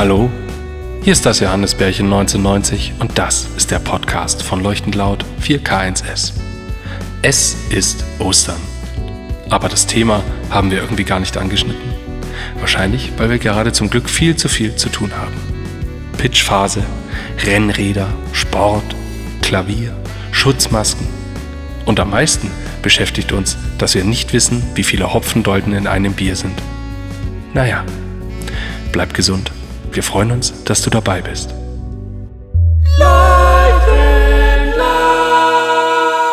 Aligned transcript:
Hallo, 0.00 0.30
hier 1.02 1.12
ist 1.12 1.26
das 1.26 1.40
Johannesbärchen 1.40 2.06
1990 2.06 2.94
und 3.00 3.18
das 3.18 3.46
ist 3.58 3.70
der 3.70 3.80
Podcast 3.80 4.42
von 4.42 4.62
Leuchtend 4.62 4.94
Laut 4.94 5.26
4K1S. 5.42 6.32
Es 7.20 7.54
ist 7.68 8.02
Ostern. 8.18 8.56
Aber 9.50 9.68
das 9.68 9.86
Thema 9.86 10.22
haben 10.48 10.70
wir 10.70 10.78
irgendwie 10.78 11.04
gar 11.04 11.20
nicht 11.20 11.36
angeschnitten. 11.36 11.92
Wahrscheinlich, 12.60 13.12
weil 13.18 13.28
wir 13.28 13.36
gerade 13.36 13.72
zum 13.72 13.90
Glück 13.90 14.08
viel 14.08 14.36
zu 14.36 14.48
viel 14.48 14.74
zu 14.74 14.88
tun 14.88 15.12
haben. 15.14 15.34
Pitchphase, 16.16 16.82
Rennräder, 17.44 18.08
Sport, 18.32 18.96
Klavier, 19.42 19.94
Schutzmasken. 20.32 21.06
Und 21.84 22.00
am 22.00 22.08
meisten 22.08 22.50
beschäftigt 22.80 23.32
uns, 23.32 23.58
dass 23.76 23.94
wir 23.94 24.04
nicht 24.04 24.32
wissen, 24.32 24.62
wie 24.74 24.82
viele 24.82 25.12
Hopfendolden 25.12 25.74
in 25.74 25.86
einem 25.86 26.14
Bier 26.14 26.36
sind. 26.36 26.58
Naja, 27.52 27.84
bleib 28.92 29.12
gesund. 29.12 29.52
Wir 29.92 30.04
freuen 30.04 30.30
uns, 30.30 30.62
dass 30.64 30.82
du 30.82 30.90
dabei 30.90 31.20
bist. 31.20 31.52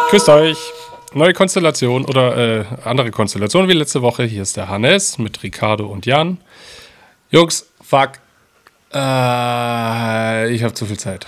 Grüßt 0.09 0.29
euch. 0.29 0.57
Neue 1.13 1.33
Konstellation 1.33 2.05
oder 2.05 2.37
äh, 2.37 2.65
andere 2.83 3.09
Konstellation 3.09 3.67
wie 3.67 3.73
letzte 3.73 4.03
Woche. 4.03 4.23
Hier 4.23 4.43
ist 4.43 4.57
der 4.57 4.69
Hannes 4.69 5.17
mit 5.17 5.41
Ricardo 5.41 5.87
und 5.87 6.05
Jan. 6.05 6.37
Jungs, 7.31 7.67
fuck. 7.81 8.11
Äh, 8.93 10.53
ich 10.53 10.63
habe 10.63 10.73
zu 10.75 10.85
viel 10.85 10.99
Zeit. 10.99 11.25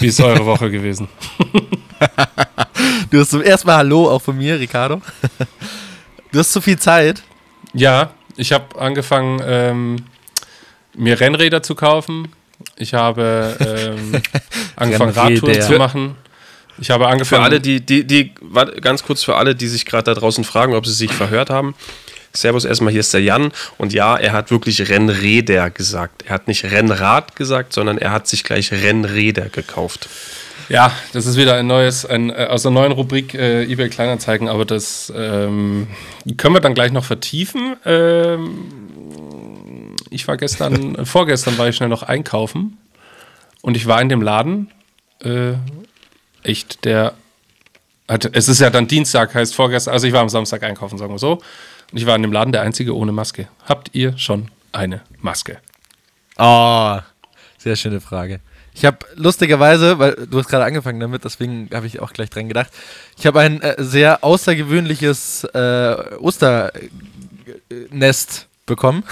Wie 0.00 0.08
ist 0.08 0.20
eure 0.20 0.44
Woche 0.44 0.70
gewesen? 0.70 1.08
du 3.10 3.20
hast 3.20 3.30
zum 3.30 3.42
ersten 3.42 3.66
Mal 3.66 3.78
Hallo 3.78 4.10
auch 4.10 4.20
von 4.20 4.36
mir, 4.36 4.58
Ricardo. 4.60 5.00
Du 6.32 6.40
hast 6.40 6.50
zu 6.50 6.60
viel 6.60 6.76
Zeit. 6.80 7.22
Ja, 7.74 8.10
ich 8.36 8.52
habe 8.52 8.76
angefangen, 8.80 9.40
ähm, 9.46 9.96
mir 10.96 11.20
Rennräder 11.20 11.62
zu 11.62 11.74
kaufen. 11.74 12.28
Ich 12.76 12.94
habe 12.94 13.56
ähm, 13.60 14.22
angefangen, 14.76 15.12
Radtouren 15.12 15.62
zu 15.62 15.72
machen. 15.72 16.16
Ich 16.78 16.90
habe 16.90 17.06
angefangen. 17.06 17.42
Für 17.42 17.44
alle, 17.44 17.60
die, 17.60 17.80
die, 17.80 18.04
die, 18.04 18.32
ganz 18.80 19.04
kurz 19.04 19.22
für 19.22 19.36
alle, 19.36 19.54
die 19.54 19.68
sich 19.68 19.84
gerade 19.84 20.04
da 20.04 20.14
draußen 20.14 20.44
fragen, 20.44 20.74
ob 20.74 20.86
sie 20.86 20.92
sich 20.92 21.12
verhört 21.12 21.50
haben. 21.50 21.74
Servus 22.32 22.64
erstmal, 22.64 22.90
hier 22.90 23.00
ist 23.00 23.14
der 23.14 23.22
Jan. 23.22 23.52
Und 23.78 23.92
ja, 23.92 24.16
er 24.16 24.32
hat 24.32 24.50
wirklich 24.50 24.88
Rennräder 24.88 25.70
gesagt. 25.70 26.22
Er 26.26 26.34
hat 26.34 26.48
nicht 26.48 26.64
Rennrad 26.64 27.36
gesagt, 27.36 27.72
sondern 27.72 27.98
er 27.98 28.10
hat 28.10 28.26
sich 28.26 28.42
gleich 28.42 28.72
Rennräder 28.72 29.48
gekauft. 29.48 30.08
Ja, 30.68 30.92
das 31.12 31.26
ist 31.26 31.36
wieder 31.36 31.54
ein 31.54 31.66
neues, 31.66 32.06
ein, 32.06 32.30
äh, 32.30 32.46
aus 32.50 32.64
einer 32.64 32.74
neuen 32.74 32.92
Rubrik 32.92 33.34
äh, 33.34 33.64
eBay 33.64 33.88
Kleinanzeigen, 33.88 34.48
aber 34.48 34.64
das 34.64 35.12
ähm, 35.14 35.86
können 36.36 36.54
wir 36.54 36.60
dann 36.60 36.74
gleich 36.74 36.90
noch 36.90 37.04
vertiefen. 37.04 37.76
Ähm, 37.84 38.83
ich 40.14 40.28
war 40.28 40.36
gestern, 40.36 41.04
vorgestern 41.04 41.58
war 41.58 41.68
ich 41.68 41.76
schnell 41.76 41.88
noch 41.88 42.04
einkaufen 42.04 42.78
und 43.62 43.76
ich 43.76 43.86
war 43.86 44.00
in 44.00 44.08
dem 44.08 44.22
Laden. 44.22 44.70
Äh, 45.20 45.54
echt, 46.42 46.84
der 46.84 47.14
hat, 48.08 48.30
es 48.32 48.48
ist 48.48 48.60
ja 48.60 48.70
dann 48.70 48.86
Dienstag, 48.86 49.34
heißt 49.34 49.54
vorgestern, 49.54 49.92
also 49.92 50.06
ich 50.06 50.12
war 50.12 50.20
am 50.20 50.28
Samstag 50.28 50.62
einkaufen, 50.62 50.98
sagen 50.98 51.12
wir 51.12 51.18
so. 51.18 51.40
Und 51.92 51.98
ich 51.98 52.06
war 52.06 52.16
in 52.16 52.22
dem 52.22 52.32
Laden 52.32 52.52
der 52.52 52.62
Einzige 52.62 52.96
ohne 52.96 53.12
Maske. 53.12 53.48
Habt 53.66 53.90
ihr 53.94 54.16
schon 54.18 54.48
eine 54.72 55.02
Maske? 55.20 55.58
Oh, 56.38 56.98
sehr 57.58 57.76
schöne 57.76 58.00
Frage. 58.00 58.40
Ich 58.74 58.84
habe 58.84 58.98
lustigerweise, 59.14 59.98
weil 59.98 60.26
du 60.28 60.38
hast 60.38 60.48
gerade 60.48 60.64
angefangen 60.64 61.00
damit, 61.00 61.24
deswegen 61.24 61.70
habe 61.72 61.86
ich 61.86 62.00
auch 62.00 62.12
gleich 62.12 62.30
dran 62.30 62.48
gedacht. 62.48 62.70
Ich 63.16 63.26
habe 63.26 63.40
ein 63.40 63.60
äh, 63.62 63.76
sehr 63.78 64.24
außergewöhnliches 64.24 65.44
äh, 65.54 65.96
Osternest 66.18 66.78
bekommen. 68.66 69.04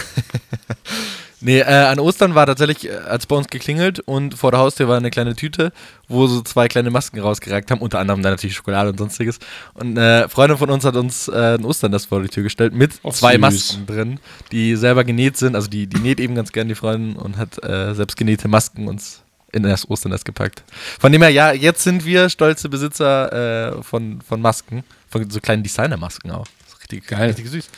nee, 1.40 1.60
äh, 1.60 1.64
an 1.64 1.98
Ostern 1.98 2.34
war 2.34 2.46
tatsächlich, 2.46 2.88
äh, 2.88 2.94
als 2.94 3.26
bei 3.26 3.36
uns 3.36 3.48
geklingelt 3.48 4.00
und 4.00 4.34
vor 4.34 4.50
der 4.50 4.60
Haustür 4.60 4.88
war 4.88 4.96
eine 4.96 5.10
kleine 5.10 5.34
Tüte, 5.34 5.72
wo 6.08 6.26
so 6.26 6.42
zwei 6.42 6.68
kleine 6.68 6.90
Masken 6.90 7.20
rausgereicht 7.20 7.70
haben, 7.70 7.80
unter 7.80 7.98
anderem 7.98 8.22
dann 8.22 8.32
natürlich 8.32 8.56
Schokolade 8.56 8.90
und 8.90 8.98
sonstiges. 8.98 9.38
Und 9.74 9.98
eine 9.98 10.28
Freundin 10.28 10.58
von 10.58 10.70
uns 10.70 10.84
hat 10.84 10.96
uns 10.96 11.28
äh, 11.28 11.56
ein 11.58 11.64
Osternest 11.64 12.06
vor 12.06 12.22
die 12.22 12.28
Tür 12.28 12.42
gestellt 12.42 12.74
mit 12.74 12.92
oh, 13.02 13.10
zwei 13.10 13.32
süß. 13.32 13.40
Masken 13.40 13.86
drin, 13.86 14.20
die 14.50 14.76
selber 14.76 15.04
genäht 15.04 15.36
sind. 15.36 15.54
Also 15.54 15.68
die, 15.68 15.86
die 15.86 16.00
näht 16.00 16.20
eben 16.20 16.34
ganz 16.34 16.52
gern 16.52 16.68
die 16.68 16.74
Freundin 16.74 17.16
und 17.16 17.36
hat 17.36 17.62
äh, 17.62 17.94
selbst 17.94 18.16
genähte 18.16 18.48
Masken 18.48 18.88
uns 18.88 19.22
in 19.52 19.62
das 19.62 19.88
Osternest 19.88 20.24
gepackt. 20.24 20.64
Von 20.98 21.12
dem 21.12 21.22
her, 21.22 21.30
ja, 21.30 21.52
jetzt 21.52 21.82
sind 21.82 22.04
wir 22.04 22.30
stolze 22.30 22.68
Besitzer 22.68 23.76
äh, 23.76 23.82
von, 23.82 24.20
von 24.22 24.40
Masken, 24.40 24.82
von 25.08 25.28
so 25.28 25.40
kleinen 25.40 25.62
Designer-Masken 25.62 26.30
auch. 26.30 26.46
richtig 26.80 27.06
geil. 27.06 27.28
Richtig 27.28 27.50
süß. 27.50 27.68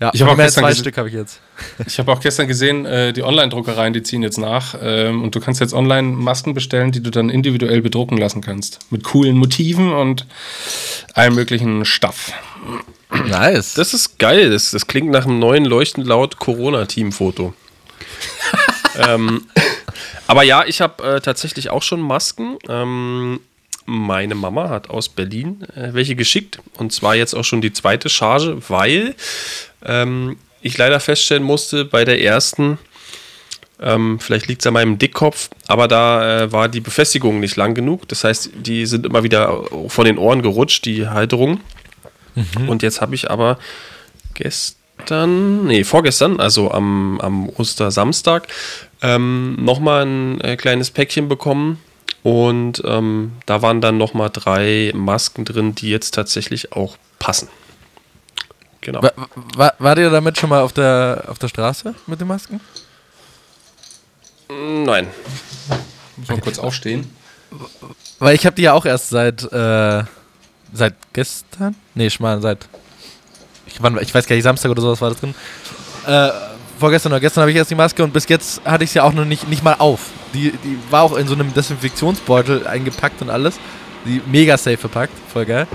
Ja, 0.00 0.10
ich 0.14 0.22
habe 0.22 0.32
auch 0.32 0.36
gestern 0.36 0.64
zwei 0.64 0.74
Stück 0.74 0.96
habe 0.96 1.08
ich 1.08 1.14
jetzt. 1.14 1.40
Ich 1.86 1.98
habe 1.98 2.10
auch 2.10 2.20
gestern 2.20 2.48
gesehen, 2.48 2.86
äh, 2.86 3.12
die 3.12 3.22
Online-Druckereien, 3.22 3.92
die 3.92 4.02
ziehen 4.02 4.22
jetzt 4.22 4.38
nach 4.38 4.74
ähm, 4.80 5.22
und 5.22 5.34
du 5.34 5.40
kannst 5.40 5.60
jetzt 5.60 5.74
online 5.74 6.08
Masken 6.08 6.54
bestellen, 6.54 6.90
die 6.90 7.02
du 7.02 7.10
dann 7.10 7.28
individuell 7.28 7.82
bedrucken 7.82 8.16
lassen 8.16 8.40
kannst 8.40 8.78
mit 8.90 9.04
coolen 9.04 9.36
Motiven 9.36 9.92
und 9.92 10.26
allem 11.12 11.34
möglichen 11.34 11.84
Stuff. 11.84 12.32
Nice. 13.26 13.74
Das 13.74 13.92
ist 13.92 14.18
geil. 14.18 14.50
Das, 14.50 14.70
das 14.70 14.86
klingt 14.86 15.10
nach 15.10 15.26
einem 15.26 15.38
neuen 15.38 15.66
leuchtend 15.66 16.06
laut 16.06 16.38
Corona-Team-Foto. 16.38 17.52
ähm, 19.06 19.46
aber 20.26 20.44
ja, 20.44 20.64
ich 20.64 20.80
habe 20.80 21.16
äh, 21.16 21.20
tatsächlich 21.20 21.70
auch 21.70 21.82
schon 21.82 22.00
Masken. 22.00 22.56
Ähm, 22.68 23.40
meine 23.90 24.34
Mama 24.34 24.68
hat 24.68 24.88
aus 24.88 25.08
Berlin 25.08 25.62
äh, 25.74 25.92
welche 25.92 26.14
geschickt. 26.14 26.60
Und 26.76 26.92
zwar 26.92 27.16
jetzt 27.16 27.34
auch 27.34 27.44
schon 27.44 27.60
die 27.60 27.72
zweite 27.72 28.08
Charge, 28.08 28.58
weil 28.68 29.14
ähm, 29.84 30.36
ich 30.62 30.78
leider 30.78 31.00
feststellen 31.00 31.42
musste, 31.42 31.84
bei 31.84 32.04
der 32.04 32.22
ersten, 32.22 32.78
ähm, 33.80 34.20
vielleicht 34.20 34.46
liegt 34.46 34.62
es 34.62 34.66
an 34.66 34.74
meinem 34.74 34.98
Dickkopf, 34.98 35.50
aber 35.66 35.88
da 35.88 36.42
äh, 36.42 36.52
war 36.52 36.68
die 36.68 36.80
Befestigung 36.80 37.40
nicht 37.40 37.56
lang 37.56 37.74
genug. 37.74 38.06
Das 38.08 38.24
heißt, 38.24 38.50
die 38.54 38.86
sind 38.86 39.06
immer 39.06 39.22
wieder 39.22 39.64
von 39.88 40.04
den 40.04 40.18
Ohren 40.18 40.42
gerutscht, 40.42 40.84
die 40.84 41.08
Halterung. 41.08 41.60
Mhm. 42.34 42.68
Und 42.68 42.82
jetzt 42.82 43.00
habe 43.00 43.14
ich 43.14 43.30
aber 43.30 43.58
gestern, 44.34 45.66
nee, 45.66 45.84
vorgestern, 45.84 46.40
also 46.40 46.70
am, 46.70 47.20
am 47.20 47.48
Ostersamstag, 47.48 48.46
ähm, 49.02 49.56
nochmal 49.58 50.04
ein 50.04 50.40
äh, 50.42 50.56
kleines 50.56 50.90
Päckchen 50.90 51.28
bekommen. 51.28 51.78
Und 52.22 52.82
ähm, 52.84 53.32
da 53.46 53.62
waren 53.62 53.80
dann 53.80 53.96
nochmal 53.96 54.30
drei 54.30 54.92
Masken 54.94 55.44
drin, 55.44 55.74
die 55.74 55.90
jetzt 55.90 56.14
tatsächlich 56.14 56.72
auch 56.72 56.96
passen. 57.18 57.48
Genau. 58.82 59.02
War, 59.02 59.12
war, 59.56 59.74
wart 59.78 59.98
ihr 59.98 60.10
damit 60.10 60.38
schon 60.38 60.50
mal 60.50 60.62
auf 60.62 60.72
der, 60.72 61.24
auf 61.28 61.38
der 61.38 61.48
Straße 61.48 61.94
mit 62.06 62.20
den 62.20 62.28
Masken? 62.28 62.60
Nein. 64.48 65.06
Muss 66.16 66.28
mal 66.28 66.40
kurz 66.40 66.58
aufstehen. 66.58 67.10
Weil 68.18 68.34
ich 68.34 68.46
habe 68.46 68.56
die 68.56 68.62
ja 68.62 68.72
auch 68.72 68.84
erst 68.84 69.10
seit 69.10 69.42
äh, 69.52 70.04
seit 70.72 70.94
gestern? 71.12 71.74
Nee, 71.94 72.06
ich 72.06 72.20
meine 72.20 72.40
seit 72.40 72.68
ich, 73.66 73.82
wann, 73.82 73.98
ich 74.00 74.14
weiß 74.14 74.26
gar 74.26 74.36
nicht, 74.36 74.42
Samstag 74.42 74.70
oder 74.70 74.82
sowas 74.82 75.00
war 75.00 75.10
das 75.10 75.20
drin. 75.20 75.34
Äh, 76.06 76.30
vorgestern 76.80 77.12
oder 77.12 77.20
gestern 77.20 77.42
habe 77.42 77.52
ich 77.52 77.56
erst 77.56 77.70
die 77.70 77.76
Maske 77.76 78.02
und 78.02 78.12
bis 78.12 78.28
jetzt 78.28 78.64
hatte 78.64 78.82
ich 78.84 78.90
sie 78.90 79.00
auch 79.00 79.12
noch 79.12 79.24
nicht, 79.24 79.48
nicht 79.48 79.62
mal 79.62 79.74
auf. 79.78 80.10
Die, 80.34 80.50
die 80.50 80.78
war 80.90 81.02
auch 81.02 81.16
in 81.16 81.28
so 81.28 81.34
einem 81.34 81.54
Desinfektionsbeutel 81.54 82.66
eingepackt 82.66 83.22
und 83.22 83.30
alles. 83.30 83.58
Die 84.06 84.20
mega 84.26 84.56
safe 84.56 84.78
verpackt, 84.78 85.12
voll 85.32 85.44
geil. 85.44 85.66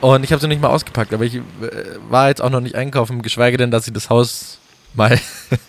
Und 0.00 0.24
ich 0.24 0.32
habe 0.32 0.40
sie 0.40 0.48
nicht 0.48 0.60
mal 0.60 0.68
ausgepackt, 0.68 1.12
aber 1.14 1.24
ich 1.24 1.36
äh, 1.36 1.40
war 2.08 2.28
jetzt 2.28 2.42
auch 2.42 2.50
noch 2.50 2.60
nicht 2.60 2.74
einkaufen, 2.74 3.22
geschweige 3.22 3.56
denn, 3.56 3.70
dass 3.70 3.86
ich 3.86 3.92
das 3.92 4.10
Haus 4.10 4.58
mal 4.94 5.18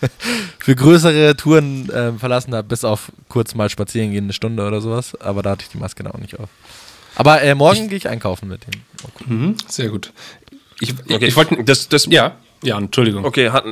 für 0.58 0.74
größere 0.74 1.36
Touren 1.36 1.88
äh, 1.88 2.12
verlassen 2.12 2.54
habe, 2.54 2.68
bis 2.68 2.84
auf 2.84 3.12
kurz 3.28 3.54
mal 3.54 3.70
spazieren 3.70 4.10
gehen, 4.10 4.24
eine 4.24 4.32
Stunde 4.32 4.66
oder 4.66 4.80
sowas. 4.80 5.18
Aber 5.20 5.42
da 5.42 5.50
hatte 5.50 5.62
ich 5.62 5.70
die 5.70 5.78
Maske 5.78 6.04
auch 6.12 6.18
nicht 6.18 6.38
auf. 6.38 6.48
Aber 7.16 7.42
äh, 7.42 7.54
morgen 7.54 7.88
gehe 7.88 7.96
ich 7.96 8.08
einkaufen 8.08 8.48
mit 8.48 8.66
denen. 8.66 8.84
Oh, 9.04 9.32
mhm, 9.32 9.56
sehr 9.68 9.88
gut. 9.88 10.12
Ich, 10.80 10.94
okay. 11.08 11.26
ich 11.26 11.36
wollte 11.36 11.62
das, 11.62 11.88
das. 11.88 12.06
Ja, 12.06 12.36
ja, 12.64 12.78
Entschuldigung. 12.78 13.24
Okay, 13.24 13.50
hat, 13.50 13.64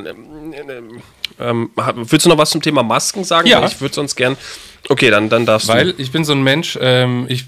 ähm, 1.39 1.69
willst 1.75 2.25
du 2.25 2.29
noch 2.29 2.37
was 2.37 2.51
zum 2.51 2.61
Thema 2.61 2.83
Masken 2.83 3.23
sagen? 3.23 3.47
Ja. 3.47 3.65
Ich 3.65 3.81
würde 3.81 3.93
sonst 3.93 4.15
gern. 4.15 4.37
Okay, 4.89 5.09
dann, 5.09 5.29
dann 5.29 5.45
darfst 5.45 5.67
Weil 5.67 5.85
du. 5.85 5.93
Weil 5.93 6.01
ich 6.01 6.11
bin 6.11 6.23
so 6.25 6.33
ein 6.33 6.43
Mensch, 6.43 6.77
ähm, 6.81 7.25
ich 7.29 7.45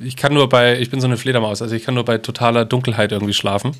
ich 0.00 0.16
kann 0.16 0.32
nur 0.32 0.48
bei, 0.48 0.78
ich 0.78 0.90
bin 0.90 1.00
so 1.00 1.06
eine 1.06 1.16
Fledermaus, 1.16 1.62
also 1.62 1.74
ich 1.74 1.84
kann 1.84 1.94
nur 1.94 2.04
bei 2.04 2.18
totaler 2.18 2.64
Dunkelheit 2.64 3.12
irgendwie 3.12 3.34
schlafen. 3.34 3.72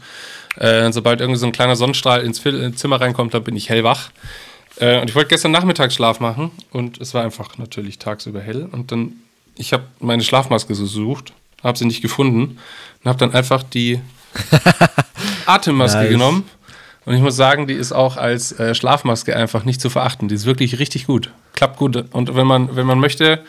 Äh, 0.56 0.90
sobald 0.92 1.20
irgendwie 1.20 1.38
so 1.38 1.46
ein 1.46 1.52
kleiner 1.52 1.76
Sonnenstrahl 1.76 2.22
ins 2.22 2.42
Zimmer 2.42 3.00
reinkommt, 3.00 3.34
dann 3.34 3.44
bin 3.44 3.56
ich 3.56 3.68
hellwach. 3.68 4.10
Äh, 4.76 5.00
und 5.00 5.08
ich 5.08 5.14
wollte 5.14 5.28
gestern 5.28 5.52
Nachmittag 5.52 5.92
Schlaf 5.92 6.20
machen 6.20 6.50
und 6.72 7.00
es 7.00 7.14
war 7.14 7.24
einfach 7.24 7.58
natürlich 7.58 7.98
tagsüber 7.98 8.40
hell. 8.40 8.68
Und 8.70 8.92
dann, 8.92 9.12
ich 9.56 9.72
habe 9.72 9.84
meine 10.00 10.22
Schlafmaske 10.22 10.74
gesucht, 10.74 11.32
habe 11.62 11.78
sie 11.78 11.86
nicht 11.86 12.02
gefunden 12.02 12.58
und 13.02 13.08
habe 13.08 13.18
dann 13.18 13.32
einfach 13.32 13.62
die 13.62 14.00
Atemmaske 15.46 15.98
nice. 15.98 16.10
genommen. 16.10 16.44
Und 17.04 17.14
ich 17.14 17.22
muss 17.22 17.36
sagen, 17.36 17.66
die 17.66 17.74
ist 17.74 17.92
auch 17.92 18.16
als 18.16 18.52
äh, 18.52 18.74
Schlafmaske 18.74 19.34
einfach 19.34 19.64
nicht 19.64 19.80
zu 19.80 19.88
verachten. 19.88 20.28
Die 20.28 20.34
ist 20.34 20.44
wirklich 20.44 20.78
richtig 20.78 21.06
gut. 21.06 21.30
Klappt 21.54 21.78
gut. 21.78 22.04
Und 22.12 22.34
wenn 22.34 22.46
man, 22.46 22.76
wenn 22.76 22.86
man 22.86 22.98
möchte, 23.00 23.42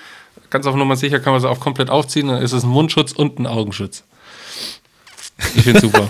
ganz 0.49 0.65
auf 0.65 0.75
Nummer 0.75 0.95
sicher 0.95 1.19
kann 1.19 1.33
man 1.33 1.41
sie 1.41 1.49
auch 1.49 1.59
komplett 1.59 1.89
aufziehen, 1.89 2.29
dann 2.29 2.41
ist 2.41 2.53
es 2.53 2.63
ein 2.63 2.69
Mundschutz 2.69 3.11
und 3.11 3.37
ein 3.37 3.47
Augenschutz. 3.47 4.03
Ich 5.55 5.63
finde 5.63 5.81
super. 5.81 6.09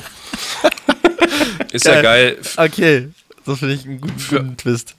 ist 1.71 1.85
geil. 1.85 1.95
ja 1.95 2.01
geil. 2.01 2.37
Okay, 2.57 3.09
das 3.45 3.59
finde 3.59 3.73
ich 3.75 3.85
einen 3.85 4.01
guten, 4.01 4.23
guten 4.29 4.57
Twist. 4.57 4.95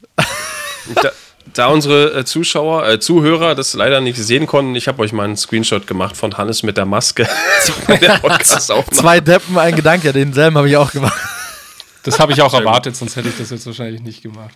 da, 0.96 1.12
da 1.54 1.66
unsere 1.69 2.19
äh, 2.19 2.25
Zuschauer, 2.25 2.88
äh, 2.88 3.00
Zuhörer 3.00 3.54
das 3.54 3.75
leider 3.75 4.00
nicht 4.00 4.16
sehen 4.19 4.46
konnten, 4.46 4.75
ich 4.75 4.88
habe 4.88 5.02
euch 5.02 5.12
mal 5.12 5.25
einen 5.25 5.37
Screenshot 5.37 5.87
gemacht 5.87 6.16
von 6.16 6.37
Hannes 6.37 6.62
mit 6.62 6.76
der 6.76 6.87
Maske. 6.87 7.28
Zwei 8.92 9.20
Deppen, 9.20 9.58
ein 9.58 9.75
Gedanke, 9.75 10.08
ja, 10.08 10.12
denselben 10.12 10.56
habe 10.56 10.69
ich 10.69 10.76
auch 10.76 10.92
gemacht. 10.92 11.19
Das 12.02 12.19
habe 12.19 12.32
ich 12.32 12.40
auch 12.40 12.50
Sehr 12.50 12.60
erwartet, 12.60 12.92
gut. 12.92 12.98
sonst 12.98 13.16
hätte 13.16 13.28
ich 13.28 13.37
das 13.37 13.50
jetzt 13.50 13.66
wahrscheinlich 13.66 14.02
nicht 14.02 14.22
gemacht. 14.22 14.54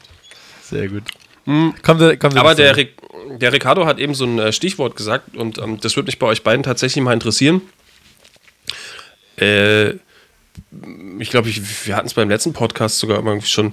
Sehr 0.63 0.89
gut. 0.89 1.03
Mhm. 1.45 1.75
Kommt, 1.83 2.21
kommt 2.21 2.37
Aber 2.37 2.55
der, 2.55 2.75
der 2.75 3.53
Ricardo 3.53 3.87
hat 3.87 3.99
eben 3.99 4.15
so 4.15 4.25
ein 4.25 4.39
äh, 4.39 4.53
Stichwort 4.53 4.97
gesagt 4.97 5.37
und 5.37 5.59
ähm, 5.59 5.79
das 5.81 5.97
würde 5.97 6.07
mich 6.07 6.19
bei 6.19 6.27
euch 6.27 6.43
beiden 6.43 6.63
tatsächlich 6.63 7.03
mal 7.05 7.13
interessieren. 7.13 7.61
Äh, 9.37 9.95
ich 11.19 11.31
glaube, 11.31 11.51
wir 11.85 11.97
hatten 11.97 12.07
es 12.07 12.15
beim 12.15 12.29
letzten 12.29 12.53
Podcast 12.53 12.99
sogar 12.99 13.25
irgendwie 13.25 13.47
schon. 13.47 13.73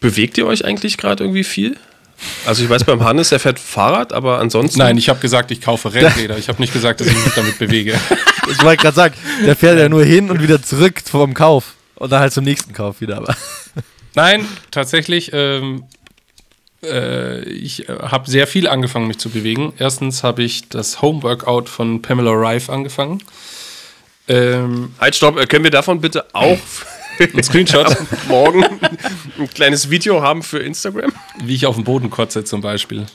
Bewegt 0.00 0.38
ihr 0.38 0.46
euch 0.46 0.64
eigentlich 0.64 0.96
gerade 0.96 1.24
irgendwie 1.24 1.42
viel? 1.42 1.76
Also 2.46 2.64
ich 2.64 2.70
weiß 2.70 2.84
beim 2.84 3.04
Hannes, 3.04 3.30
er 3.30 3.40
fährt 3.40 3.58
Fahrrad, 3.58 4.12
aber 4.12 4.38
ansonsten. 4.40 4.78
Nein, 4.78 4.96
ich 4.98 5.08
habe 5.08 5.20
gesagt, 5.20 5.50
ich 5.50 5.60
kaufe 5.60 5.92
Rennräder. 5.92 6.36
Ich 6.38 6.48
habe 6.48 6.60
nicht 6.60 6.72
gesagt, 6.72 7.00
dass 7.00 7.06
ich 7.06 7.24
mich 7.24 7.34
damit 7.34 7.58
bewege. 7.58 7.98
Ich 8.50 8.62
wollte 8.62 8.80
gerade 8.80 8.96
sagen, 8.96 9.14
der 9.44 9.54
fährt 9.54 9.78
ja 9.78 9.90
nur 9.90 10.02
hin 10.02 10.30
und 10.30 10.42
wieder 10.42 10.62
zurück 10.62 11.02
vom 11.04 11.34
Kauf. 11.34 11.74
Und 11.96 12.10
dann 12.10 12.20
halt 12.20 12.32
zum 12.32 12.44
nächsten 12.44 12.72
Kauf 12.72 13.02
wieder. 13.02 13.18
Aber. 13.18 13.36
Nein, 14.14 14.46
tatsächlich. 14.70 15.32
Ähm, 15.34 15.84
äh, 16.82 17.42
ich 17.42 17.90
äh, 17.90 17.92
habe 17.92 18.30
sehr 18.30 18.46
viel 18.46 18.66
angefangen, 18.66 19.06
mich 19.06 19.18
zu 19.18 19.28
bewegen. 19.28 19.74
Erstens 19.78 20.22
habe 20.22 20.42
ich 20.42 20.70
das 20.70 21.02
Homeworkout 21.02 21.64
von 21.68 22.00
Pamela 22.00 22.30
Rife 22.30 22.72
angefangen. 22.72 23.22
Ähm, 24.28 24.94
halt, 24.98 25.14
stopp. 25.14 25.38
Äh, 25.38 25.46
können 25.46 25.64
wir 25.64 25.70
davon 25.70 26.00
bitte 26.00 26.24
auch 26.32 26.58
ein 27.20 27.42
Screenshot 27.42 27.96
morgen 28.28 28.64
ein 29.38 29.50
kleines 29.50 29.90
Video 29.90 30.22
haben 30.22 30.42
für 30.42 30.58
Instagram? 30.58 31.12
Wie 31.42 31.54
ich 31.54 31.66
auf 31.66 31.74
den 31.74 31.84
Boden 31.84 32.10
kotze 32.10 32.44
zum 32.44 32.60
Beispiel. 32.60 33.06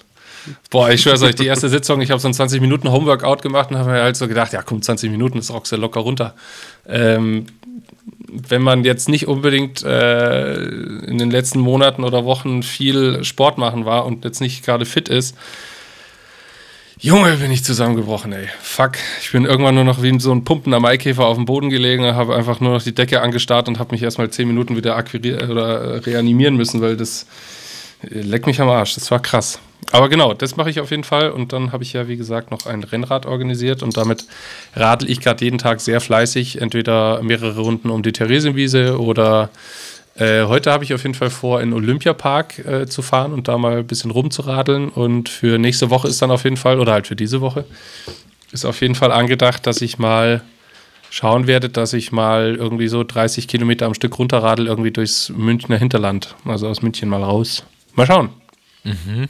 Boah, 0.70 0.90
ich 0.90 1.02
schwöre 1.02 1.24
euch, 1.24 1.36
die 1.36 1.46
erste 1.46 1.70
Sitzung, 1.70 2.02
ich 2.02 2.12
habe 2.12 2.20
so 2.20 2.28
ein 2.28 2.34
20 2.34 2.60
Minuten 2.60 2.92
Homeworkout 2.92 3.38
gemacht 3.38 3.72
und 3.72 3.78
habe 3.78 3.92
mir 3.92 4.02
halt 4.02 4.18
so 4.18 4.28
gedacht, 4.28 4.52
ja 4.52 4.62
komm, 4.62 4.82
20 4.82 5.10
Minuten 5.10 5.38
ist 5.38 5.52
auch 5.52 5.66
sehr 5.66 5.78
locker 5.78 6.02
runter. 6.02 6.36
Ähm, 6.88 7.46
wenn 8.28 8.62
man 8.62 8.84
jetzt 8.84 9.08
nicht 9.08 9.28
unbedingt 9.28 9.84
äh, 9.84 10.56
in 10.64 11.18
den 11.18 11.32
letzten 11.32 11.60
Monaten 11.60 12.04
oder 12.04 12.26
Wochen 12.26 12.62
viel 12.64 13.24
Sport 13.24 13.58
machen 13.58 13.86
war 13.86 14.06
und 14.06 14.26
jetzt 14.26 14.42
nicht 14.42 14.66
gerade 14.66 14.86
fit 14.86 15.08
ist, 15.08 15.36
Junge, 17.00 17.36
bin 17.38 17.52
ich 17.52 17.64
zusammengebrochen, 17.64 18.34
ey. 18.34 18.48
Fuck. 18.62 18.94
Ich 19.22 19.32
bin 19.32 19.46
irgendwann 19.46 19.76
nur 19.76 19.84
noch 19.84 20.02
wie 20.04 20.18
so 20.20 20.32
ein 20.32 20.44
Pumpen 20.44 20.74
am 20.74 20.84
Maikäfer 20.84 21.26
auf 21.26 21.36
dem 21.36 21.46
Boden 21.46 21.70
gelegen, 21.70 22.06
habe 22.06 22.36
einfach 22.36 22.60
nur 22.60 22.74
noch 22.74 22.84
die 22.84 22.94
Decke 22.94 23.22
angestarrt 23.22 23.68
und 23.68 23.80
habe 23.80 23.94
mich 23.94 24.04
erstmal 24.04 24.30
zehn 24.30 24.48
Minuten 24.48 24.76
wieder 24.76 24.96
oder 25.50 26.06
reanimieren 26.06 26.56
müssen, 26.56 26.82
weil 26.82 26.96
das 26.96 27.26
äh, 28.04 28.20
leckt 28.22 28.46
mich 28.46 28.62
am 28.62 28.70
Arsch. 28.70 28.96
Das 28.96 29.10
war 29.12 29.20
krass. 29.20 29.60
Aber 29.92 30.08
genau, 30.08 30.34
das 30.34 30.56
mache 30.56 30.70
ich 30.70 30.80
auf 30.80 30.92
jeden 30.92 31.04
Fall. 31.04 31.32
Und 31.32 31.52
dann 31.52 31.72
habe 31.72 31.84
ich 31.84 31.94
ja, 31.94 32.08
wie 32.08 32.16
gesagt, 32.16 32.52
noch 32.52 32.66
ein 32.68 32.84
Rennrad 32.84 33.26
organisiert 33.26 33.84
und 33.84 33.98
damit 33.98 34.26
radel 34.76 35.10
ich 35.10 35.20
gerade 35.20 35.44
jeden 35.44 35.58
Tag 35.58 35.82
sehr 35.82 36.00
fleißig, 36.00 36.62
entweder 36.62 37.22
mehrere 37.22 37.60
Runden 37.60 37.90
um 37.90 38.04
die 38.04 38.14
Theresienwiese 38.14 39.00
oder 39.00 39.50
äh, 40.16 40.44
heute 40.46 40.72
habe 40.72 40.84
ich 40.84 40.94
auf 40.94 41.04
jeden 41.04 41.16
Fall 41.16 41.30
vor, 41.30 41.62
in 41.62 41.74
Olympiapark 41.74 42.60
äh, 42.60 42.86
zu 42.88 43.02
fahren 43.02 43.34
und 43.34 43.48
da 43.48 43.58
mal 43.58 43.80
ein 43.80 43.88
bisschen 43.88 44.12
rumzuradeln. 44.12 44.90
Und 44.90 45.30
für 45.30 45.58
nächste 45.58 45.90
Woche 45.90 46.08
ist 46.08 46.22
dann 46.22 46.32
auf 46.32 46.44
jeden 46.44 46.58
Fall, 46.58 46.80
oder 46.80 46.94
halt 46.94 47.08
für 47.08 47.16
diese 47.16 47.42
Woche, 47.42 47.66
ist 48.52 48.66
auf 48.66 48.82
jeden 48.82 48.96
Fall 48.96 49.12
angedacht, 49.12 49.66
dass 49.66 49.82
ich 49.82 49.98
mal 49.98 50.42
schauen 51.10 51.48
werde, 51.48 51.70
dass 51.70 51.94
ich 51.94 52.12
mal 52.12 52.56
irgendwie 52.56 52.88
so 52.88 53.04
30 53.04 53.48
Kilometer 53.48 53.86
am 53.86 53.94
Stück 53.94 54.18
runterradel, 54.18 54.68
irgendwie 54.68 54.92
durchs 54.92 55.30
Münchner 55.30 55.78
Hinterland, 55.78 56.36
also 56.46 56.68
aus 56.68 56.82
München 56.82 57.10
mal 57.10 57.24
raus. 57.24 57.64
Mal 57.96 58.08
schauen. 58.08 58.30
Mhm. 58.84 59.30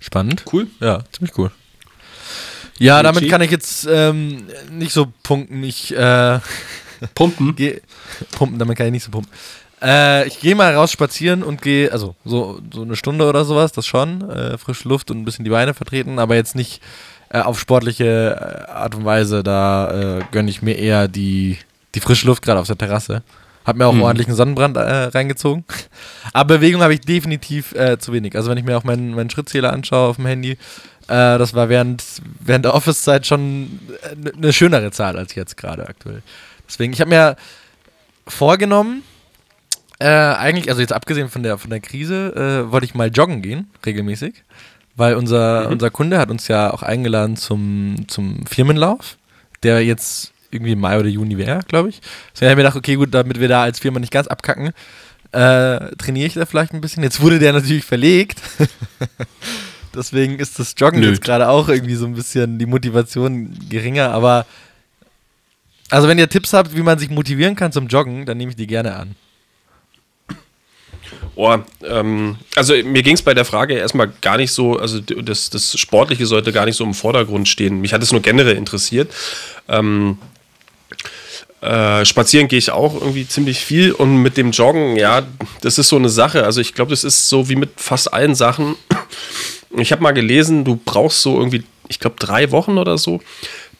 Spannend. 0.00 0.44
Cool. 0.52 0.68
Ja, 0.80 1.04
ziemlich 1.12 1.36
cool. 1.38 1.50
Ja, 2.78 3.02
damit 3.02 3.28
kann 3.28 3.40
ich 3.40 3.50
jetzt 3.50 3.88
ähm, 3.90 4.46
nicht 4.70 4.92
so 4.92 5.12
punkten. 5.22 5.62
Ich 5.64 5.96
äh, 5.96 6.40
pumpen. 7.14 7.56
pumpen, 8.32 8.58
damit 8.58 8.76
kann 8.76 8.86
ich 8.86 8.92
nicht 8.92 9.04
so 9.04 9.10
pumpen. 9.10 9.32
Äh, 9.82 10.26
ich 10.26 10.40
gehe 10.40 10.54
mal 10.54 10.74
raus 10.74 10.90
spazieren 10.90 11.42
und 11.42 11.60
gehe, 11.60 11.92
also 11.92 12.14
so, 12.24 12.60
so 12.72 12.82
eine 12.82 12.96
Stunde 12.96 13.28
oder 13.28 13.44
sowas, 13.44 13.72
das 13.72 13.86
schon. 13.86 14.28
Äh, 14.30 14.58
frische 14.58 14.88
Luft 14.88 15.10
und 15.10 15.20
ein 15.20 15.24
bisschen 15.24 15.44
die 15.44 15.50
Beine 15.50 15.74
vertreten, 15.74 16.18
aber 16.18 16.34
jetzt 16.34 16.54
nicht 16.54 16.80
äh, 17.28 17.40
auf 17.40 17.58
sportliche 17.58 18.66
äh, 18.68 18.70
Art 18.70 18.94
und 18.94 19.04
Weise. 19.04 19.42
Da 19.42 20.18
äh, 20.18 20.24
gönne 20.30 20.50
ich 20.50 20.62
mir 20.62 20.74
eher 20.78 21.08
die, 21.08 21.58
die 21.94 22.00
frische 22.00 22.26
Luft 22.26 22.42
gerade 22.42 22.60
auf 22.60 22.66
der 22.66 22.78
Terrasse. 22.78 23.22
Hab 23.64 23.76
mir 23.76 23.86
auch 23.86 23.92
mhm. 23.92 24.02
ordentlichen 24.02 24.34
Sonnenbrand 24.34 24.76
äh, 24.76 24.80
reingezogen. 24.80 25.64
Aber 26.32 26.56
Bewegung 26.56 26.82
habe 26.82 26.94
ich 26.94 27.00
definitiv 27.00 27.74
zu 27.98 28.12
wenig. 28.12 28.36
Also 28.36 28.48
wenn 28.48 28.58
ich 28.58 28.64
mir 28.64 28.78
auch 28.78 28.84
meinen, 28.84 29.14
meinen 29.14 29.30
Schrittzähler 29.30 29.72
anschaue 29.72 30.08
auf 30.08 30.16
dem 30.16 30.26
Handy, 30.26 30.56
das 31.08 31.54
war 31.54 31.68
während, 31.68 32.02
während 32.40 32.64
der 32.64 32.74
Office-Zeit 32.74 33.26
schon 33.26 33.78
eine 34.36 34.52
schönere 34.52 34.90
Zahl 34.90 35.16
als 35.16 35.36
jetzt 35.36 35.56
gerade 35.56 35.88
aktuell. 35.88 36.20
Deswegen, 36.68 36.92
ich 36.92 37.00
habe 37.00 37.10
mir 37.10 37.36
vorgenommen, 38.26 39.04
äh, 39.98 40.06
eigentlich, 40.06 40.68
also 40.68 40.80
jetzt 40.80 40.92
abgesehen 40.92 41.28
von 41.28 41.42
der, 41.42 41.58
von 41.58 41.70
der 41.70 41.80
Krise, 41.80 42.66
äh, 42.66 42.70
wollte 42.70 42.84
ich 42.84 42.94
mal 42.94 43.08
joggen 43.08 43.42
gehen, 43.42 43.70
regelmäßig. 43.84 44.34
Weil 44.94 45.14
unser, 45.14 45.66
mhm. 45.66 45.72
unser 45.72 45.90
Kunde 45.90 46.18
hat 46.18 46.30
uns 46.30 46.48
ja 46.48 46.72
auch 46.72 46.82
eingeladen 46.82 47.36
zum, 47.36 48.06
zum 48.08 48.46
Firmenlauf, 48.46 49.18
der 49.62 49.84
jetzt 49.84 50.32
irgendwie 50.50 50.72
im 50.72 50.80
Mai 50.80 50.98
oder 50.98 51.08
Juni 51.08 51.36
wäre, 51.36 51.60
glaube 51.68 51.90
ich. 51.90 52.00
Deswegen 52.32 52.50
habe 52.50 52.60
ich 52.60 52.64
mir 52.64 52.68
gedacht, 52.68 52.76
okay, 52.76 52.94
gut, 52.96 53.12
damit 53.12 53.38
wir 53.38 53.48
da 53.48 53.62
als 53.62 53.78
Firma 53.78 53.98
nicht 53.98 54.12
ganz 54.12 54.26
abkacken, 54.26 54.72
äh, 55.32 55.96
trainiere 55.96 56.26
ich 56.26 56.34
da 56.34 56.46
vielleicht 56.46 56.72
ein 56.72 56.80
bisschen. 56.80 57.02
Jetzt 57.02 57.20
wurde 57.20 57.38
der 57.38 57.52
natürlich 57.52 57.84
verlegt. 57.84 58.40
Deswegen 59.94 60.38
ist 60.38 60.58
das 60.58 60.74
Joggen 60.76 61.00
Nö. 61.00 61.10
jetzt 61.10 61.22
gerade 61.22 61.48
auch 61.48 61.68
irgendwie 61.68 61.94
so 61.94 62.06
ein 62.06 62.14
bisschen 62.14 62.58
die 62.58 62.66
Motivation 62.66 63.54
geringer. 63.68 64.12
Aber 64.12 64.46
also 65.90 66.08
wenn 66.08 66.18
ihr 66.18 66.28
Tipps 66.28 66.52
habt, 66.52 66.76
wie 66.76 66.82
man 66.82 66.98
sich 66.98 67.10
motivieren 67.10 67.56
kann 67.56 67.72
zum 67.72 67.86
Joggen, 67.88 68.24
dann 68.26 68.38
nehme 68.38 68.50
ich 68.50 68.56
die 68.56 68.66
gerne 68.66 68.96
an. 68.96 69.14
Oh, 71.34 71.54
ähm, 71.84 72.36
also 72.54 72.74
mir 72.74 73.02
ging 73.02 73.14
es 73.14 73.22
bei 73.22 73.34
der 73.34 73.44
Frage 73.44 73.74
erstmal 73.74 74.10
gar 74.22 74.38
nicht 74.38 74.52
so, 74.52 74.78
also 74.78 75.00
das, 75.00 75.50
das 75.50 75.78
Sportliche 75.78 76.24
sollte 76.24 76.52
gar 76.52 76.64
nicht 76.64 76.76
so 76.76 76.84
im 76.84 76.94
Vordergrund 76.94 77.46
stehen. 77.46 77.80
Mich 77.80 77.92
hat 77.92 78.02
es 78.02 78.10
nur 78.10 78.22
generell 78.22 78.56
interessiert. 78.56 79.12
Ähm, 79.68 80.18
äh, 81.60 82.04
spazieren 82.04 82.48
gehe 82.48 82.58
ich 82.58 82.70
auch 82.70 82.94
irgendwie 82.94 83.26
ziemlich 83.26 83.60
viel 83.60 83.92
und 83.92 84.22
mit 84.22 84.36
dem 84.36 84.50
Joggen, 84.50 84.96
ja, 84.96 85.22
das 85.62 85.78
ist 85.78 85.88
so 85.88 85.96
eine 85.96 86.08
Sache. 86.08 86.44
Also 86.44 86.60
ich 86.60 86.74
glaube, 86.74 86.90
das 86.90 87.02
ist 87.04 87.28
so 87.28 87.48
wie 87.48 87.56
mit 87.56 87.70
fast 87.76 88.12
allen 88.12 88.34
Sachen. 88.34 88.76
Ich 89.76 89.92
habe 89.92 90.02
mal 90.02 90.12
gelesen, 90.12 90.64
du 90.64 90.76
brauchst 90.76 91.22
so 91.22 91.36
irgendwie, 91.38 91.64
ich 91.88 91.98
glaube, 91.98 92.16
drei 92.18 92.50
Wochen 92.50 92.78
oder 92.78 92.98
so, 92.98 93.20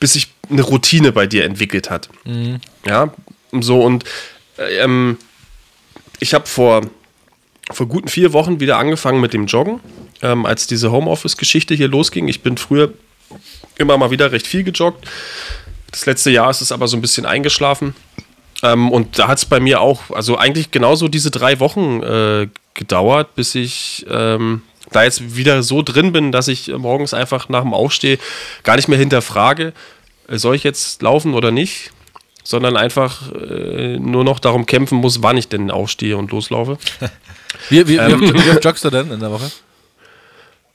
bis 0.00 0.14
sich 0.14 0.28
eine 0.50 0.62
Routine 0.62 1.12
bei 1.12 1.26
dir 1.26 1.44
entwickelt 1.44 1.88
hat. 1.88 2.08
Mhm. 2.24 2.60
Ja, 2.84 3.14
so 3.60 3.80
und 3.82 4.04
äh, 4.58 4.78
ähm, 4.78 5.16
ich 6.18 6.34
habe 6.34 6.46
vor 6.46 6.82
vor 7.70 7.86
guten 7.86 8.08
vier 8.08 8.32
Wochen 8.32 8.60
wieder 8.60 8.78
angefangen 8.78 9.20
mit 9.20 9.32
dem 9.32 9.46
Joggen, 9.46 9.80
ähm, 10.22 10.46
als 10.46 10.66
diese 10.66 10.92
Homeoffice-Geschichte 10.92 11.74
hier 11.74 11.88
losging. 11.88 12.28
Ich 12.28 12.42
bin 12.42 12.56
früher 12.56 12.92
immer 13.76 13.98
mal 13.98 14.10
wieder 14.10 14.32
recht 14.32 14.46
viel 14.46 14.64
gejoggt. 14.64 15.06
Das 15.90 16.06
letzte 16.06 16.30
Jahr 16.30 16.50
ist 16.50 16.60
es 16.60 16.72
aber 16.72 16.88
so 16.88 16.96
ein 16.96 17.00
bisschen 17.00 17.26
eingeschlafen. 17.26 17.94
Ähm, 18.62 18.90
und 18.90 19.18
da 19.18 19.28
hat 19.28 19.38
es 19.38 19.44
bei 19.44 19.60
mir 19.60 19.80
auch, 19.80 20.10
also 20.10 20.36
eigentlich 20.36 20.70
genauso 20.70 21.08
diese 21.08 21.30
drei 21.30 21.60
Wochen 21.60 22.02
äh, 22.02 22.48
gedauert, 22.74 23.34
bis 23.34 23.54
ich 23.54 24.06
ähm, 24.08 24.62
da 24.92 25.04
jetzt 25.04 25.36
wieder 25.36 25.62
so 25.62 25.82
drin 25.82 26.12
bin, 26.12 26.32
dass 26.32 26.48
ich 26.48 26.68
morgens 26.68 27.12
einfach 27.14 27.48
nach 27.48 27.62
dem 27.62 27.74
Aufstehen 27.74 28.18
gar 28.62 28.76
nicht 28.76 28.88
mehr 28.88 28.98
hinterfrage, 28.98 29.72
äh, 30.28 30.38
soll 30.38 30.54
ich 30.54 30.64
jetzt 30.64 31.02
laufen 31.02 31.34
oder 31.34 31.50
nicht, 31.50 31.90
sondern 32.44 32.76
einfach 32.76 33.32
äh, 33.32 33.98
nur 33.98 34.24
noch 34.24 34.38
darum 34.38 34.66
kämpfen 34.66 34.98
muss, 34.98 35.22
wann 35.22 35.36
ich 35.36 35.48
denn 35.48 35.70
aufstehe 35.70 36.16
und 36.16 36.30
loslaufe. 36.30 36.78
Wie, 37.68 37.86
wie, 37.88 37.96
ähm, 37.96 38.20
wie, 38.20 38.26
oft, 38.26 38.34
wie 38.46 38.50
oft 38.50 38.64
joggst 38.64 38.84
du 38.84 38.90
denn 38.90 39.10
in 39.10 39.20
der 39.20 39.30
Woche? 39.30 39.50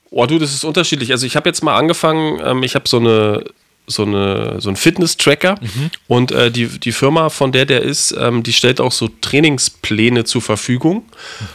Oh, 0.09 0.25
du, 0.25 0.39
das 0.39 0.53
ist 0.53 0.63
unterschiedlich. 0.63 1.11
Also 1.11 1.25
ich 1.25 1.35
habe 1.35 1.47
jetzt 1.47 1.63
mal 1.63 1.77
angefangen, 1.77 2.41
ähm, 2.43 2.63
ich 2.63 2.75
habe 2.75 2.87
so 2.87 2.97
eine 2.97 3.45
so, 3.87 4.03
eine, 4.03 4.61
so 4.61 4.69
einen 4.69 4.75
Fitness-Tracker 4.75 5.55
mhm. 5.59 5.91
und 6.07 6.31
äh, 6.31 6.51
die, 6.51 6.67
die 6.67 6.91
Firma, 6.91 7.29
von 7.29 7.51
der 7.51 7.65
der 7.65 7.81
ist, 7.81 8.15
ähm, 8.17 8.43
die 8.43 8.53
stellt 8.53 8.79
auch 8.79 8.91
so 8.91 9.09
Trainingspläne 9.21 10.23
zur 10.23 10.41
Verfügung. 10.41 11.03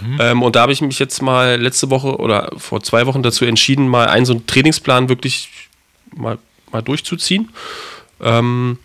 Mhm. 0.00 0.18
Ähm, 0.20 0.42
und 0.42 0.56
da 0.56 0.62
habe 0.62 0.72
ich 0.72 0.80
mich 0.80 0.98
jetzt 0.98 1.22
mal 1.22 1.60
letzte 1.60 1.90
Woche 1.90 2.16
oder 2.16 2.50
vor 2.56 2.82
zwei 2.82 3.06
Wochen 3.06 3.22
dazu 3.22 3.44
entschieden, 3.44 3.88
mal 3.88 4.08
einen 4.08 4.26
so 4.26 4.34
einen 4.34 4.46
Trainingsplan 4.46 5.08
wirklich 5.08 5.48
mal, 6.14 6.38
mal 6.72 6.82
durchzuziehen. 6.82 7.50
Ähm, 8.20 8.78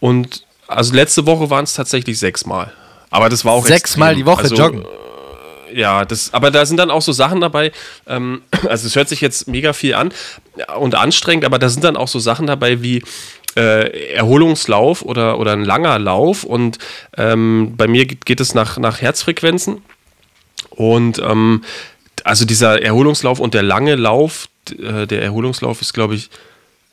und 0.00 0.44
also 0.66 0.94
letzte 0.94 1.26
Woche 1.26 1.50
waren 1.50 1.64
es 1.64 1.74
tatsächlich 1.74 2.18
sechsmal. 2.18 2.72
Aber 3.10 3.28
das 3.28 3.44
war 3.44 3.52
auch 3.52 3.66
sechsmal 3.66 4.14
die 4.14 4.26
Woche 4.26 4.44
also, 4.44 4.54
joggen 4.56 4.84
ja, 5.74 6.04
das, 6.04 6.32
aber 6.32 6.50
da 6.50 6.64
sind 6.64 6.76
dann 6.78 6.90
auch 6.90 7.02
so 7.02 7.12
Sachen 7.12 7.40
dabei, 7.40 7.72
ähm, 8.06 8.42
also 8.68 8.86
es 8.86 8.96
hört 8.96 9.08
sich 9.08 9.20
jetzt 9.20 9.48
mega 9.48 9.72
viel 9.72 9.94
an 9.94 10.12
und 10.78 10.94
anstrengend, 10.94 11.44
aber 11.44 11.58
da 11.58 11.68
sind 11.68 11.84
dann 11.84 11.96
auch 11.96 12.08
so 12.08 12.18
Sachen 12.18 12.46
dabei 12.46 12.82
wie 12.82 13.02
äh, 13.56 14.14
Erholungslauf 14.14 15.02
oder, 15.02 15.38
oder 15.38 15.52
ein 15.52 15.64
langer 15.64 15.98
Lauf 15.98 16.44
und 16.44 16.78
ähm, 17.16 17.74
bei 17.76 17.86
mir 17.86 18.06
geht, 18.06 18.40
es 18.40 18.54
nach, 18.54 18.78
nach 18.78 19.00
Herzfrequenzen 19.00 19.82
und 20.70 21.18
ähm, 21.18 21.62
also 22.24 22.44
dieser 22.44 22.82
Erholungslauf 22.82 23.40
und 23.40 23.54
der 23.54 23.62
lange 23.62 23.96
Lauf, 23.96 24.48
äh, 24.70 25.06
der 25.06 25.22
Erholungslauf 25.22 25.80
ist, 25.80 25.92
glaube 25.92 26.14
ich, 26.14 26.30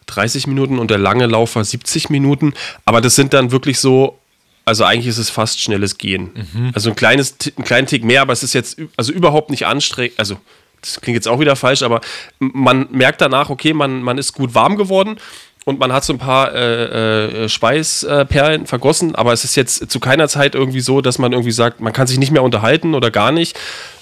30 0.08 0.48
Minuten 0.48 0.78
und 0.78 0.92
der 0.92 0.98
lange 0.98 1.26
Lauf 1.26 1.56
war 1.56 1.64
70 1.64 2.10
Minuten. 2.10 2.54
Aber 2.86 3.00
das 3.02 3.16
sind 3.16 3.34
dann 3.34 3.52
wirklich 3.52 3.80
so, 3.80 4.20
also 4.66 4.84
eigentlich 4.84 5.08
ist 5.08 5.18
es 5.18 5.30
fast 5.30 5.60
schnelles 5.60 5.98
Gehen. 5.98 6.32
Mhm. 6.34 6.72
Also 6.74 6.90
ein 6.90 6.96
kleines, 6.96 7.36
einen 7.56 7.66
kleinen 7.66 7.88
Tick 7.88 8.04
mehr, 8.04 8.22
aber 8.22 8.34
es 8.34 8.44
ist 8.44 8.54
jetzt 8.54 8.80
also 8.98 9.12
überhaupt 9.12 9.50
nicht 9.50 9.66
anstrengend. 9.66 10.18
Also 10.18 10.38
das 10.82 11.00
klingt 11.02 11.16
jetzt 11.16 11.28
auch 11.28 11.40
wieder 11.40 11.56
falsch, 11.56 11.84
aber 11.84 12.02
man 12.40 12.88
merkt 12.92 13.22
danach, 13.22 13.50
okay, 13.50 13.74
man, 13.74 14.02
man 14.02 14.18
ist 14.18 14.34
gut 14.34 14.54
warm 14.56 14.78
geworden 14.78 15.18
und 15.66 15.80
man 15.80 15.94
hat 15.94 16.04
so 16.04 16.14
ein 16.14 16.20
paar 16.20 16.54
äh, 16.54 17.44
äh, 17.44 17.50
Schweißperlen 17.50 18.66
vergossen, 18.66 19.16
aber 19.16 19.32
es 19.32 19.44
ist 19.44 19.56
jetzt 19.56 19.92
zu 19.92 20.00
keiner 20.00 20.28
Zeit 20.28 20.56
irgendwie 20.56 20.82
so, 20.82 21.02
dass 21.02 21.20
man 21.20 21.34
irgendwie 21.34 21.52
sagt, 21.52 21.82
man 21.82 21.94
kann 21.94 22.08
sich 22.08 22.18
nicht 22.18 22.32
mehr 22.32 22.44
unterhalten 22.44 22.96
oder 22.96 23.12
gar 23.12 23.32
nicht, 23.32 23.58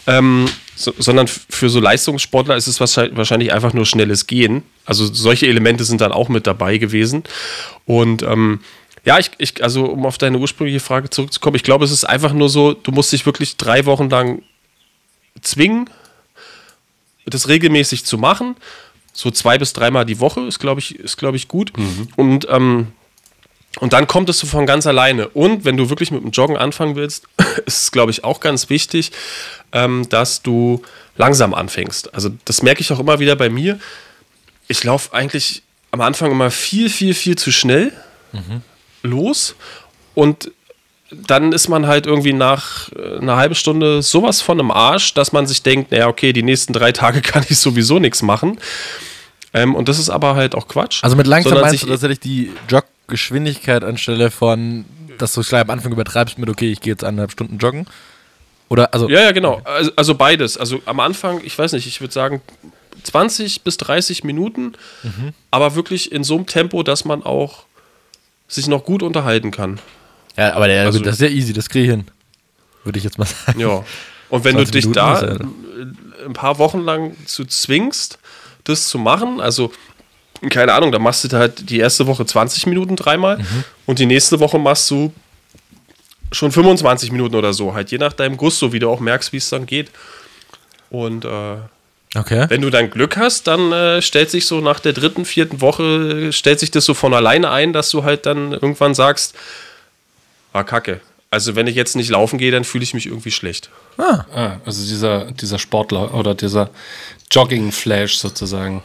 ähm, 0.07 0.47
so, 0.75 0.93
sondern 0.97 1.27
für 1.27 1.69
so 1.69 1.81
Leistungssportler 1.81 2.55
ist 2.55 2.67
es 2.67 2.79
wahrscheinlich 2.79 3.51
einfach 3.51 3.73
nur 3.73 3.85
schnelles 3.85 4.27
Gehen. 4.27 4.63
Also 4.85 5.05
solche 5.13 5.47
Elemente 5.47 5.83
sind 5.83 5.99
dann 5.99 6.13
auch 6.13 6.29
mit 6.29 6.47
dabei 6.47 6.77
gewesen. 6.77 7.23
Und 7.85 8.23
ähm, 8.23 8.61
ja, 9.05 9.17
ich, 9.17 9.31
ich, 9.37 9.63
also 9.63 9.85
um 9.85 10.05
auf 10.05 10.17
deine 10.17 10.37
ursprüngliche 10.37 10.79
Frage 10.79 11.09
zurückzukommen, 11.09 11.55
ich 11.55 11.63
glaube, 11.63 11.85
es 11.85 11.91
ist 11.91 12.03
einfach 12.03 12.33
nur 12.33 12.49
so, 12.49 12.73
du 12.73 12.91
musst 12.91 13.11
dich 13.11 13.25
wirklich 13.25 13.57
drei 13.57 13.85
Wochen 13.85 14.09
lang 14.09 14.43
zwingen, 15.41 15.89
das 17.25 17.47
regelmäßig 17.47 18.05
zu 18.05 18.17
machen 18.17 18.55
so 19.19 19.31
zwei 19.31 19.57
bis 19.57 19.73
dreimal 19.73 20.05
die 20.05 20.19
Woche 20.19 20.41
ist, 20.41 20.59
glaube 20.59 20.79
ich, 20.79 20.97
ist, 20.97 21.17
glaube 21.17 21.35
ich, 21.35 21.49
gut. 21.49 21.77
Mhm. 21.77 22.07
Und, 22.15 22.47
ähm, 22.49 22.87
und 23.79 23.91
dann 23.91 24.07
kommt 24.07 24.29
es 24.29 24.39
so 24.39 24.47
von 24.47 24.65
ganz 24.65 24.87
alleine. 24.87 25.27
Und 25.27 25.65
wenn 25.65 25.75
du 25.75 25.89
wirklich 25.89 26.11
mit 26.11 26.23
dem 26.23 26.31
Joggen 26.31 26.55
anfangen 26.55 26.95
willst, 26.95 27.27
ist 27.65 27.83
es, 27.83 27.91
glaube 27.91 28.11
ich, 28.11 28.23
auch 28.23 28.39
ganz 28.39 28.69
wichtig, 28.69 29.11
ähm, 29.73 30.07
dass 30.09 30.41
du 30.41 30.81
langsam 31.17 31.53
anfängst. 31.53 32.13
Also 32.13 32.29
das 32.45 32.63
merke 32.63 32.79
ich 32.79 32.91
auch 32.93 32.99
immer 32.99 33.19
wieder 33.19 33.35
bei 33.35 33.49
mir. 33.49 33.79
Ich 34.69 34.83
laufe 34.85 35.13
eigentlich 35.13 35.63
am 35.91 35.99
Anfang 35.99 36.31
immer 36.31 36.49
viel, 36.49 36.89
viel, 36.89 37.13
viel 37.13 37.37
zu 37.37 37.51
schnell 37.51 37.91
mhm. 38.31 38.61
Los. 39.03 39.55
Und 40.15 40.51
dann 41.11 41.53
ist 41.53 41.69
man 41.69 41.87
halt 41.87 42.05
irgendwie 42.05 42.33
nach 42.33 42.91
äh, 42.91 43.17
einer 43.17 43.35
halben 43.35 43.55
Stunde 43.55 44.01
sowas 44.01 44.41
von 44.41 44.59
im 44.59 44.71
Arsch, 44.71 45.13
dass 45.13 45.31
man 45.31 45.47
sich 45.47 45.63
denkt, 45.63 45.91
naja, 45.91 46.07
okay, 46.07 46.33
die 46.33 46.43
nächsten 46.43 46.73
drei 46.73 46.91
Tage 46.91 47.21
kann 47.23 47.45
ich 47.49 47.57
sowieso 47.57 47.99
nichts 47.99 48.21
machen. 48.21 48.59
Ähm, 49.53 49.75
und 49.75 49.89
das 49.89 49.97
ist 49.97 50.09
aber 50.09 50.35
halt 50.35 50.53
auch 50.53 50.67
Quatsch. 50.67 51.03
Also 51.03 51.15
mit 51.15 51.25
langsam 51.25 51.59
meinst 51.59 51.83
du 51.83 51.87
tatsächlich 51.87 52.19
die 52.19 52.51
Joggeschwindigkeit 52.69 53.83
anstelle 53.83 54.29
von, 54.29 54.85
dass 55.17 55.33
du 55.33 55.41
gleich 55.41 55.61
am 55.61 55.71
Anfang 55.71 55.91
übertreibst 55.91 56.37
mit, 56.37 56.49
okay, 56.49 56.71
ich 56.71 56.81
gehe 56.81 56.93
jetzt 56.93 57.03
eineinhalb 57.03 57.31
Stunden 57.31 57.57
joggen? 57.57 57.87
Oder, 58.69 58.93
also. 58.93 59.09
Ja, 59.09 59.21
ja, 59.21 59.31
genau. 59.31 59.61
Also, 59.63 59.91
also 59.95 60.15
beides. 60.15 60.57
Also 60.57 60.79
am 60.85 60.99
Anfang, 60.99 61.41
ich 61.43 61.57
weiß 61.57 61.73
nicht, 61.73 61.87
ich 61.87 62.01
würde 62.01 62.13
sagen 62.13 62.41
20 63.01 63.63
bis 63.63 63.77
30 63.77 64.23
Minuten, 64.23 64.73
mhm. 65.01 65.33
aber 65.49 65.73
wirklich 65.73 66.11
in 66.11 66.23
so 66.23 66.35
einem 66.35 66.45
Tempo, 66.45 66.83
dass 66.83 67.05
man 67.05 67.23
auch 67.23 67.63
sich 68.49 68.67
noch 68.67 68.83
gut 68.83 69.01
unterhalten 69.01 69.51
kann. 69.51 69.79
Ja, 70.35 70.53
aber 70.53 70.67
der, 70.67 70.83
also, 70.83 70.99
das 70.99 71.15
ist 71.15 71.21
ja 71.21 71.27
easy, 71.27 71.53
das 71.53 71.69
kriege 71.69 71.85
ich 71.85 71.91
hin. 71.91 72.05
Würde 72.83 72.97
ich 72.97 73.05
jetzt 73.05 73.17
mal 73.17 73.25
sagen. 73.45 73.59
Ja. 73.59 73.85
Und 74.29 74.43
wenn 74.43 74.57
du 74.57 74.65
dich 74.65 74.85
Minuten 74.85 74.93
da 74.93 75.37
ein 76.25 76.33
paar 76.33 76.59
Wochen 76.59 76.81
lang 76.81 77.15
zu 77.25 77.45
zwingst, 77.45 78.19
das 78.65 78.89
zu 78.89 78.97
machen, 78.97 79.39
also 79.39 79.71
keine 80.49 80.73
Ahnung, 80.73 80.91
da 80.91 80.99
machst 80.99 81.23
du 81.23 81.37
halt 81.37 81.69
die 81.69 81.79
erste 81.79 82.07
Woche 82.07 82.25
20 82.25 82.65
Minuten 82.67 82.95
dreimal 82.95 83.39
mhm. 83.39 83.63
und 83.85 83.99
die 83.99 84.05
nächste 84.05 84.39
Woche 84.39 84.57
machst 84.57 84.89
du 84.91 85.11
schon 86.31 86.51
25 86.51 87.11
Minuten 87.11 87.35
oder 87.35 87.53
so, 87.53 87.73
halt 87.73 87.91
je 87.91 87.97
nach 87.97 88.13
deinem 88.13 88.37
Gusto, 88.37 88.71
wie 88.71 88.79
du 88.79 88.89
auch 88.89 88.99
merkst, 88.99 89.33
wie 89.33 89.37
es 89.37 89.49
dann 89.49 89.65
geht. 89.65 89.89
Und 90.89 91.25
äh, 91.25 91.57
okay. 92.15 92.45
wenn 92.49 92.61
du 92.61 92.69
dann 92.69 92.89
Glück 92.89 93.17
hast, 93.17 93.47
dann 93.47 93.71
äh, 93.71 94.01
stellt 94.01 94.29
sich 94.29 94.45
so 94.45 94.61
nach 94.61 94.79
der 94.79 94.93
dritten, 94.93 95.25
vierten 95.25 95.61
Woche, 95.61 96.31
stellt 96.33 96.59
sich 96.59 96.71
das 96.71 96.85
so 96.85 96.93
von 96.93 97.13
alleine 97.13 97.51
ein, 97.51 97.73
dass 97.73 97.89
du 97.89 98.03
halt 98.03 98.25
dann 98.25 98.51
irgendwann 98.51 98.95
sagst, 98.95 99.35
war 100.51 100.63
kacke. 100.63 101.01
Also 101.31 101.55
wenn 101.55 101.67
ich 101.67 101.75
jetzt 101.75 101.95
nicht 101.95 102.09
laufen 102.09 102.39
gehe, 102.39 102.51
dann 102.51 102.63
fühle 102.63 102.83
ich 102.83 102.93
mich 102.93 103.05
irgendwie 103.05 103.31
schlecht. 103.31 103.69
Ah. 103.97 104.25
ah. 104.33 104.57
also 104.65 104.83
dieser, 104.83 105.31
dieser 105.31 105.59
Sportler 105.59 106.13
oder 106.15 106.33
dieser 106.33 106.71
Jogging-Flash 107.31 108.17
sozusagen. 108.17 108.81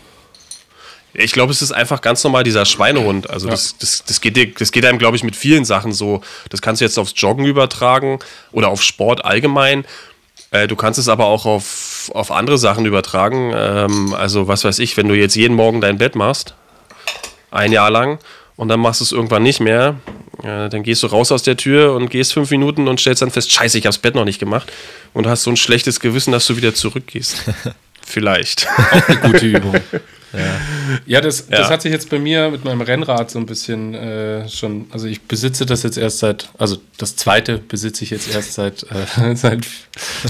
Ich 1.15 1.33
glaube, 1.33 1.53
es 1.53 1.63
ist 1.63 1.73
einfach 1.73 2.01
ganz 2.01 2.23
normal 2.25 2.43
dieser 2.43 2.67
Schweinehund. 2.67 3.31
Also 3.31 3.47
ja. 3.47 3.53
das, 3.53 3.79
das, 3.79 4.05
das, 4.05 4.21
geht, 4.21 4.61
das 4.61 4.73
geht 4.73 4.85
einem, 4.85 4.99
glaube 4.99 5.17
ich, 5.17 5.23
mit 5.23 5.37
vielen 5.37 5.65
Sachen 5.65 5.93
so. 5.93 6.23
Das 6.51 6.61
kannst 6.61 6.81
du 6.81 6.85
jetzt 6.85 6.99
aufs 6.99 7.15
Joggen 7.17 7.47
übertragen 7.47 8.19
oder 8.53 8.69
auf 8.69 8.83
Sport 8.83 9.25
allgemein. 9.25 9.87
Äh, 10.51 10.67
du 10.67 10.77
kannst 10.77 10.99
es 10.99 11.09
aber 11.09 11.27
auch 11.27 11.47
auf, 11.47 11.84
auf 12.11 12.31
andere 12.31 12.59
Sachen 12.59 12.87
übertragen. 12.87 13.53
Ähm, 13.55 14.15
also 14.15 14.49
was 14.49 14.65
weiß 14.65 14.79
ich, 14.79 14.97
wenn 14.97 15.09
du 15.09 15.15
jetzt 15.15 15.35
jeden 15.37 15.55
Morgen 15.55 15.81
dein 15.81 15.99
Bett 15.99 16.15
machst, 16.15 16.55
ein 17.51 17.73
Jahr 17.73 17.91
lang, 17.91 18.19
und 18.57 18.69
dann 18.69 18.81
machst 18.81 19.01
du 19.01 19.05
es 19.05 19.13
irgendwann 19.13 19.43
nicht 19.43 19.61
mehr, 19.61 19.97
ja, 20.43 20.69
dann 20.69 20.83
gehst 20.83 21.03
du 21.03 21.07
raus 21.09 21.33
aus 21.33 21.43
der 21.43 21.57
Tür 21.57 21.95
und 21.95 22.11
gehst 22.11 22.33
fünf 22.33 22.51
Minuten 22.51 22.87
und 22.87 23.01
stellst 23.01 23.23
dann 23.23 23.31
fest, 23.31 23.53
scheiße, 23.53 23.79
ich 23.79 23.87
habe 23.87 23.95
das 23.95 23.99
Bett 23.99 24.15
noch 24.15 24.25
nicht 24.25 24.39
gemacht. 24.39 24.71
Und 25.13 25.27
hast 25.27 25.45
so 25.45 25.51
ein 25.51 25.57
schlechtes 25.57 26.01
Gewissen, 26.01 26.33
dass 26.33 26.47
du 26.47 26.57
wieder 26.57 26.75
zurückgehst. 26.75 27.45
Vielleicht. 28.07 28.69
Auch 28.69 29.09
eine 29.09 29.21
gute 29.21 29.47
Übung. 29.47 29.75
Ja, 31.07 31.21
das, 31.21 31.49
ja. 31.51 31.59
das 31.59 31.71
hat 31.71 31.83
sich 31.83 31.93
jetzt 31.93 32.11
bei 32.11 32.19
mir 32.19 32.51
mit 32.51 32.65
meinem 32.65 32.81
Rennrad 32.81 33.31
so 33.31 33.39
ein 33.39 33.47
bisschen 33.47 33.95
äh, 33.95 34.49
schon, 34.49 34.87
also 34.91 35.07
ich 35.07 35.23
besitze 35.23 35.67
das 35.67 35.83
jetzt 35.83 35.97
erst 35.97 36.19
seit, 36.19 36.49
also 36.59 36.79
das 36.99 37.17
zweite 37.17 37.59
besitze 37.59 38.05
ich 38.05 38.11
jetzt 38.11 38.35
erst 38.35 38.55
seit, 38.55 38.85
äh, 38.85 39.35
seit, 39.35 39.67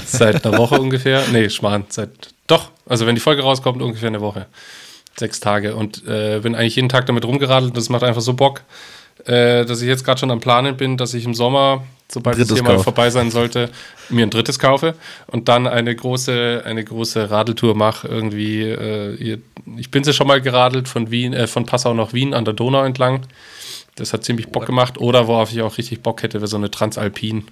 seit 0.06 0.44
einer 0.44 0.58
Woche 0.58 0.80
ungefähr. 0.80 1.22
Nee, 1.32 1.50
Schmarrn, 1.50 1.84
seit, 1.88 2.10
doch, 2.46 2.70
also 2.86 3.06
wenn 3.06 3.14
die 3.14 3.20
Folge 3.20 3.42
rauskommt, 3.42 3.82
ungefähr 3.82 4.08
eine 4.08 4.20
Woche. 4.20 4.46
Sechs 5.16 5.38
Tage 5.38 5.76
und 5.76 6.06
äh, 6.08 6.40
bin 6.40 6.56
eigentlich 6.56 6.74
jeden 6.76 6.88
Tag 6.88 7.06
damit 7.06 7.24
rumgeradelt. 7.24 7.76
Das 7.76 7.88
macht 7.88 8.02
einfach 8.02 8.20
so 8.20 8.34
Bock 8.34 8.62
äh, 9.26 9.64
dass 9.64 9.80
ich 9.80 9.88
jetzt 9.88 10.04
gerade 10.04 10.20
schon 10.20 10.30
am 10.30 10.40
Planen 10.40 10.76
bin, 10.76 10.96
dass 10.96 11.14
ich 11.14 11.24
im 11.24 11.34
Sommer, 11.34 11.84
sobald 12.08 12.38
es 12.38 12.52
hier 12.52 12.62
mal 12.62 12.78
vorbei 12.78 13.10
sein 13.10 13.30
sollte, 13.30 13.70
mir 14.10 14.24
ein 14.24 14.30
drittes 14.30 14.58
kaufe 14.58 14.94
und 15.26 15.48
dann 15.48 15.66
eine 15.66 15.94
große, 15.94 16.62
eine 16.64 16.84
große 16.84 17.30
Radeltour 17.30 17.74
mache. 17.74 18.08
Irgendwie, 18.08 18.62
äh, 18.62 19.38
ich 19.76 19.90
bin 19.90 20.04
sie 20.04 20.12
schon 20.12 20.26
mal 20.26 20.40
geradelt 20.40 20.88
von 20.88 21.10
Wien, 21.10 21.32
äh, 21.32 21.46
von 21.46 21.64
Passau 21.66 21.94
nach 21.94 22.12
Wien 22.12 22.34
an 22.34 22.44
der 22.44 22.54
Donau 22.54 22.84
entlang. 22.84 23.22
Das 23.96 24.12
hat 24.12 24.24
ziemlich 24.24 24.48
Bock 24.48 24.66
gemacht. 24.66 24.98
Oder 24.98 25.28
worauf 25.28 25.52
ich 25.52 25.62
auch 25.62 25.78
richtig 25.78 26.02
Bock 26.02 26.22
hätte, 26.22 26.40
wäre 26.40 26.48
so 26.48 26.56
eine 26.56 26.70
Transalpin. 26.70 27.44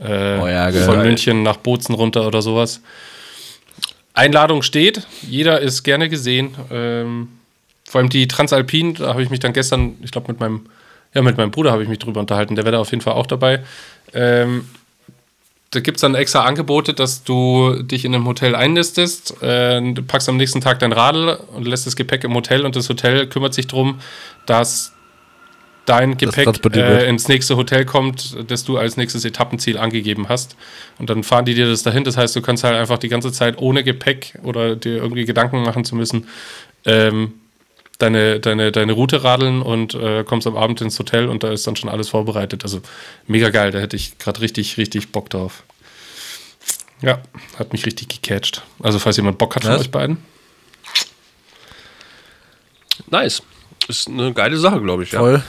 Äh, 0.00 0.38
oh 0.40 0.46
ja, 0.46 0.70
von 0.72 1.02
München 1.02 1.42
nach 1.42 1.56
Bozen 1.56 1.94
runter 1.94 2.26
oder 2.26 2.42
sowas. 2.42 2.80
Einladung 4.14 4.62
steht, 4.62 5.06
jeder 5.22 5.60
ist 5.60 5.82
gerne 5.82 6.08
gesehen. 6.08 6.54
Ähm, 6.70 7.28
vor 7.84 8.00
allem 8.00 8.08
die 8.08 8.26
Transalpin, 8.26 8.94
da 8.94 9.08
habe 9.08 9.22
ich 9.22 9.30
mich 9.30 9.40
dann 9.40 9.52
gestern, 9.52 9.94
ich 10.02 10.10
glaube, 10.10 10.32
mit 10.32 10.40
meinem 10.40 10.66
ja, 11.16 11.22
mit 11.22 11.38
meinem 11.38 11.50
Bruder 11.50 11.72
habe 11.72 11.82
ich 11.82 11.88
mich 11.88 11.98
drüber 11.98 12.20
unterhalten. 12.20 12.56
Der 12.56 12.64
wäre 12.64 12.72
da 12.72 12.78
auf 12.78 12.90
jeden 12.90 13.00
Fall 13.00 13.14
auch 13.14 13.26
dabei. 13.26 13.64
Ähm, 14.12 14.66
da 15.70 15.80
gibt 15.80 15.96
es 15.96 16.02
dann 16.02 16.14
extra 16.14 16.44
Angebote, 16.44 16.92
dass 16.92 17.24
du 17.24 17.82
dich 17.82 18.04
in 18.04 18.14
einem 18.14 18.26
Hotel 18.26 18.54
einnistest, 18.54 19.42
äh, 19.42 19.80
du 19.80 20.02
packst 20.02 20.28
am 20.28 20.36
nächsten 20.36 20.60
Tag 20.60 20.78
dein 20.78 20.92
Radl 20.92 21.38
und 21.54 21.66
lässt 21.66 21.86
das 21.86 21.96
Gepäck 21.96 22.22
im 22.24 22.34
Hotel 22.34 22.66
und 22.66 22.76
das 22.76 22.88
Hotel 22.90 23.26
kümmert 23.28 23.54
sich 23.54 23.66
darum, 23.66 23.98
dass 24.44 24.92
dein 25.86 26.18
Gepäck 26.18 26.48
äh, 26.76 27.08
ins 27.08 27.28
nächste 27.28 27.56
Hotel 27.56 27.86
kommt, 27.86 28.36
das 28.50 28.64
du 28.64 28.76
als 28.76 28.98
nächstes 28.98 29.24
Etappenziel 29.24 29.78
angegeben 29.78 30.28
hast. 30.28 30.56
Und 30.98 31.08
dann 31.08 31.22
fahren 31.22 31.46
die 31.46 31.54
dir 31.54 31.66
das 31.66 31.82
dahin. 31.82 32.04
Das 32.04 32.18
heißt, 32.18 32.36
du 32.36 32.42
kannst 32.42 32.62
halt 32.62 32.76
einfach 32.76 32.98
die 32.98 33.08
ganze 33.08 33.32
Zeit 33.32 33.58
ohne 33.58 33.84
Gepäck 33.84 34.38
oder 34.42 34.76
dir 34.76 34.96
irgendwie 34.96 35.24
Gedanken 35.24 35.62
machen 35.62 35.84
zu 35.84 35.96
müssen, 35.96 36.26
ähm, 36.84 37.32
deine, 37.98 38.40
deine, 38.40 38.72
deine 38.72 38.92
Route 38.92 39.24
radeln 39.24 39.62
und 39.62 39.94
äh, 39.94 40.24
kommst 40.24 40.46
am 40.46 40.56
Abend 40.56 40.80
ins 40.80 40.98
Hotel 40.98 41.28
und 41.28 41.42
da 41.42 41.52
ist 41.52 41.66
dann 41.66 41.76
schon 41.76 41.90
alles 41.90 42.08
vorbereitet. 42.08 42.64
Also 42.64 42.80
mega 43.26 43.50
geil, 43.50 43.70
da 43.70 43.78
hätte 43.78 43.96
ich 43.96 44.18
gerade 44.18 44.40
richtig, 44.40 44.76
richtig 44.76 45.12
Bock 45.12 45.30
drauf. 45.30 45.62
Ja, 47.02 47.20
hat 47.58 47.72
mich 47.72 47.84
richtig 47.84 48.08
gecatcht. 48.08 48.62
Also 48.82 48.98
falls 48.98 49.16
jemand 49.16 49.38
Bock 49.38 49.56
hat 49.56 49.64
von 49.64 49.72
euch 49.72 49.90
beiden. 49.90 50.18
Nice. 53.10 53.42
Ist 53.88 54.08
eine 54.08 54.32
geile 54.32 54.56
Sache, 54.56 54.80
glaube 54.80 55.02
ich. 55.02 55.10
Voll. 55.10 55.34
Ja. 55.34 55.42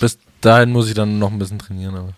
Bis 0.00 0.18
dahin 0.40 0.70
muss 0.70 0.88
ich 0.88 0.94
dann 0.94 1.18
noch 1.18 1.30
ein 1.30 1.38
bisschen 1.38 1.58
trainieren. 1.58 1.96
Aber. 1.96 2.12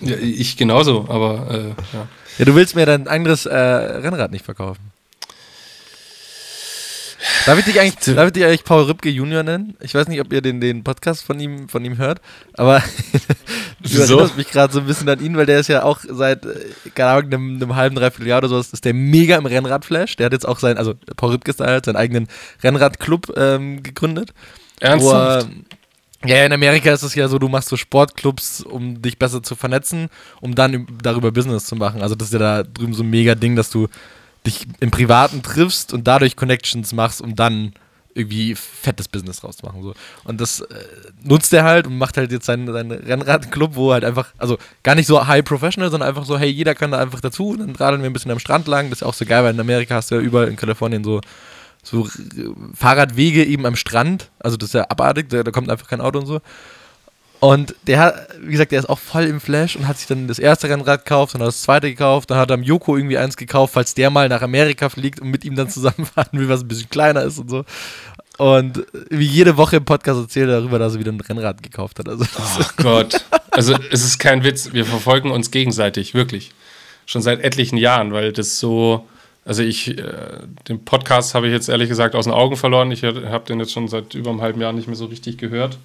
Ja, 0.00 0.16
ich 0.16 0.56
genauso, 0.56 1.06
aber 1.08 1.50
äh, 1.50 1.68
ja. 1.96 2.08
Ja, 2.38 2.44
du 2.44 2.54
willst 2.54 2.76
mir 2.76 2.86
dein 2.86 3.08
anderes 3.08 3.46
äh, 3.46 3.56
Rennrad 3.56 4.30
nicht 4.30 4.44
verkaufen. 4.44 4.92
Darf 7.48 7.58
ich 7.60 7.64
dich 7.64 7.80
eigentlich, 7.80 8.14
darf 8.14 8.26
ich 8.26 8.32
dich 8.34 8.44
eigentlich 8.44 8.64
Paul 8.64 8.82
Rübke 8.82 9.08
Junior 9.08 9.42
nennen? 9.42 9.74
Ich 9.80 9.94
weiß 9.94 10.06
nicht, 10.08 10.20
ob 10.20 10.30
ihr 10.34 10.42
den, 10.42 10.60
den 10.60 10.84
Podcast 10.84 11.24
von 11.24 11.40
ihm, 11.40 11.66
von 11.70 11.82
ihm 11.82 11.96
hört, 11.96 12.20
aber 12.52 12.82
du 13.80 14.02
erinnerst 14.02 14.36
mich 14.36 14.50
gerade 14.50 14.70
so 14.70 14.80
ein 14.80 14.86
bisschen 14.86 15.08
an 15.08 15.24
ihn, 15.24 15.34
weil 15.34 15.46
der 15.46 15.60
ist 15.60 15.68
ja 15.68 15.82
auch 15.82 16.00
seit, 16.06 16.44
äh, 16.44 16.90
keine 16.94 17.08
Ahnung, 17.08 17.32
einem, 17.32 17.56
einem 17.56 17.74
halben, 17.74 17.96
dreiviertel 17.96 18.26
Jahr 18.26 18.40
oder 18.40 18.50
sowas, 18.50 18.74
ist 18.74 18.84
der 18.84 18.92
mega 18.92 19.38
im 19.38 19.46
Rennradflash. 19.46 20.16
Der 20.16 20.26
hat 20.26 20.34
jetzt 20.34 20.46
auch 20.46 20.58
sein, 20.58 20.76
also 20.76 20.92
Paul 21.16 21.30
Rübke 21.30 21.50
ist 21.50 21.60
halt, 21.60 21.86
seinen 21.86 21.96
eigenen 21.96 22.28
Rennradclub 22.62 23.32
ähm, 23.38 23.82
gegründet. 23.82 24.34
Ernsthaft? 24.80 25.48
Er, 26.20 26.28
ja, 26.28 26.44
in 26.44 26.52
Amerika 26.52 26.92
ist 26.92 27.02
es 27.02 27.14
ja 27.14 27.28
so, 27.28 27.38
du 27.38 27.48
machst 27.48 27.70
so 27.70 27.78
Sportclubs, 27.78 28.60
um 28.60 29.00
dich 29.00 29.18
besser 29.18 29.42
zu 29.42 29.56
vernetzen, 29.56 30.10
um 30.42 30.54
dann 30.54 30.86
darüber 31.02 31.32
Business 31.32 31.64
zu 31.64 31.76
machen. 31.76 32.02
Also 32.02 32.14
das 32.14 32.28
ist 32.28 32.34
ja 32.34 32.40
da 32.40 32.62
drüben 32.62 32.92
so 32.92 33.04
ein 33.04 33.08
mega 33.08 33.34
Ding, 33.34 33.56
dass 33.56 33.70
du 33.70 33.88
dich 34.46 34.66
im 34.80 34.90
Privaten 34.90 35.42
triffst 35.42 35.92
und 35.92 36.06
dadurch 36.06 36.36
Connections 36.36 36.92
machst, 36.92 37.20
um 37.20 37.36
dann 37.36 37.72
irgendwie 38.18 38.54
fettes 38.54 39.06
Business 39.08 39.44
rauszumachen. 39.44 39.82
So. 39.82 39.94
Und 40.24 40.40
das 40.40 40.60
äh, 40.60 40.74
nutzt 41.22 41.52
er 41.52 41.64
halt 41.64 41.86
und 41.86 41.96
macht 41.96 42.16
halt 42.16 42.32
jetzt 42.32 42.46
seinen, 42.46 42.70
seinen 42.72 42.90
Rennradclub, 42.90 43.76
wo 43.76 43.92
halt 43.92 44.04
einfach, 44.04 44.28
also 44.38 44.58
gar 44.82 44.96
nicht 44.96 45.06
so 45.06 45.26
high 45.26 45.44
professional, 45.44 45.90
sondern 45.90 46.08
einfach 46.08 46.24
so, 46.24 46.36
hey, 46.36 46.48
jeder 46.48 46.74
kann 46.74 46.90
da 46.90 46.98
einfach 46.98 47.20
dazu. 47.20 47.56
Dann 47.56 47.76
radeln 47.76 48.02
wir 48.02 48.10
ein 48.10 48.12
bisschen 48.12 48.32
am 48.32 48.40
Strand 48.40 48.66
lang. 48.66 48.90
Das 48.90 49.00
ist 49.00 49.06
auch 49.06 49.14
so 49.14 49.24
geil, 49.24 49.44
weil 49.44 49.54
in 49.54 49.60
Amerika 49.60 49.94
hast 49.94 50.10
du 50.10 50.16
ja 50.16 50.20
überall 50.20 50.48
in 50.48 50.56
Kalifornien 50.56 51.04
so, 51.04 51.20
so 51.82 52.08
Fahrradwege 52.74 53.44
eben 53.44 53.66
am 53.66 53.76
Strand. 53.76 54.30
Also 54.40 54.56
das 54.56 54.70
ist 54.70 54.74
ja 54.74 54.86
abartig, 54.88 55.28
da, 55.28 55.44
da 55.44 55.50
kommt 55.52 55.70
einfach 55.70 55.86
kein 55.86 56.00
Auto 56.00 56.18
und 56.18 56.26
so. 56.26 56.40
Und 57.40 57.74
der 57.86 58.00
hat, 58.00 58.28
wie 58.40 58.52
gesagt, 58.52 58.72
der 58.72 58.80
ist 58.80 58.88
auch 58.88 58.98
voll 58.98 59.24
im 59.24 59.40
Flash 59.40 59.76
und 59.76 59.86
hat 59.86 59.98
sich 59.98 60.08
dann 60.08 60.26
das 60.26 60.40
erste 60.40 60.68
Rennrad 60.68 61.04
gekauft, 61.04 61.34
dann 61.34 61.42
hat 61.42 61.48
das 61.48 61.62
zweite 61.62 61.88
gekauft, 61.88 62.30
dann 62.30 62.38
hat 62.38 62.50
er 62.50 62.54
am 62.54 62.64
Joko 62.64 62.96
irgendwie 62.96 63.18
eins 63.18 63.36
gekauft, 63.36 63.74
falls 63.74 63.94
der 63.94 64.10
mal 64.10 64.28
nach 64.28 64.42
Amerika 64.42 64.88
fliegt 64.88 65.20
und 65.20 65.28
mit 65.30 65.44
ihm 65.44 65.54
dann 65.54 65.68
zusammenfahren 65.70 66.38
will, 66.38 66.48
was 66.48 66.62
ein 66.62 66.68
bisschen 66.68 66.90
kleiner 66.90 67.22
ist 67.22 67.38
und 67.38 67.48
so. 67.48 67.64
Und 68.38 68.84
wie 69.10 69.26
jede 69.26 69.56
Woche 69.56 69.76
im 69.76 69.84
Podcast 69.84 70.20
erzählt 70.20 70.48
er 70.48 70.60
darüber, 70.60 70.78
dass 70.78 70.94
er 70.94 71.00
wieder 71.00 71.12
ein 71.12 71.20
Rennrad 71.20 71.62
gekauft 71.62 71.98
hat. 71.98 72.08
Also 72.08 72.24
oh 72.38 72.64
Gott. 72.76 73.24
Also 73.50 73.74
es 73.90 74.04
ist 74.04 74.18
kein 74.18 74.44
Witz, 74.44 74.72
wir 74.72 74.84
verfolgen 74.84 75.30
uns 75.30 75.50
gegenseitig, 75.50 76.14
wirklich. 76.14 76.52
Schon 77.06 77.22
seit 77.22 77.40
etlichen 77.40 77.76
Jahren, 77.76 78.12
weil 78.12 78.32
das 78.32 78.60
so, 78.60 79.08
also 79.44 79.62
ich, 79.62 79.98
äh, 79.98 80.02
den 80.68 80.84
Podcast 80.84 81.34
habe 81.34 81.46
ich 81.48 81.52
jetzt 81.52 81.68
ehrlich 81.68 81.88
gesagt 81.88 82.14
aus 82.14 82.26
den 82.26 82.32
Augen 82.32 82.56
verloren. 82.56 82.92
Ich 82.92 83.02
habe 83.02 83.44
den 83.48 83.58
jetzt 83.58 83.72
schon 83.72 83.88
seit 83.88 84.14
über 84.14 84.30
einem 84.30 84.40
halben 84.40 84.60
Jahr 84.60 84.72
nicht 84.72 84.86
mehr 84.86 84.96
so 84.96 85.06
richtig 85.06 85.38
gehört. 85.38 85.78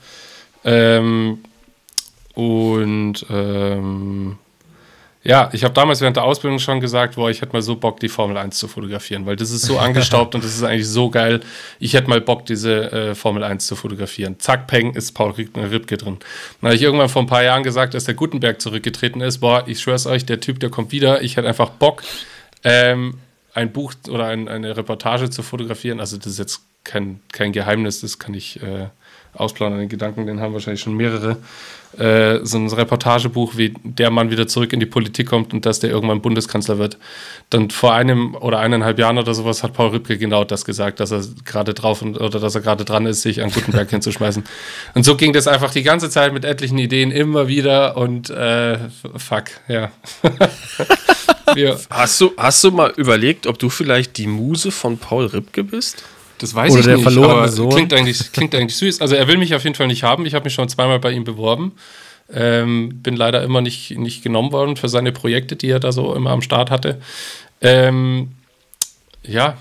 Ähm, 0.63 1.43
und 2.35 3.25
ähm, 3.29 4.37
ja, 5.25 5.49
ich 5.53 5.63
habe 5.63 5.73
damals 5.73 6.01
während 6.01 6.17
der 6.17 6.25
Ausbildung 6.25 6.59
schon 6.59 6.81
gesagt, 6.81 7.15
boah, 7.15 7.29
ich 7.29 7.41
hätte 7.41 7.53
mal 7.53 7.61
so 7.61 7.77
Bock, 7.77 8.01
die 8.01 8.09
Formel 8.09 8.35
1 8.37 8.57
zu 8.57 8.67
fotografieren, 8.67 9.25
weil 9.25 9.37
das 9.37 9.51
ist 9.51 9.61
so 9.61 9.79
angestaubt 9.79 10.35
und 10.35 10.43
das 10.43 10.53
ist 10.53 10.63
eigentlich 10.63 10.87
so 10.87 11.09
geil. 11.09 11.39
Ich 11.79 11.93
hätte 11.93 12.09
mal 12.09 12.19
Bock, 12.19 12.45
diese 12.45 12.91
äh, 12.91 13.15
Formel 13.15 13.43
1 13.43 13.65
zu 13.65 13.77
fotografieren. 13.77 14.37
Zack, 14.39 14.67
peng, 14.67 14.93
ist 14.95 15.13
Paul 15.13 15.31
Ripke 15.31 15.95
drin. 15.95 16.17
Dann 16.59 16.67
habe 16.67 16.75
ich 16.75 16.81
irgendwann 16.81 17.07
vor 17.07 17.21
ein 17.21 17.27
paar 17.27 17.43
Jahren 17.43 17.63
gesagt, 17.63 17.93
dass 17.93 18.03
der 18.03 18.15
Gutenberg 18.15 18.59
zurückgetreten 18.59 19.21
ist. 19.21 19.37
Boah, 19.37 19.63
ich 19.65 19.79
schwör's 19.79 20.07
euch, 20.07 20.25
der 20.25 20.41
Typ, 20.41 20.59
der 20.59 20.69
kommt 20.69 20.91
wieder. 20.91 21.21
Ich 21.21 21.37
hätte 21.37 21.47
einfach 21.47 21.69
Bock, 21.69 22.03
ähm, 22.65 23.19
ein 23.53 23.71
Buch 23.71 23.93
oder 24.09 24.25
ein, 24.25 24.49
eine 24.49 24.75
Reportage 24.75 25.29
zu 25.29 25.41
fotografieren. 25.41 26.01
Also 26.01 26.17
das 26.17 26.27
ist 26.27 26.39
jetzt 26.39 26.61
kein, 26.83 27.21
kein 27.31 27.53
Geheimnis, 27.53 28.01
das 28.01 28.19
kann 28.19 28.33
ich 28.33 28.61
äh, 28.61 28.87
ausplaudern. 29.33 29.79
Den 29.79 29.89
Gedanken, 29.89 30.25
den 30.25 30.39
haben 30.39 30.53
wahrscheinlich 30.53 30.81
schon 30.81 30.95
mehrere 30.95 31.37
äh, 31.97 32.39
so 32.43 32.57
ein 32.57 32.67
Reportagebuch, 32.67 33.55
wie 33.55 33.73
der 33.83 34.09
Mann 34.09 34.31
wieder 34.31 34.47
zurück 34.47 34.73
in 34.73 34.79
die 34.79 34.85
Politik 34.85 35.27
kommt 35.27 35.53
und 35.53 35.65
dass 35.65 35.79
der 35.79 35.91
irgendwann 35.91 36.21
Bundeskanzler 36.21 36.79
wird. 36.79 36.97
Dann 37.49 37.69
vor 37.69 37.93
einem 37.93 38.35
oder 38.35 38.59
eineinhalb 38.59 38.97
Jahren 38.97 39.17
oder 39.17 39.33
sowas 39.33 39.61
hat 39.63 39.73
Paul 39.73 39.89
Rübke 39.89 40.17
genau 40.17 40.43
das 40.43 40.65
gesagt, 40.65 40.99
dass 40.99 41.11
er 41.11 41.21
gerade 41.45 41.73
drauf 41.73 42.01
und, 42.01 42.19
oder 42.19 42.39
dass 42.39 42.55
er 42.55 42.61
gerade 42.61 42.83
dran 42.83 43.05
ist, 43.05 43.21
sich 43.21 43.43
an 43.43 43.51
Gutenberg 43.51 43.89
hinzuschmeißen. 43.91 44.43
Und 44.95 45.05
so 45.05 45.15
ging 45.15 45.33
das 45.33 45.47
einfach 45.47 45.71
die 45.71 45.83
ganze 45.83 46.09
Zeit 46.09 46.33
mit 46.33 46.45
etlichen 46.45 46.79
Ideen 46.79 47.11
immer 47.11 47.47
wieder 47.47 47.95
und 47.95 48.29
äh, 48.31 48.79
fuck, 49.17 49.45
ja. 49.67 49.91
ja. 51.55 51.75
Hast, 51.89 52.21
du, 52.21 52.31
hast 52.37 52.63
du 52.63 52.71
mal 52.71 52.91
überlegt, 52.95 53.45
ob 53.45 53.59
du 53.59 53.69
vielleicht 53.69 54.17
die 54.17 54.27
Muse 54.27 54.71
von 54.71 54.97
Paul 54.97 55.27
Rübke 55.27 55.63
bist? 55.63 56.03
Das 56.39 56.53
weiß 56.53 56.71
Oder 56.71 56.79
ich 56.79 56.85
der 56.85 56.95
nicht, 56.95 57.03
verlorene 57.03 57.33
aber 57.33 57.47
Sohn. 57.49 57.69
Klingt 57.69 57.93
eigentlich, 57.93 58.31
klingt 58.31 58.55
eigentlich 58.55 58.75
süß. 58.75 59.01
Also 59.01 59.15
er 59.15 59.27
will 59.27 59.37
mich 59.37 59.55
auf 59.55 59.63
jeden 59.63 59.75
Fall 59.75 59.87
nicht 59.87 60.03
haben. 60.03 60.25
Ich 60.25 60.33
habe 60.33 60.45
mich 60.45 60.53
schon 60.53 60.67
zweimal 60.67 60.99
bei 60.99 61.11
ihm 61.11 61.23
beworben. 61.23 61.73
Ähm, 62.33 63.01
bin 63.03 63.15
leider 63.15 63.43
immer 63.43 63.61
nicht, 63.61 63.91
nicht 63.91 64.23
genommen 64.23 64.51
worden 64.51 64.75
für 64.75 64.89
seine 64.89 65.11
Projekte, 65.11 65.55
die 65.55 65.69
er 65.69 65.79
da 65.79 65.91
so 65.91 66.15
immer 66.15 66.31
am 66.31 66.41
Start 66.41 66.71
hatte. 66.71 67.01
Ähm, 67.61 68.31
ja, 69.23 69.57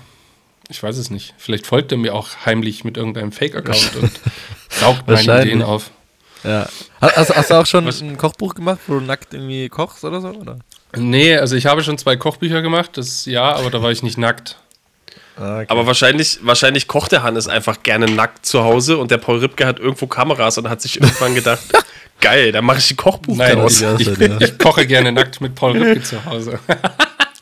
ich 0.69 0.81
weiß 0.81 0.97
es 0.97 1.09
nicht. 1.09 1.33
Vielleicht 1.37 1.67
folgt 1.67 1.91
er 1.91 1.97
mir 1.97 2.15
auch 2.15 2.29
heimlich 2.45 2.83
mit 2.83 2.97
irgendeinem 2.97 3.31
Fake-Account 3.31 3.95
und 4.01 4.11
saugt 4.69 5.07
meine 5.07 5.41
Ideen 5.41 5.61
auf. 5.61 5.91
Ja. 6.43 6.67
Hast, 6.99 7.35
hast, 7.35 7.51
du 7.51 7.53
auch 7.55 7.65
schon 7.65 7.85
Was? 7.85 8.01
ein 8.01 8.17
Kochbuch 8.17 8.55
gemacht, 8.55 8.79
wo 8.87 8.95
du 8.95 9.01
nackt 9.01 9.33
irgendwie 9.33 9.69
kochst 9.69 10.03
oder 10.03 10.19
so? 10.19 10.29
Oder? 10.29 10.59
Nee, 10.95 11.37
also 11.37 11.55
ich 11.55 11.65
habe 11.65 11.83
schon 11.83 11.97
zwei 11.97 12.17
Kochbücher 12.17 12.61
gemacht, 12.61 12.91
das 12.95 13.25
ja, 13.25 13.55
aber 13.55 13.71
da 13.71 13.81
war 13.81 13.91
ich 13.91 14.03
nicht 14.03 14.17
nackt. 14.17 14.57
Ah, 15.35 15.57
okay. 15.57 15.65
Aber 15.69 15.87
wahrscheinlich, 15.87 16.39
wahrscheinlich 16.43 16.87
kocht 16.87 17.11
der 17.11 17.23
Hannes 17.23 17.47
einfach 17.47 17.81
gerne 17.83 18.05
nackt 18.05 18.45
zu 18.45 18.63
Hause 18.63 18.97
und 18.97 19.09
der 19.11 19.17
Paul 19.17 19.39
Ripke 19.39 19.65
hat 19.65 19.79
irgendwo 19.79 20.07
Kameras 20.07 20.57
und 20.57 20.69
hat 20.69 20.81
sich 20.81 21.01
irgendwann 21.01 21.33
gedacht, 21.33 21.63
geil, 22.21 22.51
dann 22.51 22.65
mache 22.65 22.79
ich 22.79 22.91
ein 22.91 22.97
Kochbuch 22.97 23.37
Nein, 23.37 23.55
daraus. 23.55 23.81
Ich, 23.81 24.07
ich, 24.07 24.19
ich, 24.19 24.57
koche 24.59 24.85
gerne 24.85 25.11
nackt 25.11 25.41
mit 25.41 25.55
Paul 25.55 25.77
Ripke 25.77 26.03
zu 26.03 26.23
Hause. 26.25 26.59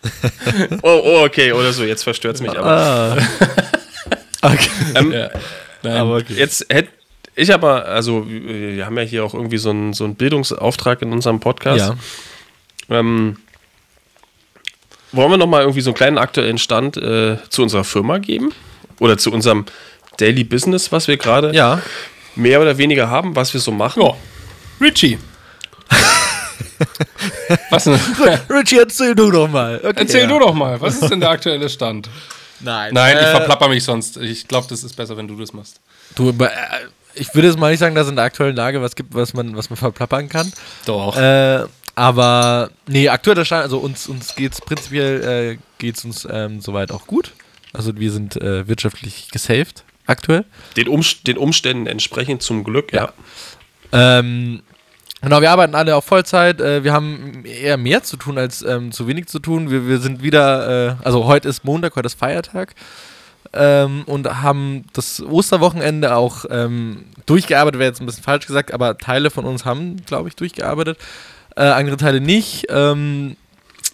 oh, 0.81 1.01
oh, 1.03 1.23
okay, 1.25 1.51
oder 1.51 1.73
so, 1.73 1.83
jetzt 1.83 2.03
verstört 2.03 2.35
es 2.35 2.41
mich 2.41 2.57
aber. 2.57 2.65
Ah. 2.65 3.17
okay. 4.41 4.69
Ähm, 4.95 5.11
ja. 5.11 5.29
aber 5.83 6.17
okay. 6.17 6.33
Jetzt 6.33 6.65
hätte 6.69 6.89
ich 7.35 7.53
aber, 7.53 7.85
also 7.85 8.25
wir 8.27 8.85
haben 8.85 8.97
ja 8.97 9.03
hier 9.03 9.25
auch 9.25 9.33
irgendwie 9.33 9.57
so 9.57 9.69
einen, 9.69 9.93
so 9.93 10.05
einen 10.05 10.15
Bildungsauftrag 10.15 11.01
in 11.01 11.11
unserem 11.11 11.39
Podcast. 11.39 11.93
Ja. 12.89 12.99
Ähm, 12.99 13.37
wollen 15.11 15.31
wir 15.31 15.37
nochmal 15.37 15.61
irgendwie 15.61 15.81
so 15.81 15.89
einen 15.89 15.95
kleinen 15.95 16.17
aktuellen 16.17 16.57
Stand 16.57 16.97
äh, 16.97 17.37
zu 17.49 17.63
unserer 17.63 17.83
Firma 17.83 18.17
geben? 18.17 18.53
Oder 18.99 19.17
zu 19.17 19.31
unserem 19.31 19.65
Daily 20.17 20.43
Business, 20.43 20.91
was 20.91 21.07
wir 21.07 21.17
gerade 21.17 21.53
ja. 21.53 21.81
mehr 22.35 22.61
oder 22.61 22.77
weniger 22.77 23.09
haben, 23.09 23.35
was 23.35 23.53
wir 23.53 23.61
so 23.61 23.71
machen? 23.71 24.01
Ja. 24.03 24.13
Richie. 24.79 25.17
was 27.69 27.85
denn? 27.85 27.99
Richie, 28.49 28.77
erzähl 28.77 29.15
du 29.15 29.31
doch 29.31 29.47
mal. 29.47 29.77
Okay, 29.77 29.93
erzähl 29.95 30.21
ja. 30.21 30.27
du 30.27 30.39
doch 30.39 30.53
mal. 30.53 30.79
Was 30.79 30.95
ist 30.95 31.09
denn 31.09 31.19
der 31.19 31.29
aktuelle 31.29 31.69
Stand? 31.69 32.09
Nein. 32.59 32.93
Nein, 32.93 33.17
äh, 33.17 33.21
ich 33.21 33.27
verplapper 33.27 33.67
mich 33.67 33.83
sonst. 33.83 34.17
Ich 34.17 34.47
glaube, 34.47 34.67
das 34.69 34.83
ist 34.83 34.95
besser, 34.95 35.17
wenn 35.17 35.27
du 35.27 35.35
das 35.35 35.53
machst. 35.53 35.79
Du, 36.15 36.29
äh, 36.29 36.49
ich 37.15 37.33
würde 37.33 37.47
jetzt 37.47 37.57
mal 37.57 37.71
nicht 37.71 37.79
sagen, 37.79 37.95
dass 37.95 38.05
es 38.05 38.11
in 38.11 38.15
der 38.15 38.25
aktuellen 38.25 38.55
Lage 38.55 38.81
was 38.81 38.95
gibt, 38.95 39.13
was 39.13 39.33
man, 39.33 39.55
was 39.55 39.69
man 39.69 39.77
verplappern 39.77 40.29
kann. 40.29 40.51
Doch. 40.85 41.17
Äh, 41.17 41.65
aber 41.95 42.69
nee, 42.87 43.09
aktueller 43.09 43.45
Stand, 43.45 43.63
also 43.63 43.79
uns, 43.79 44.07
uns 44.07 44.35
geht 44.35 44.53
es 44.53 44.61
prinzipiell 44.61 45.23
äh, 45.23 45.57
geht's 45.77 46.05
uns 46.05 46.27
ähm, 46.29 46.61
soweit 46.61 46.91
auch 46.91 47.07
gut. 47.07 47.33
Also 47.73 47.95
wir 47.97 48.11
sind 48.11 48.35
äh, 48.37 48.67
wirtschaftlich 48.67 49.29
gesaved 49.31 49.83
aktuell. 50.05 50.45
Den, 50.77 50.87
Umst 50.87 51.27
den 51.27 51.37
Umständen 51.37 51.87
entsprechend 51.87 52.41
zum 52.41 52.63
Glück, 52.63 52.93
ja. 52.93 53.13
ja. 53.91 54.19
Ähm, 54.19 54.61
genau, 55.21 55.41
wir 55.41 55.51
arbeiten 55.51 55.75
alle 55.75 55.95
auf 55.95 56.05
Vollzeit. 56.05 56.61
Äh, 56.61 56.83
wir 56.83 56.93
haben 56.93 57.45
eher 57.45 57.77
mehr 57.77 58.03
zu 58.03 58.17
tun 58.17 58.37
als 58.37 58.61
ähm, 58.61 58.91
zu 58.91 59.07
wenig 59.07 59.27
zu 59.27 59.39
tun. 59.39 59.69
Wir, 59.69 59.87
wir 59.87 59.99
sind 59.99 60.23
wieder, 60.23 60.89
äh, 60.89 60.95
also 61.03 61.25
heute 61.25 61.49
ist 61.49 61.63
Montag, 61.63 61.95
heute 61.95 62.07
ist 62.07 62.19
Feiertag. 62.19 62.75
Ähm, 63.53 64.03
und 64.05 64.41
haben 64.41 64.85
das 64.93 65.21
Osterwochenende 65.21 66.15
auch 66.15 66.45
ähm, 66.49 67.05
durchgearbeitet, 67.25 67.79
wäre 67.79 67.89
jetzt 67.89 67.99
ein 67.99 68.05
bisschen 68.05 68.23
falsch 68.23 68.47
gesagt, 68.47 68.73
aber 68.73 68.97
Teile 68.97 69.29
von 69.29 69.43
uns 69.43 69.65
haben, 69.65 69.97
glaube 70.05 70.29
ich, 70.29 70.37
durchgearbeitet 70.37 70.97
äh, 71.55 71.63
andere 71.63 71.97
Teile 71.97 72.21
nicht. 72.21 72.65
Ähm, 72.69 73.35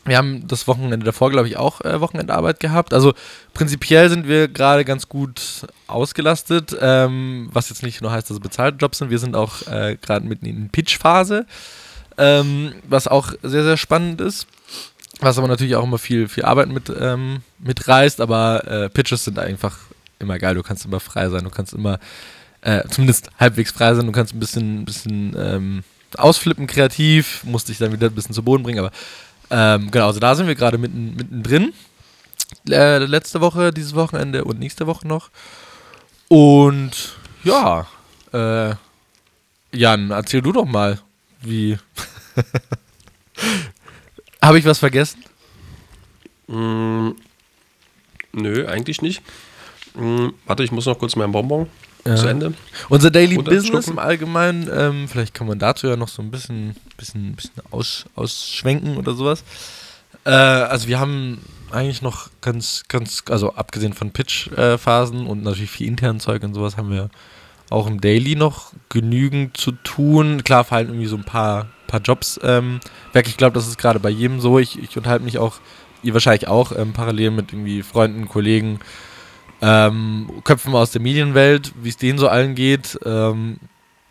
wir 0.08 0.18
haben 0.18 0.48
das 0.48 0.68
Wochenende 0.68 1.06
davor, 1.06 1.32
glaube 1.32 1.50
ich, 1.50 1.58
auch 1.58 1.82
äh, 1.82 2.00
Wochenendarbeit 2.00 2.60
gehabt. 2.60 2.94
Also 2.94 3.14
prinzipiell 3.54 4.10
sind 4.10 4.28
wir 4.28 4.48
gerade 4.48 4.86
ganz 4.86 5.10
gut 5.10 5.68
ausgelastet, 5.88 6.76
ähm, 6.80 7.50
was 7.52 7.70
jetzt 7.70 7.84
nicht 7.84 8.02
nur 8.02 8.12
heißt, 8.12 8.30
dass 8.30 8.38
es 8.38 8.42
bezahlte 8.42 8.78
Jobs 8.78 9.00
sind. 9.00 9.10
Wir 9.10 9.20
sind 9.20 9.36
auch 9.36 9.68
äh, 9.68 9.98
gerade 10.02 10.26
mitten 10.26 10.46
in 10.46 10.70
Pitch-Phase, 10.70 11.46
ähm, 12.18 12.74
was 12.88 13.08
auch 13.08 13.34
sehr, 13.44 13.64
sehr 13.64 13.78
spannend 13.78 14.22
ist. 14.22 14.48
Was 15.20 15.38
aber 15.38 15.48
natürlich 15.48 15.76
auch 15.76 15.84
immer 15.84 15.98
viel, 15.98 16.28
viel 16.28 16.46
Arbeit 16.46 16.70
mit, 16.70 16.92
ähm, 17.00 17.42
mitreißt, 17.60 18.22
aber 18.22 18.68
äh, 18.68 18.90
Pitches 18.90 19.26
sind 19.26 19.40
einfach 19.40 19.78
immer 20.20 20.38
geil. 20.38 20.56
Du 20.56 20.64
kannst 20.64 20.86
immer 20.86 21.00
frei 21.00 21.30
sein, 21.30 21.44
du 21.44 21.50
kannst 21.50 21.74
immer 21.74 22.00
äh, 22.62 22.88
zumindest 22.90 23.30
halbwegs 23.40 23.72
frei 23.72 23.94
sein, 23.96 24.06
du 24.06 24.12
kannst 24.12 24.34
ein 24.34 24.40
bisschen, 24.40 24.86
bisschen 24.86 25.36
ähm, 25.38 25.84
ausflippen 26.18 26.68
kreativ, 26.68 27.44
musste 27.44 27.72
ich 27.72 27.78
dann 27.78 27.92
wieder 27.92 28.08
ein 28.08 28.16
bisschen 28.16 28.34
zu 28.34 28.44
Boden 28.44 28.64
bringen, 28.64 28.80
aber 28.80 28.92
ähm, 29.50 29.92
genau, 29.92 30.08
also 30.08 30.20
da 30.20 30.36
sind 30.36 30.48
wir 30.48 30.56
gerade 30.56 30.78
mitten, 30.78 31.16
mittendrin. 31.16 31.74
Äh, 32.70 33.00
letzte 33.00 33.42
Woche, 33.42 33.72
dieses 33.72 33.96
Wochenende 33.96 34.46
und 34.46 34.60
nächste 34.60 34.88
Woche 34.88 35.08
noch. 35.08 35.30
Und 36.28 37.16
ja, 37.44 37.88
äh, 38.34 38.76
Jan, 39.72 40.12
erzähl 40.12 40.42
du 40.42 40.52
doch 40.52 40.66
mal, 40.66 41.00
wie. 41.42 41.78
Habe 44.42 44.60
ich 44.60 44.66
was 44.66 44.80
vergessen? 44.80 45.24
Mm, 46.48 47.12
nö, 48.34 48.68
eigentlich 48.68 49.02
nicht. 49.02 49.22
Mm, 49.96 50.30
warte, 50.46 50.64
ich 50.64 50.72
muss 50.72 50.86
noch 50.86 51.00
kurz 51.00 51.16
meinen 51.16 51.32
Bonbon 51.32 51.70
ja. 52.10 52.16
zu 52.16 52.28
Ende. 52.28 52.54
Unser 52.90 53.12
Daily 53.12 53.38
Business 53.38 53.88
im 53.88 54.00
Allgemeinen, 54.00 54.70
ähm, 54.74 55.08
vielleicht 55.08 55.34
kann 55.34 55.48
man 55.48 55.60
dazu 55.60 55.88
ja 55.88 55.96
noch 55.96 56.08
so 56.08 56.22
ein 56.22 56.32
bisschen, 56.32 56.76
bisschen, 56.98 57.36
bisschen 57.36 57.62
aus, 57.72 58.06
ausschwenken 58.16 58.98
oder 58.98 59.14
sowas. 59.14 59.44
Äh, 60.26 60.32
also 60.32 60.88
wir 60.88 61.00
haben 61.00 61.42
eigentlich 61.72 62.02
noch 62.02 62.30
ganz, 62.42 62.84
ganz, 62.88 63.24
also 63.30 63.54
abgesehen 63.54 63.94
von 63.94 64.12
Pitch-Phasen 64.12 65.26
äh, 65.26 65.30
und 65.30 65.44
natürlich 65.44 65.72
viel 65.72 65.88
internen 65.88 66.20
Zeug 66.20 66.44
und 66.44 66.54
sowas, 66.54 66.78
haben 66.78 66.92
wir 66.92 67.10
auch 67.70 67.88
im 67.88 68.00
Daily 68.00 68.36
noch 68.36 68.72
genügend 68.90 69.58
zu 69.58 69.74
tun. 69.74 70.44
Klar 70.44 70.64
fallen 70.64 70.88
irgendwie 70.88 71.08
so 71.08 71.18
ein 71.18 71.26
paar, 71.26 71.68
paar 71.88 72.00
Jobs 72.00 72.40
ähm, 72.44 72.80
weg. 73.12 73.28
Ich 73.28 73.36
glaube, 73.36 73.54
das 73.54 73.68
ist 73.68 73.78
gerade 73.78 74.00
bei 74.00 74.10
jedem 74.10 74.40
so. 74.40 74.58
Ich, 74.60 74.82
ich 74.82 74.96
unterhalte 74.96 75.26
mich 75.26 75.38
auch 75.38 75.60
ihr 76.04 76.14
wahrscheinlich 76.14 76.48
auch, 76.48 76.72
ähm, 76.72 76.94
parallel 76.94 77.32
mit 77.32 77.52
irgendwie 77.52 77.84
Freunden, 77.84 78.28
Kollegen, 78.28 78.80
ähm, 79.62 80.42
Köpfen 80.44 80.74
aus 80.76 80.92
der 80.92 81.02
Medienwelt, 81.02 81.74
wie 81.82 81.90
es 81.90 81.98
denen 81.98 82.20
so 82.20 82.28
allen 82.28 82.56
geht. 82.56 82.98
Ähm, 83.06 83.58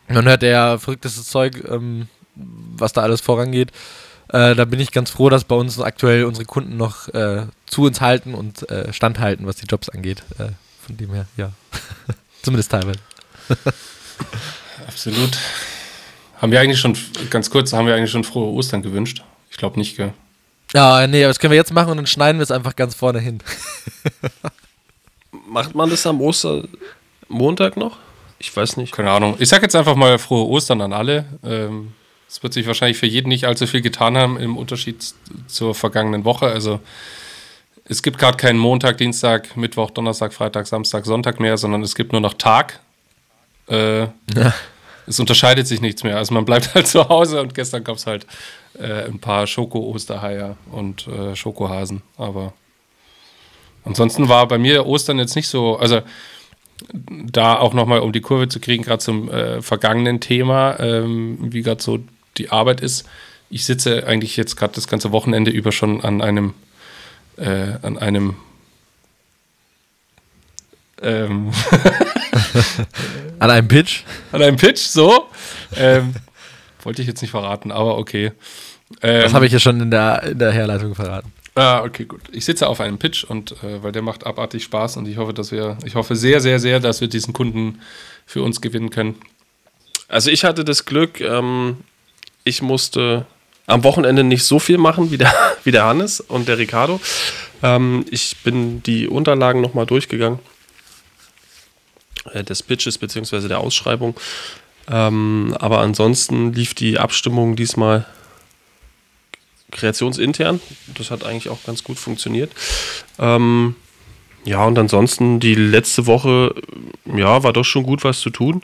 man 0.09 0.25
hört 0.25 0.43
ja 0.43 0.79
verrücktestes 0.79 1.29
Zeug, 1.29 1.63
ähm, 1.69 2.09
was 2.35 2.93
da 2.93 3.03
alles 3.03 3.21
vorangeht. 3.21 3.73
Äh, 4.29 4.55
da 4.55 4.65
bin 4.65 4.81
ich 4.81 4.91
ganz 4.91 5.11
froh, 5.11 5.29
dass 5.29 5.45
bei 5.45 5.55
uns 5.55 5.81
aktuell 5.81 6.25
unsere 6.25 6.45
Kunden 6.47 6.77
noch 6.77 7.09
äh, 7.09 7.47
zu 7.67 7.85
uns 7.85 8.01
halten 8.01 8.35
und 8.35 8.69
äh, 8.71 8.93
standhalten, 8.93 9.47
was 9.47 9.57
die 9.57 9.67
Jobs 9.67 9.89
angeht. 9.89 10.23
Äh, 10.39 10.49
von 10.85 10.97
dem 10.97 11.13
her, 11.13 11.27
ja. 11.37 11.53
Zumindest 12.43 12.71
teilweise. 12.71 12.99
Absolut. 14.87 15.39
Haben 16.39 16.53
wir 16.53 16.61
eigentlich 16.61 16.81
schon, 16.81 16.97
ganz 17.31 17.51
kurz, 17.51 17.73
haben 17.73 17.87
wir 17.87 17.95
eigentlich 17.95 18.11
schon 18.11 18.25
frohe 18.25 18.53
Ostern 18.53 18.83
gewünscht? 18.83 19.23
Ich 19.51 19.57
glaube 19.57 19.79
nicht, 19.79 19.97
gell? 19.97 20.13
Ja, 20.75 21.07
nee, 21.07 21.23
aber 21.23 21.31
das 21.31 21.39
können 21.39 21.53
wir 21.53 21.57
jetzt 21.57 21.73
machen 21.73 21.93
und 21.93 21.97
dann 21.97 22.07
schneiden 22.07 22.39
wir 22.39 22.43
es 22.43 22.51
einfach 22.51 22.77
ganz 22.77 22.95
vorne 22.95 23.21
hin. 23.21 23.41
Macht 25.47 25.75
man 25.75 25.91
das 25.91 26.07
am 26.07 26.21
Ostermontag 26.21 27.77
noch? 27.77 27.99
Ich 28.39 28.55
weiß 28.55 28.77
nicht. 28.77 28.93
Keine 28.93 29.11
Ahnung. 29.11 29.37
Ich 29.39 29.49
sag 29.49 29.63
jetzt 29.63 29.77
einfach 29.77 29.95
mal 29.95 30.19
frohe 30.19 30.47
Ostern 30.47 30.81
an 30.81 30.93
alle. 30.93 31.25
Ähm, 31.45 31.93
es 32.29 32.43
wird 32.43 32.53
sich 32.53 32.67
wahrscheinlich 32.67 32.99
für 32.99 33.07
jeden 33.07 33.29
nicht 33.29 33.45
allzu 33.45 33.67
viel 33.67 33.81
getan 33.81 34.17
haben 34.17 34.37
im 34.39 34.57
Unterschied 34.57 35.15
zur 35.47 35.75
vergangenen 35.75 36.25
Woche. 36.25 36.47
Also 36.47 36.81
es 37.85 38.03
gibt 38.03 38.19
gerade 38.19 38.37
keinen 38.37 38.59
Montag, 38.59 38.99
Dienstag, 38.99 39.57
Mittwoch, 39.57 39.91
Donnerstag, 39.91 40.35
Freitag, 40.35 40.67
Samstag, 40.67 41.07
Sonntag 41.07 41.39
mehr, 41.39 41.57
sondern 41.57 41.83
es 41.83 41.95
gibt 41.95 42.13
nur 42.13 42.21
noch 42.21 42.35
Tag. 42.35 42.81
Äh, 43.69 44.03
ja. 44.03 44.55
Es 45.07 45.21
unterscheidet 45.21 45.69
sich 45.69 45.81
nichts 45.81 46.03
mehr. 46.03 46.17
Also 46.17 46.35
man 46.35 46.45
bleibt 46.45 46.73
halt 46.75 46.89
zu 46.89 47.09
Hause 47.09 47.41
und 47.41 47.55
gestern 47.55 47.85
gab 47.85 47.97
es 47.97 48.07
halt 48.07 48.27
äh, 48.79 49.05
ein 49.05 49.21
paar 49.21 49.47
Schoko-Osterheier 49.47 50.57
und 50.73 51.07
äh, 51.07 51.37
Schokohasen. 51.37 52.03
Aber 52.19 52.53
ansonsten 53.87 54.29
war 54.29 54.46
bei 54.46 54.59
mir 54.59 54.87
Ostern 54.87 55.18
jetzt 55.18 55.37
nicht 55.37 55.49
so, 55.49 55.77
also 55.77 56.03
da 56.92 57.59
auch 57.59 57.72
nochmal, 57.72 58.01
um 58.01 58.12
die 58.12 58.20
Kurve 58.20 58.49
zu 58.49 58.61
kriegen, 58.61 58.85
gerade 58.85 59.03
zum 59.03 59.31
äh, 59.31 59.62
vergangenen 59.62 60.20
Thema, 60.20 60.79
ähm, 60.79 61.38
wie 61.40 61.62
gerade 61.62 61.83
so 61.83 62.01
die 62.37 62.51
Arbeit 62.51 62.81
ist. 62.81 63.09
Ich 63.49 63.64
sitze 63.64 64.07
eigentlich 64.07 64.37
jetzt 64.37 64.57
gerade 64.57 64.75
das 64.75 64.88
ganze 64.88 65.12
Wochenende 65.12 65.51
über 65.51 65.72
schon 65.72 66.03
an 66.03 66.20
einem, 66.20 66.55
äh, 67.37 67.75
an 67.83 67.96
einem 67.99 68.37
ähm 71.03 71.53
an 73.38 73.51
einem 73.51 73.68
Pitch? 73.68 74.03
An 74.33 74.42
einem 74.42 74.57
Pitch, 74.57 74.81
so. 74.81 75.27
Ähm, 75.77 76.14
wollte 76.83 77.03
ich 77.03 77.09
jetzt 77.09 77.22
nicht 77.22 77.31
verraten, 77.31 77.72
aber 77.72 77.99
okay. 77.99 78.33
Ähm, 79.03 79.22
das 79.22 79.35
habe 79.35 79.46
ich 79.46 79.53
ja 79.53 79.59
schon 79.59 79.81
in 79.81 79.90
der, 79.90 80.22
in 80.25 80.38
der 80.38 80.53
Herleitung 80.53 80.94
verraten. 80.94 81.33
Ah, 81.57 81.83
okay, 81.85 82.05
gut. 82.05 82.21
Ich 82.33 82.45
sitze 82.45 82.69
auf 82.69 82.83
einem 82.83 82.99
Pitch 82.99 83.25
und 83.25 83.53
äh, 83.62 83.83
weil 83.83 83.90
der 83.90 84.03
macht 84.03 84.27
abartig 84.27 84.62
Spaß 84.64 84.99
und 84.99 85.09
ich 85.09 85.16
hoffe, 85.16 85.33
dass 85.33 85.53
wir, 85.53 85.79
ich 85.87 85.95
hoffe 85.95 86.14
sehr, 86.14 86.40
sehr, 86.40 86.59
sehr, 86.59 86.81
dass 86.81 87.01
wir 87.01 87.09
diesen 87.09 87.33
Kunden 87.33 87.81
für 88.27 88.42
uns 88.42 88.61
gewinnen 88.61 88.90
können. 88.90 89.14
Also 90.07 90.31
ich 90.31 90.45
hatte 90.45 90.64
das 90.64 90.85
Glück, 90.85 91.19
ähm, 91.23 91.79
ich 92.45 92.61
musste 92.61 93.25
am 93.66 93.85
Wochenende 93.85 94.23
nicht 94.23 94.45
so 94.45 94.59
viel 94.59 94.77
machen 94.77 95.11
wie 95.11 95.16
der, 95.16 95.33
wie 95.64 95.73
der 95.73 95.85
Hannes 95.85 96.21
und 96.21 96.47
der 96.47 96.59
Ricardo. 96.59 97.01
Ähm, 97.62 98.05
ich 98.11 98.37
bin 98.45 98.83
die 98.83 99.09
Unterlagen 99.09 99.62
nochmal 99.62 99.87
durchgegangen 99.87 100.40
äh, 102.35 102.45
des 102.45 102.62
Pitches 102.62 102.99
bzw. 102.99 103.49
der 103.49 103.61
Ausschreibung. 103.61 104.14
Ähm, 104.88 105.57
aber 105.59 105.79
ansonsten 105.79 106.53
lief 106.53 106.75
die 106.75 106.99
Abstimmung 106.99 107.57
diesmal 107.57 108.05
kreationsintern. 109.77 110.61
Das 110.97 111.11
hat 111.11 111.25
eigentlich 111.25 111.49
auch 111.49 111.62
ganz 111.65 111.85
gut 111.85 111.99
funktioniert. 111.99 112.53
Ähm, 113.19 113.77
ja, 114.45 114.65
und 114.65 114.79
ansonsten 114.79 115.41
die 115.41 115.55
letzte 115.55 116.07
Woche, 116.07 116.55
ja, 117.05 117.43
war 117.43 117.53
doch 117.53 117.65
schon 117.65 117.83
gut 117.83 118.05
was 118.05 118.21
zu 118.21 118.31
tun. 118.31 118.62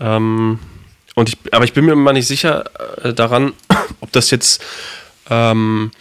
Ähm, 0.00 0.58
und 1.14 1.28
ich, 1.28 1.38
aber 1.52 1.64
ich 1.64 1.72
bin 1.72 1.84
mir 1.84 1.92
immer 1.92 2.12
nicht 2.12 2.26
sicher 2.26 2.64
äh, 3.02 3.14
daran, 3.14 3.52
ob 4.00 4.10
das 4.12 4.30
jetzt 4.30 4.62
ähm, 5.30 5.92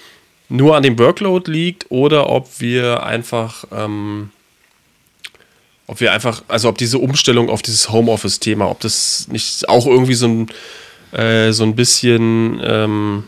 nur 0.49 0.75
an 0.75 0.83
dem 0.83 0.97
Workload 0.97 1.51
liegt 1.51 1.85
oder 1.89 2.29
ob 2.29 2.59
wir 2.59 3.03
einfach, 3.03 3.65
ähm, 3.71 4.31
ob 5.87 5.99
wir 5.99 6.11
einfach, 6.11 6.43
also 6.47 6.69
ob 6.69 6.77
diese 6.77 6.97
Umstellung 6.97 7.49
auf 7.49 7.61
dieses 7.61 7.91
Homeoffice-Thema, 7.91 8.69
ob 8.69 8.79
das 8.79 9.27
nicht 9.29 9.69
auch 9.69 9.85
irgendwie 9.85 10.15
so 10.15 10.27
ein, 10.27 10.49
äh, 11.11 11.51
so 11.51 11.63
ein 11.63 11.75
bisschen 11.75 12.59
ähm, 12.63 13.23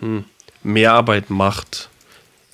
hm, 0.00 0.24
Mehrarbeit 0.62 1.30
macht. 1.30 1.88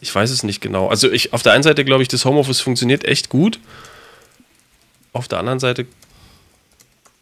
Ich 0.00 0.14
weiß 0.14 0.30
es 0.30 0.42
nicht 0.42 0.60
genau. 0.60 0.88
Also 0.88 1.10
ich, 1.10 1.32
auf 1.32 1.42
der 1.42 1.52
einen 1.52 1.62
Seite 1.62 1.84
glaube 1.84 2.02
ich, 2.02 2.08
das 2.08 2.24
Homeoffice 2.24 2.60
funktioniert 2.60 3.04
echt 3.04 3.28
gut. 3.28 3.60
Auf 5.12 5.28
der 5.28 5.38
anderen 5.38 5.60
Seite, 5.60 5.86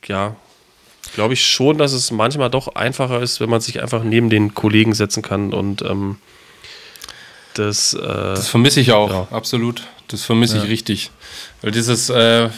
ja, 0.07 0.37
glaube 1.15 1.35
ich 1.35 1.45
schon, 1.45 1.79
dass 1.79 1.93
es 1.93 2.11
manchmal 2.11 2.51
doch 2.51 2.75
einfacher 2.75 3.21
ist, 3.21 3.41
wenn 3.41 3.51
man 3.51 3.61
sich 3.61 3.83
einfach 3.83 4.05
neben 4.05 4.31
den 4.31 4.55
Kollegen 4.55 4.95
setzen 4.95 5.23
kann 5.23 5.53
und 5.53 5.83
ähm, 5.83 6.19
das. 7.55 7.95
Äh, 7.95 8.01
das 8.01 8.49
vermisse 8.49 8.81
ich 8.81 8.93
auch, 8.93 9.11
ja. 9.11 9.29
absolut. 9.31 9.83
Das 10.09 10.25
vermisse 10.25 10.57
ja. 10.57 10.65
ich 10.65 10.71
richtig. 10.71 11.11
Weil 11.63 11.71
dieses, 11.73 12.11
äh, 12.11 12.49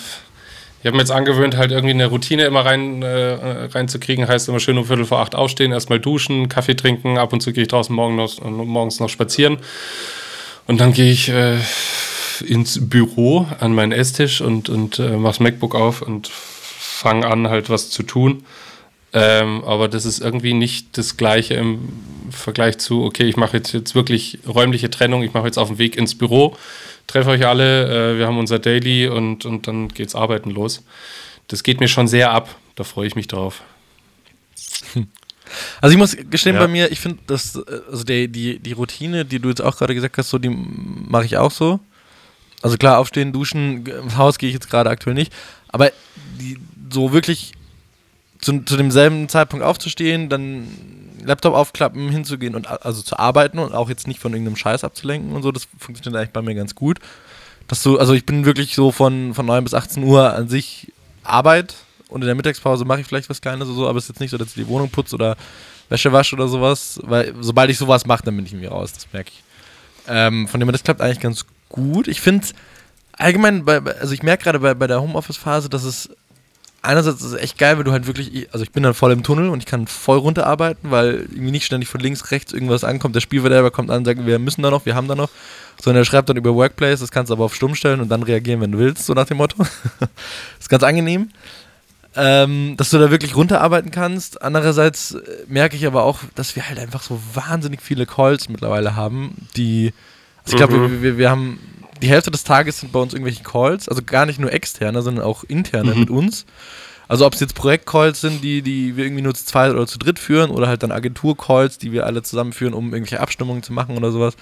ich 0.83 0.87
habe 0.87 0.97
mir 0.97 1.03
jetzt 1.03 1.13
angewöhnt, 1.13 1.57
halt 1.57 1.71
irgendwie 1.71 1.95
eine 1.95 2.07
Routine 2.07 2.45
immer 2.45 2.65
rein, 2.65 3.03
äh, 3.03 3.67
reinzukriegen. 3.71 4.27
Heißt 4.27 4.49
immer 4.49 4.59
schön 4.59 4.77
um 4.79 4.85
Viertel 4.85 5.05
vor 5.05 5.21
acht 5.21 5.37
aufstehen, 5.37 5.71
erstmal 5.71 6.01
duschen, 6.01 6.49
Kaffee 6.49 6.75
trinken. 6.75 7.19
Ab 7.19 7.33
und 7.33 7.41
zu 7.41 7.53
gehe 7.53 7.63
ich 7.63 7.69
draußen 7.69 7.95
morgen 7.95 8.17
noch, 8.17 8.41
morgens 8.43 8.99
noch 8.99 9.09
spazieren. 9.09 9.59
Und 10.67 10.81
dann 10.81 10.93
gehe 10.93 11.13
ich 11.13 11.29
äh, 11.29 11.59
ins 12.45 12.89
Büro 12.89 13.47
an 13.61 13.77
meinen 13.77 13.93
Esstisch 13.93 14.41
und, 14.41 14.69
und 14.69 14.99
äh, 14.99 15.17
mache 15.17 15.35
das 15.35 15.41
MacBook 15.41 15.77
auf 15.77 16.03
und 16.03 16.29
fange 16.29 17.29
an, 17.29 17.49
halt 17.49 17.71
was 17.71 17.91
zu 17.91 18.03
tun. 18.03 18.45
Ähm, 19.13 19.63
aber 19.65 19.87
das 19.87 20.05
ist 20.05 20.19
irgendwie 20.19 20.53
nicht 20.53 20.99
das 20.99 21.17
Gleiche 21.17 21.55
im 21.55 21.91
Vergleich 22.31 22.79
zu, 22.79 23.05
okay, 23.05 23.25
ich 23.25 23.37
mache 23.37 23.59
jetzt, 23.59 23.73
jetzt 23.73 23.95
wirklich 23.95 24.41
räumliche 24.49 24.91
Trennung, 24.91 25.23
ich 25.23 25.33
mache 25.33 25.47
jetzt 25.47 25.59
auf 25.59 25.69
dem 25.69 25.79
Weg 25.79 25.97
ins 25.97 26.17
Büro 26.19 26.57
treffe 27.13 27.31
euch 27.31 27.47
alle, 27.47 28.15
äh, 28.15 28.19
wir 28.19 28.27
haben 28.27 28.39
unser 28.39 28.59
Daily 28.59 29.07
und, 29.09 29.45
und 29.45 29.67
dann 29.67 29.89
geht's 29.89 30.15
arbeiten 30.15 30.51
los. 30.51 30.83
Das 31.49 31.63
geht 31.63 31.81
mir 31.81 31.89
schon 31.89 32.09
sehr 32.09 32.31
ab, 32.31 32.55
da 32.75 32.85
freue 32.85 33.07
ich 33.07 33.15
mich 33.15 33.29
drauf. 33.29 33.63
Also 35.83 35.93
ich 35.93 35.99
muss 35.99 36.17
gestehen, 36.31 36.55
ja. 36.55 36.63
bei 36.63 36.69
mir, 36.69 36.91
ich 36.91 36.99
finde, 36.99 37.19
dass 37.27 37.57
äh, 37.57 37.61
also 37.91 38.05
die, 38.05 38.27
die, 38.27 38.59
die 38.59 38.73
Routine, 38.73 39.27
die 39.27 39.39
du 39.39 39.51
jetzt 39.51 39.61
auch 39.61 39.77
gerade 39.77 39.95
gesagt 39.95 40.17
hast, 40.17 40.31
so 40.31 40.39
die 40.39 40.49
mache 40.49 41.27
ich 41.27 41.37
auch 41.37 41.51
so. 41.51 41.79
Also 42.63 42.79
klar, 42.79 42.99
aufstehen, 42.99 43.35
duschen, 43.35 43.85
ins 43.85 44.17
Haus 44.17 44.39
gehe 44.39 44.49
ich 44.49 44.55
jetzt 44.55 44.71
gerade 44.71 44.89
aktuell 44.89 45.13
nicht, 45.13 45.31
aber 45.69 45.93
die, 46.41 46.57
so 46.91 47.13
wirklich 47.13 47.53
zu, 48.43 48.61
zu 48.65 48.77
demselben 48.77 49.29
Zeitpunkt 49.29 49.65
aufzustehen, 49.65 50.29
dann 50.29 50.69
Laptop 51.25 51.55
aufklappen, 51.55 52.11
hinzugehen 52.11 52.55
und 52.55 52.69
also 52.85 53.01
zu 53.01 53.19
arbeiten 53.19 53.59
und 53.59 53.73
auch 53.73 53.89
jetzt 53.89 54.07
nicht 54.07 54.21
von 54.21 54.33
irgendeinem 54.33 54.57
Scheiß 54.57 54.85
abzulenken 54.85 55.33
und 55.33 55.43
so, 55.43 55.53
das 55.53 55.69
funktioniert 55.79 56.21
eigentlich 56.21 56.33
bei 56.33 56.43
mir 56.43 56.55
ganz 56.55 56.75
gut. 56.75 56.99
Dass 57.69 57.83
du, 57.83 57.99
also 57.99 58.13
ich 58.13 58.27
bin 58.27 58.45
wirklich 58.45 58.75
so 58.75 58.91
von, 58.91 59.33
von 59.33 59.47
9 59.47 59.65
bis 59.65 59.73
18 59.73 60.03
Uhr 60.03 60.35
an 60.35 60.49
sich 60.49 60.93
Arbeit 61.23 61.77
und 62.09 62.23
in 62.23 62.27
der 62.27 62.35
Mittagspause 62.35 62.85
mache 62.85 63.01
ich 63.01 63.07
vielleicht 63.07 63.31
was 63.31 63.41
Kleines 63.41 63.69
oder 63.69 63.77
so, 63.77 63.89
aber 63.89 63.99
es 63.99 64.05
ist 64.05 64.11
jetzt 64.11 64.21
nicht 64.21 64.31
so, 64.31 64.37
dass 64.39 64.49
ich 64.49 64.55
die 64.55 64.67
Wohnung 64.67 64.91
putze 64.91 65.15
oder 65.15 65.37
Wäsche 65.89 66.13
wasche 66.13 66.35
oder 66.35 66.49
sowas, 66.49 66.99
weil 67.05 67.35
sobald 67.41 67.71
ich 67.71 67.79
sowas 67.79 68.07
mache, 68.07 68.25
dann 68.25 68.35
bin 68.35 68.45
ich 68.45 68.53
irgendwie 68.53 68.67
raus, 68.69 68.93
das 68.93 69.07
merke 69.13 69.31
ich. 69.31 69.43
Ähm, 70.09 70.49
von 70.49 70.59
dem 70.59 70.69
her, 70.69 70.73
das 70.73 70.83
klappt 70.83 71.01
eigentlich 71.01 71.21
ganz 71.21 71.47
gut. 71.69 72.09
Ich 72.09 72.21
finde 72.21 72.47
allgemein, 73.13 73.65
bei, 73.65 73.79
also 73.79 74.13
ich 74.13 74.23
merke 74.23 74.45
gerade 74.45 74.59
bei, 74.59 74.75
bei 74.75 74.87
der 74.87 75.01
Homeoffice-Phase, 75.01 75.69
dass 75.69 75.85
es 75.85 76.11
einerseits 76.83 77.21
ist 77.21 77.33
es 77.33 77.41
echt 77.41 77.59
geil, 77.59 77.79
weil 77.79 77.85
du 77.85 77.93
halt 77.93 78.07
wirklich, 78.07 78.49
also 78.53 78.65
ich 78.65 78.73
bin 78.73 78.83
dann 78.83 78.95
voll 78.95 79.13
im 79.13 79.23
Tunnel 79.23 79.49
und 79.49 79.61
ich 79.61 79.67
kann 79.67 79.87
voll 79.87 80.19
runterarbeiten, 80.19 80.91
weil 80.91 81.27
irgendwie 81.31 81.53
nicht 81.53 81.65
ständig 81.65 81.89
von 81.89 82.01
links, 82.01 82.31
rechts 82.31 82.53
irgendwas 82.53 82.85
ankommt. 82.85 83.15
Der 83.15 83.21
Spielverderber 83.21 83.71
kommt 83.71 83.91
an 83.91 83.99
und 83.99 84.05
sagt, 84.05 84.27
wir 84.27 84.39
müssen 84.39 84.63
da 84.63 84.71
noch, 84.71 84.85
wir 84.85 84.95
haben 84.95 85.09
da 85.09 85.15
noch. 85.15 85.31
Sondern 85.81 86.03
er 86.03 86.05
schreibt 86.05 86.29
dann 86.29 86.37
über 86.37 86.55
Workplace, 86.55 87.01
das 87.01 87.11
kannst 87.11 87.31
du 87.31 87.35
aber 87.35 87.45
auf 87.45 87.55
Stumm 87.55 87.75
stellen 87.75 88.01
und 88.01 88.09
dann 88.09 88.23
reagieren, 88.23 88.61
wenn 88.61 88.73
du 88.73 88.79
willst, 88.79 89.07
so 89.07 89.15
nach 89.15 89.27
dem 89.27 89.39
Motto. 89.39 89.57
das 89.59 90.09
ist 90.61 90.69
ganz 90.69 90.83
angenehm. 90.83 91.31
Ähm, 92.15 92.75
dass 92.77 92.91
du 92.91 92.99
da 92.99 93.11
wirklich 93.11 93.37
runterarbeiten 93.37 93.91
kannst. 93.91 94.43
Andererseits 94.43 95.13
äh, 95.15 95.21
merke 95.49 95.77
ich 95.77 95.87
aber 95.87 96.03
auch, 96.03 96.19
dass 96.35 96.55
wir 96.57 96.69
halt 96.69 96.79
einfach 96.79 97.03
so 97.03 97.19
wahnsinnig 97.33 97.81
viele 97.81 98.05
Calls 98.05 98.51
mittlerweile 98.51 98.97
haben, 98.97 99.49
die, 99.57 99.95
also 100.45 100.53
ich 100.53 100.57
glaube, 100.59 100.77
mhm. 100.77 100.91
wir, 100.91 101.03
wir, 101.03 101.19
wir 101.19 101.31
haben 101.31 101.59
die 102.03 102.09
Hälfte 102.09 102.31
des 102.31 102.45
Tages 102.45 102.81
sind 102.81 102.93
bei 102.93 102.99
uns 102.99 103.15
irgendwelche 103.15 103.43
Calls, 103.43 103.89
also 103.89 104.03
gar 104.05 104.27
nicht 104.27 104.39
nur 104.39 104.53
externe, 104.53 105.03
sondern 105.03 105.25
auch 105.25 105.45
interne 105.45 105.95
mhm. 105.95 106.01
mit 106.01 106.11
uns. 106.11 106.45
Also 107.09 107.27
ob 107.27 107.35
es 107.35 107.41
jetzt 107.41 107.55
Projektcalls 107.55 108.21
sind, 108.21 108.43
die, 108.43 108.63
die 108.63 108.97
wir 108.97 109.05
irgendwie 109.05 109.23
nur 109.23 109.35
zu 109.35 109.45
zweit 109.45 109.73
oder 109.73 109.87
zu 109.87 109.99
dritt 109.99 110.19
führen 110.19 110.51
oder 110.51 110.67
halt 110.67 110.83
dann 110.83 110.93
Agenturcalls, 110.93 111.79
die 111.79 111.93
wir 111.93 112.07
alle 112.07 112.23
zusammenführen, 112.23 112.75
um 112.75 112.93
irgendwelche 112.93 113.21
Abstimmungen 113.21 113.63
zu 113.63 113.73
machen 113.73 113.97
oder 113.97 114.11
sowas. 114.13 114.35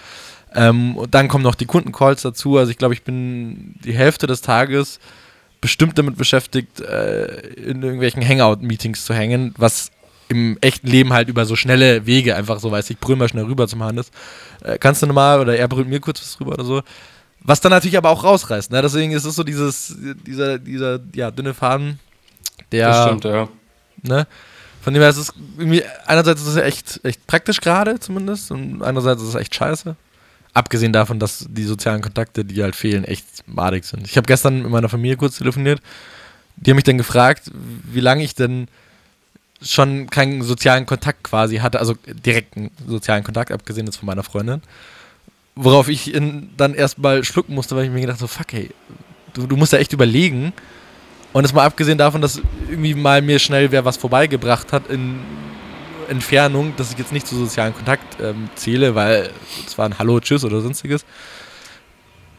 Ähm, 0.55 0.97
und 0.97 1.15
dann 1.15 1.29
kommen 1.29 1.45
noch 1.45 1.55
die 1.55 1.67
Kundencalls 1.67 2.23
dazu. 2.23 2.59
Also 2.59 2.71
ich 2.71 2.79
glaube, 2.79 2.95
ich 2.95 3.03
bin 3.03 3.75
die 3.85 3.93
Hälfte 3.93 4.27
des 4.27 4.41
Tages 4.41 5.01
bestimmt 5.61 5.99
damit 5.99 6.17
beschäftigt, 6.17 6.81
äh, 6.81 7.41
in 7.57 7.83
irgendwelchen 7.83 8.27
Hangout-Meetings 8.27 9.05
zu 9.05 9.15
hängen, 9.15 9.55
was 9.59 9.91
im 10.29 10.57
echten 10.61 10.87
Leben 10.87 11.13
halt 11.13 11.29
über 11.29 11.45
so 11.45 11.57
schnelle 11.57 12.07
Wege 12.07 12.37
einfach 12.37 12.61
so, 12.61 12.71
weiß 12.71 12.89
ich, 12.91 12.99
brüll 12.99 13.17
mal 13.17 13.29
schnell 13.29 13.45
rüber 13.45 13.67
zum 13.67 13.83
Hannes. 13.83 14.11
Äh, 14.63 14.79
kannst 14.79 15.03
du 15.03 15.07
normal 15.07 15.41
oder 15.41 15.57
er 15.57 15.67
brüllt 15.67 15.89
mir 15.89 16.01
kurz 16.01 16.23
was 16.23 16.41
rüber 16.41 16.53
oder 16.53 16.65
so. 16.65 16.83
Was 17.43 17.61
dann 17.61 17.71
natürlich 17.71 17.97
aber 17.97 18.11
auch 18.11 18.23
rausreißt, 18.23 18.71
ne? 18.71 18.83
Deswegen 18.83 19.13
ist 19.13 19.25
es 19.25 19.35
so 19.35 19.43
dieses, 19.43 19.97
dieser, 20.27 20.59
dieser, 20.59 21.01
ja, 21.15 21.31
dünne 21.31 21.55
Faden, 21.55 21.99
der. 22.71 22.89
Das 22.89 23.07
stimmt, 23.07 23.25
ja. 23.25 23.49
Ne? 24.03 24.27
Von 24.83 24.95
dem 24.95 25.03
her 25.03 25.11
ist 25.11 25.17
es 25.19 25.33
irgendwie, 25.59 25.83
einerseits 26.07 26.41
ist 26.41 26.49
es 26.49 26.57
echt, 26.57 27.01
echt 27.05 27.27
praktisch 27.27 27.61
gerade 27.61 28.01
zumindest 28.01 28.51
und 28.51 28.83
andererseits 28.83 29.23
ist 29.23 29.29
es 29.29 29.35
echt 29.35 29.55
scheiße. 29.55 29.95
Abgesehen 30.55 30.93
davon, 30.93 31.19
dass 31.19 31.47
die 31.49 31.65
sozialen 31.65 32.01
Kontakte, 32.01 32.45
die 32.45 32.63
halt 32.63 32.75
fehlen, 32.75 33.05
echt 33.05 33.27
madig 33.47 33.85
sind. 33.85 34.07
Ich 34.07 34.17
habe 34.17 34.27
gestern 34.27 34.63
mit 34.63 34.71
meiner 34.71 34.89
Familie 34.89 35.17
kurz 35.17 35.39
telefoniert. 35.39 35.81
Die 36.57 36.71
haben 36.71 36.77
mich 36.77 36.85
dann 36.85 36.99
gefragt, 36.99 37.51
wie 37.53 38.01
lange 38.01 38.25
ich 38.25 38.35
denn 38.35 38.69
schon 39.63 40.09
keinen 40.09 40.43
sozialen 40.43 40.87
Kontakt 40.87 41.25
quasi 41.25 41.59
hatte, 41.59 41.79
also 41.79 41.95
direkten 42.07 42.71
sozialen 42.87 43.23
Kontakt, 43.23 43.53
abgesehen 43.53 43.87
jetzt 43.87 43.97
von 43.97 44.07
meiner 44.07 44.23
Freundin. 44.23 44.63
Worauf 45.57 45.89
ich 45.89 46.13
dann 46.57 46.75
erstmal 46.75 47.25
schlucken 47.25 47.55
musste, 47.55 47.77
weil 47.77 47.85
ich 47.85 47.91
mir 47.91 48.01
gedacht 48.01 48.19
so, 48.19 48.27
fuck, 48.27 48.53
ey, 48.55 48.71
du, 49.35 49.47
du 49.47 49.57
musst 49.57 49.73
ja 49.73 49.79
echt 49.79 49.93
überlegen. 49.93 50.53
Und 51.33 51.45
es 51.45 51.53
mal 51.53 51.65
abgesehen 51.65 51.99
davon, 51.99 52.21
dass 52.21 52.41
irgendwie 52.69 52.95
mal 52.95 53.23
mir 53.23 53.39
schnell 53.39 53.71
wer 53.71 53.85
was 53.85 53.97
vorbeigebracht 53.97 54.73
hat 54.73 54.89
in 54.89 55.21
Entfernung, 56.09 56.75
dass 56.77 56.91
ich 56.93 56.99
jetzt 56.99 57.13
nicht 57.13 57.27
zu 57.27 57.37
sozialen 57.37 57.73
Kontakt 57.73 58.21
ähm, 58.21 58.51
zähle, 58.57 58.95
weil 58.95 59.31
es 59.65 59.79
war 59.79 59.87
ein 59.87 59.99
Hallo, 59.99 60.19
Tschüss 60.19 60.45
oder 60.45 60.61
sonstiges. 60.61 61.05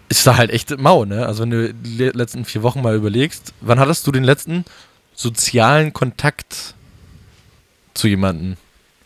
Ist 0.10 0.28
da 0.28 0.36
halt 0.36 0.52
echt 0.52 0.78
mau, 0.78 1.06
ne? 1.06 1.26
Also 1.26 1.44
wenn 1.44 1.52
du 1.52 1.74
die 1.74 1.98
letzten 2.10 2.44
vier 2.44 2.64
Wochen 2.64 2.82
mal 2.82 2.96
überlegst, 2.96 3.54
wann 3.62 3.80
hattest 3.80 4.06
du 4.06 4.12
den 4.12 4.26
letzten 4.26 4.66
sozialen 5.14 5.94
Kontakt 5.94 6.76
zu 7.94 8.10
jemandem? 8.10 8.58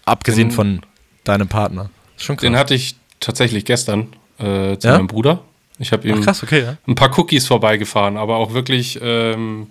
Abgesehen 0.05 0.49
den, 0.49 0.55
von 0.55 0.81
deinem 1.23 1.47
Partner. 1.47 1.91
Schon 2.17 2.37
krass. 2.37 2.41
Den 2.41 2.57
hatte 2.57 2.73
ich 2.73 2.95
tatsächlich 3.25 3.65
gestern 3.65 4.13
äh, 4.37 4.77
zu 4.77 4.87
ja? 4.87 4.93
meinem 4.93 5.07
Bruder. 5.07 5.41
Ich 5.77 5.91
habe 5.91 6.07
ihm 6.07 6.21
krass, 6.21 6.41
okay, 6.41 6.61
ja. 6.61 6.77
ein 6.87 6.95
paar 6.95 7.17
Cookies 7.19 7.47
vorbeigefahren, 7.47 8.15
aber 8.15 8.37
auch 8.37 8.53
wirklich, 8.53 8.97
ähm, 9.01 9.67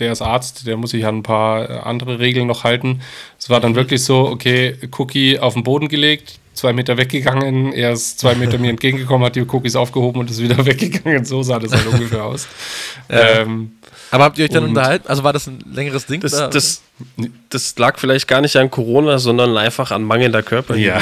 der 0.00 0.10
ist 0.10 0.20
Arzt, 0.20 0.66
der 0.66 0.76
muss 0.76 0.90
sich 0.90 1.06
an 1.06 1.18
ein 1.18 1.22
paar 1.22 1.70
äh, 1.70 1.78
andere 1.78 2.18
Regeln 2.18 2.48
noch 2.48 2.64
halten. 2.64 3.02
Es 3.38 3.48
war 3.48 3.60
dann 3.60 3.76
wirklich 3.76 4.02
so, 4.02 4.26
okay, 4.26 4.74
Cookie 4.98 5.38
auf 5.38 5.54
den 5.54 5.62
Boden 5.62 5.86
gelegt, 5.86 6.40
zwei 6.54 6.72
Meter 6.72 6.96
weggegangen, 6.96 7.72
er 7.72 7.92
ist 7.92 8.18
zwei 8.18 8.34
Meter 8.34 8.58
mir 8.58 8.70
entgegengekommen, 8.70 9.24
hat 9.24 9.36
die 9.36 9.42
Cookies 9.42 9.76
aufgehoben 9.76 10.18
und 10.18 10.30
ist 10.30 10.42
wieder 10.42 10.66
weggegangen. 10.66 11.24
So 11.24 11.44
sah 11.44 11.60
das 11.60 11.72
halt 11.72 11.86
ungefähr 11.86 12.24
aus. 12.24 12.48
Ja. 13.08 13.42
Ähm, 13.42 13.77
aber 14.10 14.24
habt 14.24 14.38
ihr 14.38 14.44
euch 14.44 14.50
dann 14.50 14.64
unterhalten? 14.64 15.08
Also 15.08 15.24
war 15.24 15.32
das 15.32 15.46
ein 15.46 15.58
längeres 15.72 16.06
Ding? 16.06 16.20
Das, 16.20 16.32
das, 16.32 16.82
das, 17.50 17.78
lag 17.78 17.98
vielleicht 17.98 18.26
gar 18.28 18.40
nicht 18.40 18.56
an 18.56 18.70
Corona, 18.70 19.18
sondern 19.18 19.56
einfach 19.56 19.90
an 19.90 20.02
mangelnder 20.02 20.42
Körperhygiene. 20.42 21.00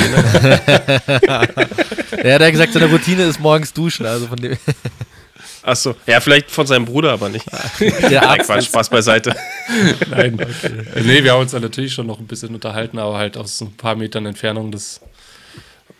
Ja. 1.26 1.42
ja, 2.24 2.38
der 2.38 2.46
hat 2.46 2.52
gesagt, 2.52 2.72
seine 2.72 2.86
Routine 2.86 3.24
ist 3.24 3.40
morgens 3.40 3.72
duschen. 3.72 4.06
Also 4.06 4.26
von 4.26 4.36
dem. 4.36 4.56
Achso, 5.62 5.96
ja, 6.06 6.20
vielleicht 6.20 6.48
von 6.48 6.64
seinem 6.64 6.84
Bruder, 6.84 7.12
aber 7.12 7.28
nicht. 7.28 7.44
Der 8.08 8.28
Arzt 8.28 8.46
Quatsch, 8.46 8.66
Spaß 8.66 8.88
beiseite. 8.88 9.34
Nein, 10.08 10.34
okay. 10.34 11.02
Nee, 11.02 11.24
wir 11.24 11.32
haben 11.32 11.40
uns 11.40 11.50
dann 11.50 11.62
natürlich 11.62 11.92
schon 11.92 12.06
noch 12.06 12.20
ein 12.20 12.26
bisschen 12.28 12.54
unterhalten, 12.54 12.98
aber 13.00 13.18
halt 13.18 13.36
aus 13.36 13.60
ein 13.60 13.76
paar 13.76 13.96
Metern 13.96 14.26
Entfernung. 14.26 14.70
Das 14.70 15.00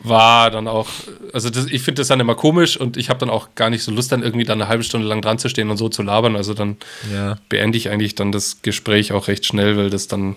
war 0.09 0.51
dann 0.51 0.69
auch, 0.69 0.89
also 1.33 1.51
das, 1.51 1.67
ich 1.67 1.83
finde 1.83 2.01
das 2.01 2.09
dann 2.09 2.21
immer 2.21 2.35
komisch 2.35 2.77
und 2.77 2.97
ich 2.97 3.09
habe 3.09 3.19
dann 3.21 3.31
auch 3.31 3.49
gar 3.55 3.71
nicht 3.71 3.83
so 3.83 3.93
Lust, 3.93 4.13
dann 4.13 4.23
irgendwie 4.23 4.45
dann 4.45 4.61
eine 4.61 4.69
halbe 4.69 4.85
Stunde 4.85 5.07
lang 5.07 5.23
dran 5.23 5.39
zu 5.39 5.49
stehen 5.49 5.71
und 5.71 5.77
so 5.77 5.89
zu 5.89 6.03
labern. 6.03 6.37
Also 6.37 6.55
dann 6.55 6.77
ja. 7.13 7.37
beende 7.49 7.79
ich 7.79 7.91
eigentlich 7.91 8.15
dann 8.15 8.33
das 8.33 8.63
Gespräch 8.63 9.13
auch 9.13 9.29
recht 9.29 9.47
schnell, 9.47 9.77
weil 9.77 9.91
das 9.91 10.09
dann 10.09 10.37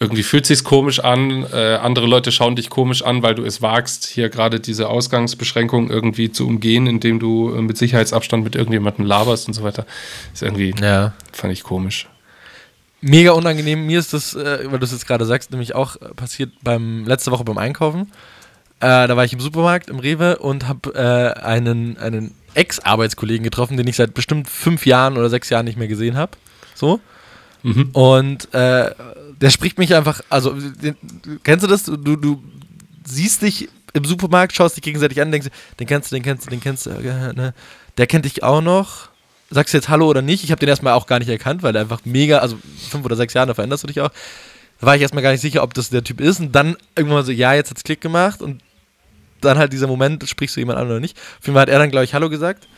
irgendwie 0.00 0.22
fühlt 0.22 0.46
sich 0.46 0.64
komisch 0.64 1.00
an. 1.00 1.46
Äh, 1.52 1.76
andere 1.76 2.06
Leute 2.06 2.30
schauen 2.30 2.56
dich 2.56 2.68
komisch 2.70 3.02
an, 3.02 3.22
weil 3.22 3.34
du 3.34 3.44
es 3.44 3.62
wagst, 3.62 4.06
hier 4.06 4.28
gerade 4.28 4.60
diese 4.60 4.88
Ausgangsbeschränkung 4.88 5.90
irgendwie 5.90 6.30
zu 6.30 6.46
umgehen, 6.46 6.86
indem 6.86 7.18
du 7.18 7.54
äh, 7.54 7.62
mit 7.62 7.78
Sicherheitsabstand 7.78 8.44
mit 8.44 8.54
irgendjemandem 8.54 9.06
laberst 9.06 9.48
und 9.48 9.54
so 9.54 9.62
weiter. 9.62 9.86
Ist 10.34 10.42
irgendwie, 10.42 10.74
ja. 10.80 11.14
fand 11.32 11.52
ich 11.52 11.62
komisch 11.62 12.06
mega 13.00 13.32
unangenehm. 13.32 13.86
Mir 13.86 13.98
ist 13.98 14.12
das, 14.12 14.34
äh, 14.34 14.70
weil 14.70 14.78
du 14.78 14.84
es 14.84 14.92
jetzt 14.92 15.06
gerade 15.06 15.24
sagst, 15.24 15.50
nämlich 15.50 15.74
auch 15.74 15.96
äh, 15.96 16.14
passiert 16.14 16.52
beim 16.62 17.04
letzte 17.06 17.30
Woche 17.30 17.44
beim 17.44 17.58
Einkaufen. 17.58 18.12
Äh, 18.80 19.08
da 19.08 19.16
war 19.16 19.24
ich 19.24 19.32
im 19.32 19.40
Supermarkt 19.40 19.90
im 19.90 19.98
Rewe 19.98 20.38
und 20.38 20.68
habe 20.68 20.94
äh, 20.94 21.40
einen, 21.40 21.96
einen 21.98 22.34
Ex-Arbeitskollegen 22.54 23.44
getroffen, 23.44 23.76
den 23.76 23.86
ich 23.86 23.96
seit 23.96 24.14
bestimmt 24.14 24.48
fünf 24.48 24.86
Jahren 24.86 25.16
oder 25.16 25.28
sechs 25.28 25.50
Jahren 25.50 25.64
nicht 25.64 25.78
mehr 25.78 25.88
gesehen 25.88 26.16
habe. 26.16 26.32
So. 26.74 27.00
Mhm. 27.62 27.90
Und 27.92 28.54
äh, 28.54 28.94
der 29.40 29.50
spricht 29.50 29.78
mich 29.78 29.94
einfach, 29.94 30.20
also 30.28 30.52
den, 30.52 30.96
kennst 31.42 31.64
du 31.64 31.68
das? 31.68 31.84
Du, 31.84 31.96
du 31.96 32.42
siehst 33.04 33.42
dich 33.42 33.68
im 33.94 34.04
Supermarkt, 34.04 34.54
schaust 34.54 34.76
dich 34.76 34.82
gegenseitig 34.82 35.20
an, 35.20 35.32
denkst, 35.32 35.48
den 35.80 35.86
kennst 35.86 36.10
du, 36.10 36.16
den 36.16 36.22
kennst 36.22 36.46
du, 36.46 36.50
den 36.50 36.60
kennst 36.60 36.86
du, 36.86 36.90
äh, 36.90 37.32
ne? 37.32 37.54
der 37.96 38.06
kennt 38.06 38.24
dich 38.24 38.42
auch 38.42 38.60
noch 38.60 39.08
sagst 39.50 39.72
du 39.72 39.78
jetzt 39.78 39.88
Hallo 39.88 40.06
oder 40.08 40.22
nicht? 40.22 40.44
Ich 40.44 40.50
habe 40.50 40.60
den 40.60 40.68
erstmal 40.68 40.92
auch 40.92 41.06
gar 41.06 41.18
nicht 41.18 41.28
erkannt, 41.28 41.62
weil 41.62 41.74
er 41.74 41.82
einfach 41.82 42.00
mega, 42.04 42.38
also 42.38 42.58
fünf 42.90 43.04
oder 43.04 43.16
sechs 43.16 43.34
Jahre, 43.34 43.48
da 43.48 43.54
veränderst 43.54 43.82
du 43.82 43.88
dich 43.88 44.00
auch. 44.00 44.10
Da 44.80 44.86
war 44.86 44.96
ich 44.96 45.02
erstmal 45.02 45.22
gar 45.22 45.32
nicht 45.32 45.40
sicher, 45.40 45.62
ob 45.62 45.74
das 45.74 45.90
der 45.90 46.04
Typ 46.04 46.20
ist. 46.20 46.40
Und 46.40 46.52
dann 46.52 46.76
irgendwann 46.96 47.24
so, 47.24 47.32
ja, 47.32 47.54
jetzt 47.54 47.70
hat's 47.70 47.82
Klick 47.82 48.00
gemacht. 48.00 48.42
Und 48.42 48.62
dann 49.40 49.58
halt 49.58 49.72
dieser 49.72 49.86
Moment, 49.86 50.28
sprichst 50.28 50.56
du 50.56 50.60
jemand 50.60 50.78
an 50.78 50.86
oder 50.86 51.00
nicht. 51.00 51.16
Auf 51.16 51.46
jeden 51.46 51.54
Fall 51.54 51.62
hat 51.62 51.68
er 51.68 51.78
dann, 51.78 51.90
glaube 51.90 52.04
ich, 52.04 52.14
Hallo 52.14 52.28
gesagt. 52.28 52.68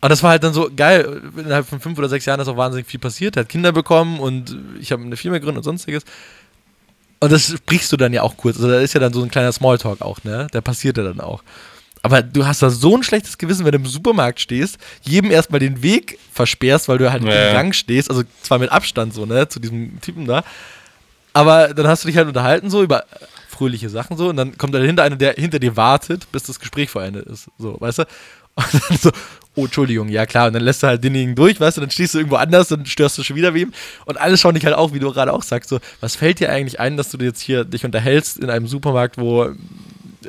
Und 0.00 0.10
das 0.10 0.22
war 0.22 0.30
halt 0.30 0.44
dann 0.44 0.52
so 0.52 0.70
geil. 0.74 1.22
Innerhalb 1.36 1.66
von 1.66 1.80
fünf 1.80 1.98
oder 1.98 2.08
sechs 2.08 2.24
Jahren 2.24 2.40
ist 2.40 2.48
auch 2.48 2.56
wahnsinnig 2.56 2.86
viel 2.86 3.00
passiert. 3.00 3.36
Er 3.36 3.40
hat 3.40 3.48
Kinder 3.48 3.72
bekommen 3.72 4.20
und 4.20 4.56
ich 4.80 4.92
habe 4.92 5.02
eine 5.02 5.16
Firma 5.16 5.38
gegründet 5.38 5.58
und 5.58 5.64
sonstiges. 5.64 6.04
Und 7.20 7.32
das 7.32 7.48
sprichst 7.48 7.90
du 7.90 7.96
dann 7.96 8.12
ja 8.12 8.22
auch 8.22 8.36
kurz. 8.36 8.56
Also 8.56 8.68
da 8.68 8.80
ist 8.80 8.94
ja 8.94 9.00
dann 9.00 9.12
so 9.12 9.22
ein 9.22 9.30
kleiner 9.30 9.50
Smalltalk 9.50 10.02
auch, 10.02 10.22
ne? 10.22 10.46
Der 10.52 10.60
passiert 10.60 10.98
ja 10.98 11.04
dann 11.04 11.20
auch. 11.20 11.42
Aber 12.02 12.22
du 12.22 12.46
hast 12.46 12.62
da 12.62 12.70
so 12.70 12.96
ein 12.96 13.02
schlechtes 13.02 13.38
Gewissen, 13.38 13.64
wenn 13.64 13.72
du 13.72 13.78
im 13.78 13.86
Supermarkt 13.86 14.40
stehst, 14.40 14.78
jedem 15.02 15.30
erstmal 15.30 15.60
den 15.60 15.82
Weg 15.82 16.18
versperrst, 16.32 16.88
weil 16.88 16.98
du 16.98 17.10
halt 17.10 17.24
ja. 17.24 17.48
im 17.48 17.54
Gang 17.54 17.74
stehst, 17.74 18.10
also 18.10 18.22
zwar 18.42 18.58
mit 18.58 18.70
Abstand 18.70 19.14
so, 19.14 19.26
ne, 19.26 19.48
zu 19.48 19.60
diesem 19.60 20.00
Typen 20.00 20.26
da. 20.26 20.44
Aber 21.32 21.74
dann 21.74 21.86
hast 21.86 22.04
du 22.04 22.08
dich 22.08 22.16
halt 22.16 22.28
unterhalten 22.28 22.70
so 22.70 22.82
über 22.82 23.04
fröhliche 23.48 23.88
Sachen 23.88 24.16
so 24.16 24.28
und 24.28 24.36
dann 24.36 24.56
kommt 24.56 24.74
da 24.74 24.78
hinter 24.78 25.02
einer, 25.02 25.16
der 25.16 25.34
hinter 25.34 25.58
dir 25.58 25.76
wartet, 25.76 26.30
bis 26.32 26.44
das 26.44 26.60
Gespräch 26.60 26.90
vollendet 26.90 27.26
ist. 27.26 27.48
So, 27.58 27.80
weißt 27.80 28.00
du? 28.00 28.02
Und 28.58 28.82
dann 28.88 28.98
so, 28.98 29.12
oh, 29.54 29.66
Entschuldigung, 29.66 30.08
ja 30.08 30.26
klar. 30.26 30.48
Und 30.48 30.54
dann 30.54 30.64
lässt 30.64 30.82
du 30.82 30.88
halt 30.88 31.04
denjenigen 31.04 31.36
durch, 31.36 31.60
weißt 31.60 31.76
du, 31.76 31.80
dann 31.80 31.92
stehst 31.92 32.14
du 32.14 32.18
irgendwo 32.18 32.34
anders 32.34 32.72
und 32.72 32.88
störst 32.88 33.16
du 33.16 33.22
schon 33.22 33.36
wieder 33.36 33.54
wem. 33.54 33.72
Und 34.04 34.20
alles 34.20 34.40
schauen 34.40 34.56
dich 34.56 34.64
halt 34.64 34.74
auch, 34.74 34.92
wie 34.92 34.98
du 34.98 35.12
gerade 35.12 35.32
auch 35.32 35.44
sagst, 35.44 35.70
so, 35.70 35.78
was 36.00 36.16
fällt 36.16 36.40
dir 36.40 36.50
eigentlich 36.50 36.80
ein, 36.80 36.96
dass 36.96 37.10
du 37.10 37.18
jetzt 37.18 37.40
hier 37.40 37.64
dich 37.64 37.84
unterhältst 37.84 38.38
in 38.38 38.50
einem 38.50 38.66
Supermarkt, 38.66 39.16
wo 39.16 39.52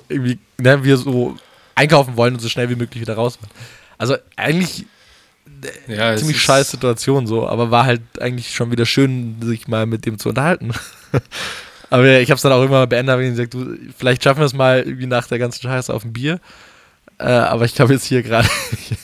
irgendwie, 0.10 0.38
ne, 0.60 0.84
wir 0.84 0.97
so 0.97 1.36
einkaufen 1.79 2.17
wollen 2.17 2.35
und 2.35 2.39
so 2.39 2.49
schnell 2.49 2.69
wie 2.69 2.75
möglich 2.75 3.01
wieder 3.01 3.15
raus 3.15 3.39
wollen. 3.41 3.51
Also 3.97 4.17
eigentlich 4.35 4.85
äh, 5.87 5.95
ja, 5.95 6.15
ziemlich 6.15 6.41
scheiß 6.41 6.71
Situation 6.71 7.27
so, 7.27 7.47
aber 7.47 7.71
war 7.71 7.85
halt 7.85 8.01
eigentlich 8.19 8.53
schon 8.53 8.71
wieder 8.71 8.85
schön, 8.85 9.37
sich 9.41 9.67
mal 9.67 9.85
mit 9.85 10.05
dem 10.05 10.19
zu 10.19 10.29
unterhalten. 10.29 10.71
aber 11.89 12.19
ich 12.19 12.29
habe 12.29 12.35
es 12.35 12.41
dann 12.41 12.51
auch 12.51 12.63
immer 12.63 12.85
beendet, 12.87 13.19
ich 13.19 13.29
gesagt, 13.29 13.53
du, 13.53 13.77
vielleicht 13.97 14.23
schaffen 14.23 14.39
wir 14.39 14.45
es 14.45 14.53
mal 14.53 14.81
irgendwie 14.81 15.07
nach 15.07 15.27
der 15.27 15.39
ganzen 15.39 15.61
Scheiße 15.61 15.93
auf 15.93 16.03
ein 16.03 16.13
Bier. 16.13 16.39
Äh, 17.17 17.25
aber 17.25 17.65
ich 17.65 17.75
glaube 17.75 17.93
jetzt 17.93 18.05
hier 18.05 18.23
gerade 18.23 18.47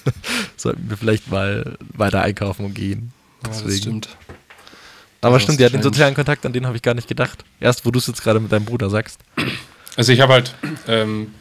sollten 0.57 0.89
wir 0.89 0.97
vielleicht 0.97 1.29
mal 1.29 1.77
weiter 1.93 2.21
einkaufen 2.21 2.65
und 2.65 2.73
gehen. 2.73 3.11
Ja, 3.43 3.61
das 3.61 3.77
stimmt. 3.77 4.09
Aber 5.21 5.35
das 5.35 5.43
stimmt, 5.43 5.59
ja, 5.59 5.69
den 5.69 5.81
sozialen 5.81 6.13
Kontakt, 6.13 6.45
an 6.45 6.53
den 6.53 6.67
habe 6.67 6.77
ich 6.77 6.83
gar 6.83 6.93
nicht 6.93 7.07
gedacht. 7.07 7.43
Erst, 7.59 7.85
wo 7.85 7.91
du 7.91 7.99
es 7.99 8.07
jetzt 8.07 8.21
gerade 8.21 8.39
mit 8.39 8.51
deinem 8.51 8.65
Bruder 8.65 8.89
sagst. 8.89 9.19
Also 9.97 10.11
ich 10.11 10.21
habe 10.21 10.33
halt 10.33 10.53
ähm, 10.88 11.33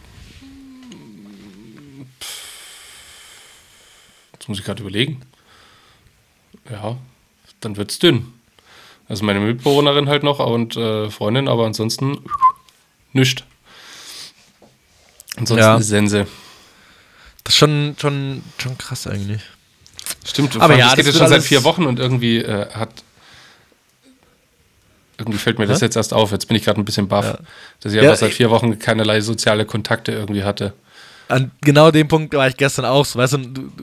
Jetzt 4.44 4.50
muss 4.50 4.59
ich 4.59 4.64
gerade 4.66 4.83
überlegen. 4.83 5.22
Ja, 6.70 6.98
dann 7.61 7.78
wird 7.78 7.90
es 7.90 7.98
dünn. 7.98 8.35
Also 9.09 9.24
meine 9.24 9.40
Mitbewohnerin 9.40 10.07
halt 10.07 10.22
noch 10.22 10.38
und 10.38 10.76
äh, 10.76 11.09
Freundin, 11.09 11.48
aber 11.48 11.64
ansonsten 11.64 12.18
nichts. 13.14 13.42
Ansonsten 15.37 15.64
ja. 15.64 15.80
Sense. 15.80 16.26
Das 17.42 17.54
ist 17.54 17.59
schon, 17.59 17.96
schon, 17.98 18.42
schon 18.59 18.76
krass 18.76 19.07
eigentlich. 19.07 19.40
Stimmt, 20.26 20.61
aber 20.61 20.76
ja, 20.76 20.88
das 20.88 20.96
geht 20.96 21.07
jetzt 21.07 21.16
schon 21.16 21.28
seit 21.28 21.42
vier 21.42 21.64
Wochen 21.64 21.87
und 21.87 21.98
irgendwie 21.98 22.40
äh, 22.40 22.68
hat. 22.70 23.02
Irgendwie 25.16 25.38
fällt 25.38 25.59
mir 25.59 25.64
Hä? 25.64 25.72
das 25.72 25.80
jetzt 25.80 25.96
erst 25.96 26.12
auf. 26.12 26.33
Jetzt 26.33 26.48
bin 26.48 26.57
ich 26.59 26.64
gerade 26.64 26.78
ein 26.78 26.85
bisschen 26.85 27.09
baff, 27.09 27.24
ja. 27.24 27.38
dass 27.80 27.94
ich 27.94 27.96
ja, 27.96 28.11
einfach 28.11 28.20
seit 28.20 28.35
vier 28.35 28.50
Wochen 28.50 28.78
keinerlei 28.78 29.22
soziale 29.22 29.64
Kontakte 29.64 30.12
irgendwie 30.12 30.44
hatte 30.44 30.74
an 31.28 31.50
genau 31.60 31.90
dem 31.90 32.08
Punkt 32.08 32.34
war 32.34 32.48
ich 32.48 32.56
gestern 32.56 32.84
auch 32.84 33.04
so. 33.04 33.18
Weißt 33.18 33.34
du, 33.34 33.38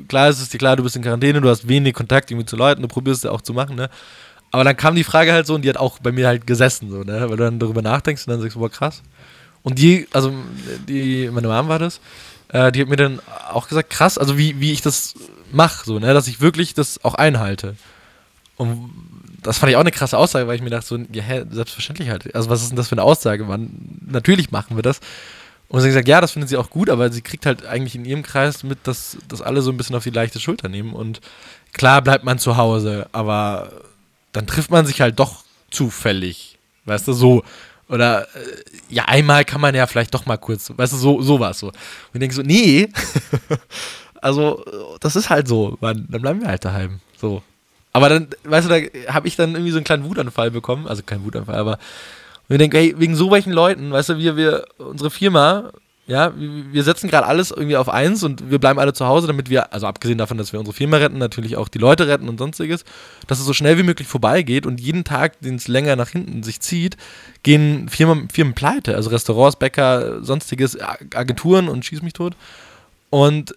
klar 0.07 0.29
ist 0.29 0.41
es 0.41 0.49
dir 0.49 0.57
klar, 0.57 0.75
du 0.75 0.83
bist 0.83 0.95
in 0.95 1.01
Quarantäne, 1.01 1.41
du 1.41 1.49
hast 1.49 1.67
wenig 1.67 1.93
Kontakt 1.93 2.31
irgendwie 2.31 2.45
zu 2.45 2.55
Leuten, 2.55 2.81
du 2.81 2.87
probierst 2.87 3.25
es 3.25 3.31
auch 3.31 3.41
zu 3.41 3.53
machen, 3.53 3.75
ne? 3.75 3.89
Aber 4.51 4.63
dann 4.65 4.75
kam 4.75 4.95
die 4.95 5.03
Frage 5.03 5.31
halt 5.31 5.47
so 5.47 5.55
und 5.55 5.61
die 5.63 5.69
hat 5.69 5.77
auch 5.77 5.99
bei 5.99 6.11
mir 6.11 6.27
halt 6.27 6.45
gesessen, 6.45 6.89
so, 6.91 7.03
ne? 7.03 7.21
Weil 7.29 7.37
du 7.37 7.43
dann 7.43 7.59
darüber 7.59 7.81
nachdenkst 7.81 8.27
und 8.27 8.31
dann 8.31 8.41
sagst, 8.41 8.57
boah, 8.57 8.69
krass. 8.69 9.01
Und 9.63 9.79
die, 9.79 10.07
also 10.11 10.33
die, 10.87 11.29
meine 11.31 11.47
Mom 11.47 11.67
war 11.67 11.79
das, 11.79 11.99
äh, 12.49 12.71
die 12.71 12.81
hat 12.81 12.89
mir 12.89 12.95
dann 12.95 13.19
auch 13.51 13.67
gesagt, 13.67 13.89
krass, 13.89 14.17
also 14.17 14.37
wie, 14.37 14.59
wie 14.59 14.71
ich 14.71 14.81
das 14.81 15.15
mache, 15.51 15.85
so, 15.85 15.99
ne? 15.99 16.13
Dass 16.13 16.27
ich 16.27 16.41
wirklich 16.41 16.73
das 16.73 17.03
auch 17.03 17.15
einhalte. 17.15 17.75
Und 18.57 18.91
das 19.41 19.57
fand 19.57 19.71
ich 19.71 19.75
auch 19.75 19.81
eine 19.81 19.91
krasse 19.91 20.17
Aussage, 20.17 20.47
weil 20.47 20.55
ich 20.55 20.61
mir 20.61 20.69
dachte, 20.69 20.85
so, 20.85 20.97
ja, 21.11 21.23
hä, 21.23 21.45
selbstverständlich 21.49 22.09
halt. 22.09 22.33
Also, 22.35 22.49
was 22.49 22.61
ist 22.61 22.69
denn 22.69 22.75
das 22.75 22.89
für 22.89 22.93
eine 22.93 23.03
Aussage, 23.03 23.43
Mann? 23.45 23.71
Natürlich 24.05 24.51
machen 24.51 24.75
wir 24.75 24.83
das. 24.83 24.99
Und 25.71 25.79
sie 25.79 25.87
hat 25.87 25.91
gesagt, 25.91 26.09
ja, 26.09 26.19
das 26.19 26.33
findet 26.33 26.49
sie 26.49 26.57
auch 26.57 26.69
gut, 26.69 26.89
aber 26.89 27.09
sie 27.13 27.21
kriegt 27.21 27.45
halt 27.45 27.65
eigentlich 27.65 27.95
in 27.95 28.03
ihrem 28.03 28.23
Kreis 28.23 28.63
mit, 28.63 28.79
dass, 28.83 29.17
dass 29.29 29.41
alle 29.41 29.61
so 29.61 29.71
ein 29.71 29.77
bisschen 29.77 29.95
auf 29.95 30.03
die 30.03 30.09
leichte 30.09 30.37
Schulter 30.37 30.67
nehmen. 30.67 30.91
Und 30.91 31.21
klar 31.71 32.01
bleibt 32.01 32.25
man 32.25 32.39
zu 32.39 32.57
Hause, 32.57 33.07
aber 33.13 33.71
dann 34.33 34.47
trifft 34.47 34.69
man 34.69 34.85
sich 34.85 34.99
halt 34.99 35.17
doch 35.17 35.45
zufällig. 35.69 36.57
Weißt 36.83 37.07
du, 37.07 37.13
so. 37.13 37.43
Oder 37.87 38.23
äh, 38.23 38.27
ja, 38.89 39.05
einmal 39.05 39.45
kann 39.45 39.61
man 39.61 39.73
ja 39.73 39.87
vielleicht 39.87 40.13
doch 40.13 40.25
mal 40.25 40.35
kurz, 40.35 40.73
weißt 40.75 40.91
du, 40.91 40.97
so, 40.97 41.21
so 41.21 41.39
war 41.39 41.51
es 41.51 41.59
so. 41.59 41.67
Und 41.67 41.75
ich 42.13 42.19
denke 42.19 42.35
so, 42.35 42.41
nee, 42.41 42.89
also 44.21 44.65
das 44.99 45.15
ist 45.15 45.29
halt 45.29 45.47
so, 45.47 45.77
man, 45.79 46.05
dann 46.09 46.21
bleiben 46.21 46.41
wir 46.41 46.49
halt 46.49 46.65
daheim. 46.65 46.99
So. 47.15 47.43
Aber 47.93 48.09
dann, 48.09 48.27
weißt 48.43 48.69
du, 48.69 48.69
da 48.69 49.13
habe 49.13 49.29
ich 49.29 49.37
dann 49.37 49.51
irgendwie 49.51 49.71
so 49.71 49.77
einen 49.77 49.85
kleinen 49.85 50.03
Wutanfall 50.03 50.51
bekommen, 50.51 50.85
also 50.85 51.01
kein 51.01 51.23
Wutanfall, 51.23 51.55
aber 51.55 51.79
und 52.51 52.55
ich 52.55 52.59
denke, 52.59 52.79
hey, 52.79 52.93
wegen 52.97 53.15
so 53.15 53.31
welchen 53.31 53.53
Leuten, 53.53 53.91
weißt 53.91 54.09
du, 54.09 54.17
wir, 54.17 54.35
wir, 54.35 54.65
unsere 54.77 55.09
Firma, 55.09 55.71
ja, 56.05 56.33
wir 56.35 56.83
setzen 56.83 57.09
gerade 57.09 57.25
alles 57.25 57.51
irgendwie 57.51 57.77
auf 57.77 57.87
eins 57.87 58.23
und 58.25 58.51
wir 58.51 58.59
bleiben 58.59 58.77
alle 58.77 58.91
zu 58.91 59.05
Hause, 59.05 59.27
damit 59.27 59.49
wir, 59.49 59.71
also 59.71 59.87
abgesehen 59.87 60.17
davon, 60.17 60.37
dass 60.37 60.51
wir 60.51 60.59
unsere 60.59 60.75
Firma 60.75 60.97
retten, 60.97 61.17
natürlich 61.17 61.55
auch 61.55 61.69
die 61.69 61.77
Leute 61.77 62.09
retten 62.09 62.27
und 62.27 62.37
sonstiges, 62.37 62.83
dass 63.25 63.39
es 63.39 63.45
so 63.45 63.53
schnell 63.53 63.77
wie 63.77 63.83
möglich 63.83 64.09
vorbeigeht 64.09 64.65
und 64.65 64.81
jeden 64.81 65.05
Tag, 65.05 65.39
den 65.39 65.55
es 65.55 65.69
länger 65.69 65.95
nach 65.95 66.09
hinten 66.09 66.43
sich 66.43 66.59
zieht, 66.59 66.97
gehen 67.43 67.87
Firmen, 67.87 68.27
Firmen 68.27 68.53
pleite, 68.53 68.97
also 68.97 69.11
Restaurants, 69.11 69.55
Bäcker, 69.55 70.21
sonstiges, 70.21 70.77
Agenturen 71.15 71.69
und 71.69 71.85
schieß 71.85 72.01
mich 72.01 72.11
tot. 72.11 72.33
Und 73.11 73.55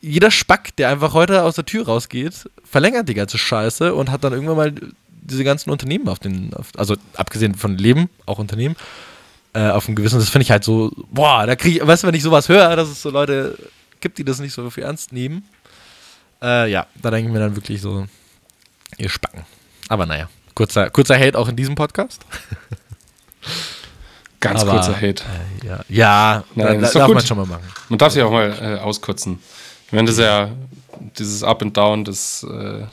jeder 0.00 0.30
Spack, 0.30 0.74
der 0.76 0.88
einfach 0.88 1.12
heute 1.12 1.42
aus 1.42 1.56
der 1.56 1.66
Tür 1.66 1.84
rausgeht, 1.84 2.48
verlängert 2.64 3.10
die 3.10 3.14
ganze 3.14 3.36
Scheiße 3.36 3.94
und 3.94 4.10
hat 4.10 4.24
dann 4.24 4.32
irgendwann 4.32 4.56
mal 4.56 4.74
diese 5.30 5.44
ganzen 5.44 5.70
Unternehmen 5.70 6.08
auf 6.08 6.18
den, 6.18 6.52
auf, 6.54 6.68
also 6.76 6.96
abgesehen 7.14 7.54
von 7.54 7.78
Leben, 7.78 8.10
auch 8.26 8.38
Unternehmen, 8.38 8.76
äh, 9.52 9.70
auf 9.70 9.86
dem 9.86 9.94
Gewissen. 9.94 10.18
Das 10.18 10.28
finde 10.28 10.42
ich 10.44 10.50
halt 10.50 10.64
so, 10.64 10.92
boah, 11.10 11.46
da 11.46 11.56
kriege 11.56 11.78
ich, 11.78 11.86
weißt 11.86 12.02
du, 12.02 12.08
wenn 12.08 12.14
ich 12.14 12.22
sowas 12.22 12.48
höre, 12.48 12.76
dass 12.76 12.88
es 12.88 13.02
so 13.02 13.10
Leute 13.10 13.56
gibt, 14.00 14.18
die 14.18 14.24
das 14.24 14.40
nicht 14.40 14.52
so 14.52 14.68
für 14.70 14.82
ernst 14.82 15.12
nehmen, 15.12 15.44
äh, 16.42 16.70
ja, 16.70 16.86
da 17.00 17.10
denke 17.10 17.28
ich 17.28 17.32
mir 17.32 17.40
dann 17.40 17.56
wirklich 17.56 17.80
so, 17.80 18.06
ihr 18.96 19.08
Spacken. 19.08 19.44
Aber 19.88 20.06
naja, 20.06 20.28
kurzer, 20.54 20.90
kurzer 20.90 21.18
Hate 21.18 21.38
auch 21.38 21.48
in 21.48 21.56
diesem 21.56 21.74
Podcast. 21.74 22.24
Ganz 24.40 24.62
Aber, 24.62 24.72
kurzer 24.72 24.96
Hate. 24.96 25.22
Äh, 25.62 25.66
ja, 25.66 25.80
ja 25.88 26.44
Nein, 26.54 26.80
da, 26.80 26.90
darf 26.90 27.06
gut. 27.06 27.14
man 27.14 27.26
schon 27.26 27.36
mal 27.36 27.46
machen. 27.46 27.64
Man 27.90 27.98
darf 27.98 28.12
sich 28.12 28.22
auch 28.22 28.30
mal 28.30 28.56
äh, 28.60 28.80
auskotzen. 28.80 29.38
Ich 29.86 29.92
meine, 29.92 30.06
das 30.06 30.16
ist 30.16 30.24
ja 30.24 30.50
dieses 31.18 31.42
Up 31.42 31.60
and 31.62 31.76
Down, 31.76 32.04
das 32.04 32.42
äh, 32.44 32.84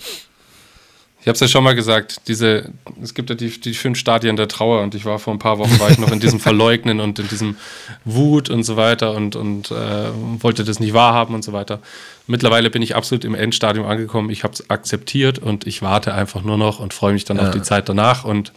ich 1.20 1.28
habe 1.28 1.34
es 1.34 1.40
ja 1.40 1.48
schon 1.48 1.64
mal 1.64 1.76
gesagt, 1.76 2.22
diese, 2.28 2.72
es 3.02 3.14
gibt 3.14 3.30
ja 3.30 3.36
die, 3.36 3.50
die 3.50 3.74
fünf 3.74 3.98
Stadien 3.98 4.36
der 4.36 4.48
Trauer 4.48 4.82
und 4.82 4.96
ich 4.96 5.04
war 5.04 5.20
vor 5.20 5.34
ein 5.34 5.40
paar 5.40 5.58
Wochen 5.58 5.80
war 5.80 5.90
ich 5.90 5.98
noch 5.98 6.12
in 6.12 6.20
diesem 6.20 6.40
Verleugnen 6.42 7.00
und 7.00 7.20
in 7.20 7.28
diesem 7.28 7.58
Wut 8.06 8.50
und 8.50 8.64
so 8.64 8.78
weiter 8.78 9.14
und, 9.14 9.36
und 9.36 9.72
äh, 9.72 10.10
wollte 10.40 10.64
das 10.64 10.80
nicht 10.80 10.94
wahrhaben 10.94 11.36
und 11.36 11.44
so 11.44 11.54
weiter. 11.54 11.80
Mittlerweile 12.28 12.70
bin 12.70 12.82
ich 12.82 12.96
absolut 12.96 13.26
im 13.26 13.36
Endstadium 13.36 13.86
angekommen. 13.86 14.30
Ich 14.30 14.44
habe 14.44 14.54
es 14.54 14.70
akzeptiert 14.70 15.40
und 15.40 15.66
ich 15.66 15.82
warte 15.82 16.14
einfach 16.14 16.44
nur 16.44 16.58
noch 16.58 16.80
und 16.80 16.94
freue 16.94 17.14
mich 17.14 17.26
dann 17.26 17.38
ja. 17.38 17.48
auf 17.48 17.52
die 17.52 17.62
Zeit 17.62 17.90
danach 17.90 18.24
und 18.24 18.54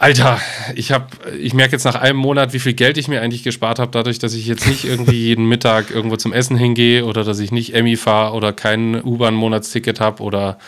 Alter, 0.00 0.40
ich 0.76 0.92
habe, 0.92 1.06
ich 1.40 1.54
merke 1.54 1.72
jetzt 1.72 1.84
nach 1.84 1.96
einem 1.96 2.18
Monat, 2.18 2.52
wie 2.52 2.60
viel 2.60 2.74
Geld 2.74 2.98
ich 2.98 3.08
mir 3.08 3.20
eigentlich 3.20 3.42
gespart 3.42 3.80
habe, 3.80 3.90
dadurch, 3.90 4.20
dass 4.20 4.32
ich 4.32 4.46
jetzt 4.46 4.66
nicht 4.68 4.84
irgendwie 4.84 5.16
jeden 5.26 5.46
Mittag 5.46 5.90
irgendwo 5.90 6.16
zum 6.16 6.32
Essen 6.32 6.56
hingehe 6.56 7.04
oder 7.04 7.24
dass 7.24 7.40
ich 7.40 7.50
nicht 7.50 7.74
Emmy 7.74 7.96
fahre 7.96 8.34
oder 8.34 8.52
kein 8.52 9.02
U-Bahn-Monatsticket 9.02 9.98
habe 9.98 10.22
oder 10.22 10.58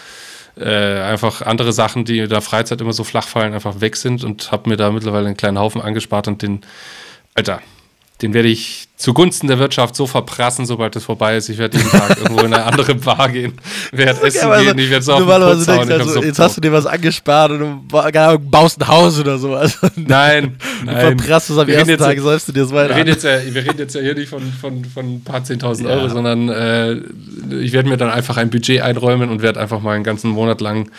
äh, 0.57 1.01
einfach 1.01 1.43
andere 1.43 1.73
Sachen, 1.73 2.05
die 2.05 2.19
in 2.19 2.29
der 2.29 2.41
Freizeit 2.41 2.81
immer 2.81 2.93
so 2.93 3.05
flach 3.05 3.29
fallen, 3.29 3.55
einfach 3.55 3.81
weg 3.81 3.97
sind 3.97 4.25
und 4.25 4.53
habe 4.53 4.69
mir 4.69 4.77
da 4.77 4.91
mittlerweile 4.91 5.27
einen 5.27 5.37
kleinen 5.37 5.59
Haufen 5.59 5.81
angespart 5.81 6.29
und 6.29 6.43
den, 6.43 6.61
Alter, 7.35 7.61
den 8.23 8.35
werde 8.35 8.49
ich 8.49 8.89
zugunsten 8.97 9.49
der 9.49 9.59
Wirtschaft 9.59 9.97
so 9.97 10.07
verprassen, 10.07 10.67
sobald 10.67 10.95
es 10.95 11.05
vorbei 11.05 11.37
ist. 11.37 11.49
Ich 11.49 11.57
werde 11.57 11.79
jeden 11.79 11.91
Tag 11.91 12.19
irgendwo 12.23 12.41
in 12.41 12.53
eine 12.53 12.65
andere 12.65 12.95
Bar 12.95 13.31
gehen, 13.31 13.55
werde 13.93 14.21
essen 14.27 14.51
okay, 14.51 14.67
gehen, 14.67 14.79
ich 14.79 14.91
werde 14.91 15.05
so 15.05 15.15
auf 15.15 15.21
den 15.21 15.27
Putz 15.27 15.69
hauen. 15.69 15.91
Also, 15.91 16.11
so 16.11 16.23
jetzt 16.23 16.39
hast 16.39 16.57
du 16.59 16.61
dir 16.61 16.71
was 16.71 16.85
angespart 16.85 17.53
und 17.53 17.61
du 17.61 18.39
baust 18.39 18.81
ein 18.81 18.89
Haus 18.89 19.19
oder 19.19 19.39
so. 19.39 19.55
Also, 19.55 19.89
nein, 19.97 20.57
du 20.81 20.87
nein. 20.87 21.17
verprasst 21.17 21.49
es 21.49 21.57
am 21.57 21.67
wir 21.67 21.77
ersten 21.77 21.97
Tag, 21.97 22.19
sollst 22.19 22.49
du 22.49 22.53
dir 22.53 22.63
das 22.63 22.73
weiter 22.73 22.91
wir 22.91 22.97
reden, 22.97 23.09
jetzt 23.09 23.25
ja, 23.25 23.39
wir 23.47 23.63
reden 23.65 23.79
jetzt 23.79 23.95
ja 23.95 24.03
hier 24.03 24.15
nicht 24.15 24.29
von, 24.29 24.43
von, 24.53 24.85
von 24.85 25.15
ein 25.15 25.25
paar 25.25 25.41
10.000 25.41 25.85
ja. 25.85 25.91
Euro, 25.91 26.09
sondern 26.09 26.49
äh, 26.51 26.97
ich 27.59 27.73
werde 27.73 27.89
mir 27.89 27.97
dann 27.97 28.11
einfach 28.11 28.37
ein 28.37 28.51
Budget 28.51 28.83
einräumen 28.83 29.31
und 29.31 29.41
werde 29.41 29.61
einfach 29.61 29.81
mal 29.81 29.95
einen 29.95 30.05
ganzen 30.05 30.31
Monat 30.31 30.61
lang 30.61 30.91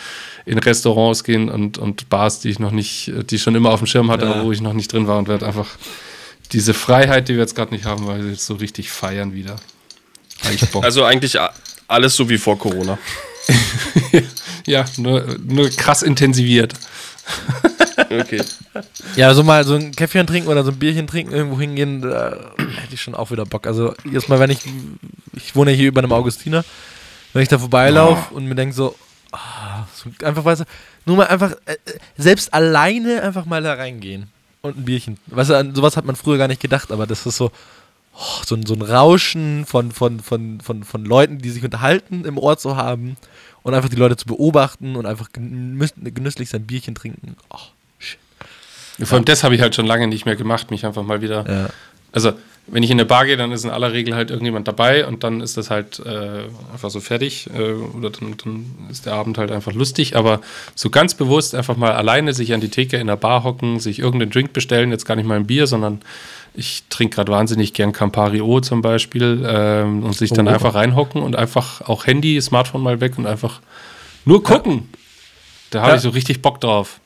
in 0.44 0.58
Restaurants 0.58 1.22
gehen 1.22 1.48
und, 1.48 1.78
und 1.78 2.08
Bars, 2.08 2.40
die 2.40 2.50
ich 2.50 2.58
noch 2.58 2.72
nicht, 2.72 3.12
die 3.30 3.36
ich 3.36 3.42
schon 3.42 3.54
immer 3.54 3.70
auf 3.70 3.78
dem 3.78 3.86
Schirm 3.86 4.10
hatte, 4.10 4.24
ja. 4.24 4.32
aber 4.32 4.44
wo 4.44 4.50
ich 4.50 4.60
noch 4.60 4.72
nicht 4.72 4.92
drin 4.92 5.06
war 5.06 5.18
und 5.18 5.28
werde 5.28 5.46
einfach 5.46 5.68
diese 6.52 6.74
Freiheit, 6.74 7.28
die 7.28 7.34
wir 7.34 7.40
jetzt 7.40 7.54
gerade 7.54 7.72
nicht 7.72 7.84
haben, 7.84 8.06
weil 8.06 8.24
wir 8.24 8.30
jetzt 8.32 8.46
so 8.46 8.54
richtig 8.54 8.90
feiern 8.90 9.34
wieder. 9.34 9.56
Also 10.82 11.04
eigentlich 11.04 11.38
alles 11.88 12.16
so 12.16 12.28
wie 12.28 12.38
vor 12.38 12.58
Corona. 12.58 12.98
ja, 14.66 14.84
nur, 14.96 15.36
nur 15.44 15.70
krass 15.70 16.02
intensiviert. 16.02 16.74
okay. 18.10 18.42
Ja, 19.16 19.28
also 19.28 19.42
mal 19.44 19.64
so 19.64 19.74
ein 19.74 19.92
Käffchen 19.92 20.26
trinken 20.26 20.48
oder 20.48 20.64
so 20.64 20.70
ein 20.70 20.78
Bierchen 20.78 21.06
trinken, 21.06 21.32
irgendwo 21.32 21.60
hingehen, 21.60 22.02
da 22.02 22.52
hätte 22.58 22.94
ich 22.94 23.02
schon 23.02 23.14
auch 23.14 23.30
wieder 23.30 23.44
Bock. 23.44 23.66
Also 23.66 23.94
jetzt 24.10 24.28
mal, 24.28 24.40
wenn 24.40 24.50
ich, 24.50 24.60
ich 25.34 25.54
wohne 25.54 25.70
hier 25.70 25.88
über 25.88 26.00
einem 26.00 26.12
Augustiner, 26.12 26.64
wenn 27.32 27.42
ich 27.42 27.48
da 27.48 27.58
vorbeilaufe 27.58 28.30
oh. 28.32 28.36
und 28.36 28.46
mir 28.46 28.54
denke 28.54 28.74
so, 28.74 28.94
oh, 29.32 29.38
so, 29.94 30.10
einfach, 30.26 30.44
weißt 30.44 30.62
du, 30.62 30.64
nur 31.06 31.16
mal 31.16 31.26
einfach, 31.28 31.52
äh, 31.66 31.76
selbst 32.16 32.52
alleine 32.52 33.22
einfach 33.22 33.44
mal 33.44 33.62
da 33.62 33.74
reingehen 33.74 34.28
und 34.62 34.78
ein 34.78 34.84
Bierchen. 34.84 35.18
Weißt 35.26 35.50
du, 35.50 35.54
an 35.58 35.74
sowas 35.74 35.96
hat 35.96 36.04
man 36.04 36.16
früher 36.16 36.38
gar 36.38 36.48
nicht 36.48 36.62
gedacht, 36.62 36.90
aber 36.90 37.06
das 37.06 37.26
ist 37.26 37.36
so, 37.36 37.50
oh, 38.14 38.42
so, 38.46 38.54
ein, 38.54 38.64
so 38.64 38.74
ein 38.74 38.82
Rauschen 38.82 39.66
von, 39.66 39.90
von, 39.90 40.20
von, 40.20 40.60
von, 40.60 40.84
von 40.84 41.04
Leuten, 41.04 41.38
die 41.38 41.50
sich 41.50 41.64
unterhalten, 41.64 42.24
im 42.24 42.38
Ort 42.38 42.60
zu 42.60 42.76
haben 42.76 43.16
und 43.62 43.74
einfach 43.74 43.88
die 43.88 43.96
Leute 43.96 44.16
zu 44.16 44.26
beobachten 44.26 44.96
und 44.96 45.06
einfach 45.06 45.30
genüsslich 45.32 46.48
sein 46.48 46.66
Bierchen 46.66 46.94
trinken. 46.94 47.36
Oh, 47.50 47.58
shit. 47.98 48.18
Vor 49.02 49.16
allem 49.16 49.24
das 49.24 49.44
habe 49.44 49.54
ich 49.54 49.60
halt 49.60 49.74
schon 49.74 49.86
lange 49.86 50.06
nicht 50.06 50.26
mehr 50.26 50.36
gemacht, 50.36 50.70
mich 50.70 50.86
einfach 50.86 51.02
mal 51.02 51.20
wieder. 51.20 51.44
Ja. 51.48 51.70
Also, 52.12 52.34
wenn 52.68 52.82
ich 52.82 52.90
in 52.90 52.96
eine 52.98 53.06
Bar 53.06 53.26
gehe, 53.26 53.36
dann 53.36 53.50
ist 53.50 53.64
in 53.64 53.70
aller 53.70 53.92
Regel 53.92 54.14
halt 54.14 54.30
irgendjemand 54.30 54.68
dabei 54.68 55.06
und 55.06 55.24
dann 55.24 55.40
ist 55.40 55.56
das 55.56 55.68
halt 55.68 55.98
äh, 55.98 56.44
einfach 56.72 56.90
so 56.90 57.00
fertig 57.00 57.50
äh, 57.52 57.72
oder 57.72 58.10
dann, 58.10 58.36
dann, 58.42 58.66
ist 58.88 59.04
der 59.04 59.14
Abend 59.14 59.36
halt 59.36 59.50
einfach 59.50 59.72
lustig. 59.72 60.16
Aber 60.16 60.40
so 60.74 60.88
ganz 60.88 61.14
bewusst 61.14 61.54
einfach 61.54 61.76
mal 61.76 61.92
alleine 61.92 62.32
sich 62.32 62.54
an 62.54 62.60
die 62.60 62.68
Theke 62.68 62.98
in 62.98 63.08
der 63.08 63.16
Bar 63.16 63.42
hocken, 63.42 63.80
sich 63.80 63.98
irgendeinen 63.98 64.30
Drink 64.30 64.52
bestellen, 64.52 64.92
jetzt 64.92 65.06
gar 65.06 65.16
nicht 65.16 65.26
mal 65.26 65.36
ein 65.36 65.46
Bier, 65.46 65.66
sondern 65.66 66.02
ich 66.54 66.84
trinke 66.88 67.16
gerade 67.16 67.32
wahnsinnig 67.32 67.74
gern 67.74 67.92
Campari 67.92 68.40
O 68.40 68.60
zum 68.60 68.80
Beispiel 68.80 69.44
ähm, 69.46 70.04
und 70.04 70.14
sich 70.14 70.30
dann 70.30 70.46
oh, 70.46 70.50
einfach 70.50 70.74
reinhocken 70.74 71.20
und 71.20 71.34
einfach 71.34 71.80
auch 71.82 72.06
Handy, 72.06 72.40
Smartphone 72.40 72.82
mal 72.82 73.00
weg 73.00 73.18
und 73.18 73.26
einfach 73.26 73.60
nur 74.24 74.42
gucken. 74.42 74.88
Ja. 74.92 74.98
Da 75.70 75.80
habe 75.80 75.90
ja. 75.90 75.96
ich 75.96 76.02
so 76.02 76.10
richtig 76.10 76.42
Bock 76.42 76.60
drauf. 76.60 77.00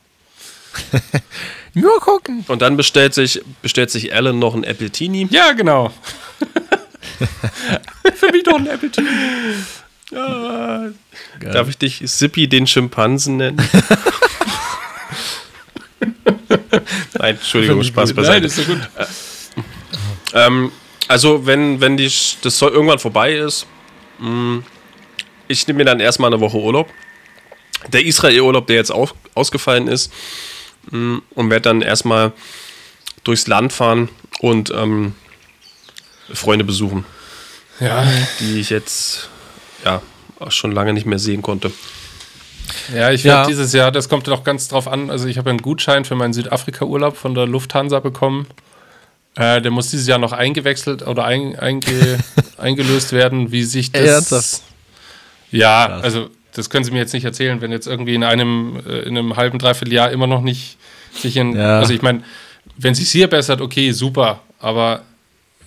Nur 1.81 1.99
gucken. 1.99 2.43
Und 2.47 2.61
dann 2.61 2.77
bestellt 2.77 3.13
sich, 3.13 3.41
bestellt 3.61 3.91
sich 3.91 4.13
Alan 4.13 4.39
noch 4.39 4.55
ein 4.55 4.65
Appletini. 4.65 5.27
Ja, 5.31 5.51
genau. 5.53 5.93
Für 8.15 8.31
mich 8.31 8.43
doch 8.43 8.57
ein 8.57 8.69
Appletini. 8.69 9.07
Ja. 10.11 10.89
Darf 11.39 11.69
ich 11.69 11.77
dich 11.77 12.01
Sippy 12.05 12.47
den 12.47 12.65
Schimpansen 12.67 13.37
nennen? 13.37 13.57
Nein, 17.19 17.35
Entschuldigung, 17.35 17.83
Spaß 17.83 18.13
beiseite. 18.13 18.39
Nein, 18.39 18.43
ist 18.45 18.55
so 18.55 18.63
gut. 18.63 18.79
Ähm, 20.33 20.71
also, 21.07 21.45
wenn, 21.45 21.79
wenn 21.81 21.97
die, 21.97 22.11
das 22.41 22.61
irgendwann 22.61 22.99
vorbei 22.99 23.33
ist, 23.33 23.65
mh, 24.19 24.29
mm, 24.29 24.63
ich 25.47 25.67
nehme 25.67 25.77
mir 25.77 25.85
dann 25.85 25.99
erstmal 25.99 26.31
eine 26.31 26.41
Woche 26.41 26.57
Urlaub. 26.57 26.89
Der 27.93 28.05
Israel-Urlaub, 28.05 28.67
der 28.67 28.75
jetzt 28.77 28.91
auf, 28.91 29.15
ausgefallen 29.33 29.87
ist, 29.87 30.11
und 30.91 31.49
werde 31.49 31.61
dann 31.61 31.81
erstmal 31.81 32.31
durchs 33.23 33.47
Land 33.47 33.73
fahren 33.73 34.09
und 34.39 34.71
ähm, 34.71 35.15
Freunde 36.33 36.65
besuchen. 36.65 37.05
Ja. 37.79 38.05
Die 38.39 38.59
ich 38.59 38.69
jetzt 38.69 39.29
ja 39.83 40.01
schon 40.49 40.71
lange 40.71 40.93
nicht 40.93 41.05
mehr 41.05 41.19
sehen 41.19 41.41
konnte. 41.41 41.71
Ja, 42.93 43.11
ich 43.11 43.23
werde 43.23 43.41
ja. 43.41 43.47
dieses 43.47 43.73
Jahr, 43.73 43.91
das 43.91 44.09
kommt 44.09 44.27
doch 44.27 44.43
ganz 44.43 44.67
drauf 44.67 44.87
an. 44.87 45.09
Also, 45.09 45.27
ich 45.27 45.37
habe 45.37 45.49
einen 45.49 45.61
Gutschein 45.61 46.05
für 46.05 46.15
meinen 46.15 46.33
Südafrika-Urlaub 46.33 47.17
von 47.17 47.33
der 47.33 47.45
Lufthansa 47.45 47.99
bekommen. 47.99 48.47
Äh, 49.35 49.61
der 49.61 49.71
muss 49.71 49.89
dieses 49.89 50.07
Jahr 50.07 50.19
noch 50.19 50.33
eingewechselt 50.33 51.05
oder 51.05 51.25
ein, 51.25 51.57
einge, 51.57 52.19
eingelöst 52.57 53.13
werden, 53.13 53.51
wie 53.51 53.63
sich 53.63 53.91
das. 53.91 54.01
Ernsthaft? 54.01 54.61
Ja, 55.51 55.87
Krass. 55.87 56.03
also 56.03 56.29
das 56.57 56.69
können 56.69 56.83
Sie 56.83 56.91
mir 56.91 56.99
jetzt 56.99 57.13
nicht 57.13 57.25
erzählen, 57.25 57.61
wenn 57.61 57.71
jetzt 57.71 57.87
irgendwie 57.87 58.15
in 58.15 58.23
einem, 58.23 58.81
äh, 58.87 58.99
in 58.99 59.17
einem 59.17 59.35
halben, 59.37 59.59
dreiviertel 59.59 59.93
Jahr 59.93 60.11
immer 60.11 60.27
noch 60.27 60.41
nicht 60.41 60.77
sich 61.13 61.37
in. 61.37 61.55
Ja. 61.55 61.79
Also 61.79 61.93
ich 61.93 62.01
meine, 62.01 62.23
wenn 62.77 62.95
sich 62.95 63.09
hier 63.09 63.27
bessert, 63.27 63.61
okay, 63.61 63.91
super, 63.91 64.41
aber 64.59 65.03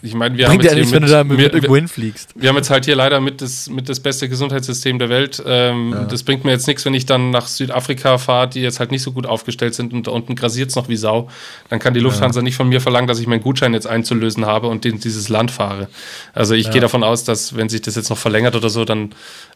Ich 0.03 0.15
meine, 0.15 0.37
wir 0.37 0.47
Bringt 0.47 0.63
haben 0.63 0.67
ja 0.67 0.73
jetzt 0.73 0.77
nichts, 0.77 0.91
hier 0.91 0.97
wenn 0.97 1.07
du 1.07 1.13
da 1.13 1.25
mit, 1.25 1.39
wir, 1.39 1.53
irgendwo 1.53 1.77
hinfliegst. 1.77 2.31
wir 2.35 2.49
haben 2.49 2.57
jetzt 2.57 2.71
halt 2.71 2.87
hier 2.87 2.97
leider 2.97 3.21
mit 3.21 3.43
das, 3.43 3.69
mit 3.69 3.89
das 3.89 4.01
beste 4.01 4.29
Gesundheitssystem 4.29 4.99
der 4.99 5.09
Welt. 5.09 5.43
Ähm, 5.47 5.93
Ja. 5.93 6.05
Das 6.05 6.23
bringt 6.23 6.45
mir 6.45 6.53
jetzt 6.53 6.67
nichts, 6.67 6.85
wenn 6.85 6.95
ich 6.95 7.07
dann 7.07 7.31
nach 7.31 7.47
Südafrika 7.47 8.19
fahre, 8.19 8.49
die 8.49 8.61
jetzt 8.61 8.81
halt 8.81 8.91
nicht 8.91 9.03
so 9.03 9.13
gut 9.13 9.27
aufgestellt 9.27 9.75
sind 9.75 9.93
und 9.93 10.07
da 10.07 10.11
unten 10.13 10.37
grasiert 10.37 10.71
es 10.71 10.77
noch 10.77 10.89
wie 10.89 10.97
Sau. 10.97 11.29
Dann 11.69 11.79
kann 11.79 11.95
die 11.95 12.01
Lufthansa 12.01 12.43
nicht 12.43 12.57
von 12.57 12.69
mir 12.69 12.81
verlangen, 12.81 13.09
dass 13.09 13.21
ich 13.21 13.27
meinen 13.27 13.43
Gutschein 13.43 13.75
jetzt 13.75 13.87
einzulösen 13.87 14.47
habe 14.47 14.69
und 14.69 14.87
in 14.87 15.01
dieses 15.01 15.29
Land 15.29 15.51
fahre. 15.51 15.89
Also 16.33 16.55
ich 16.55 16.71
gehe 16.71 16.81
davon 16.81 17.03
aus, 17.03 17.25
dass 17.25 17.57
wenn 17.57 17.69
sich 17.69 17.83
das 17.83 17.97
jetzt 17.97 18.11
noch 18.11 18.19
verlängert 18.19 18.57
oder 18.57 18.71
so, 18.71 18.85
dann 18.85 19.13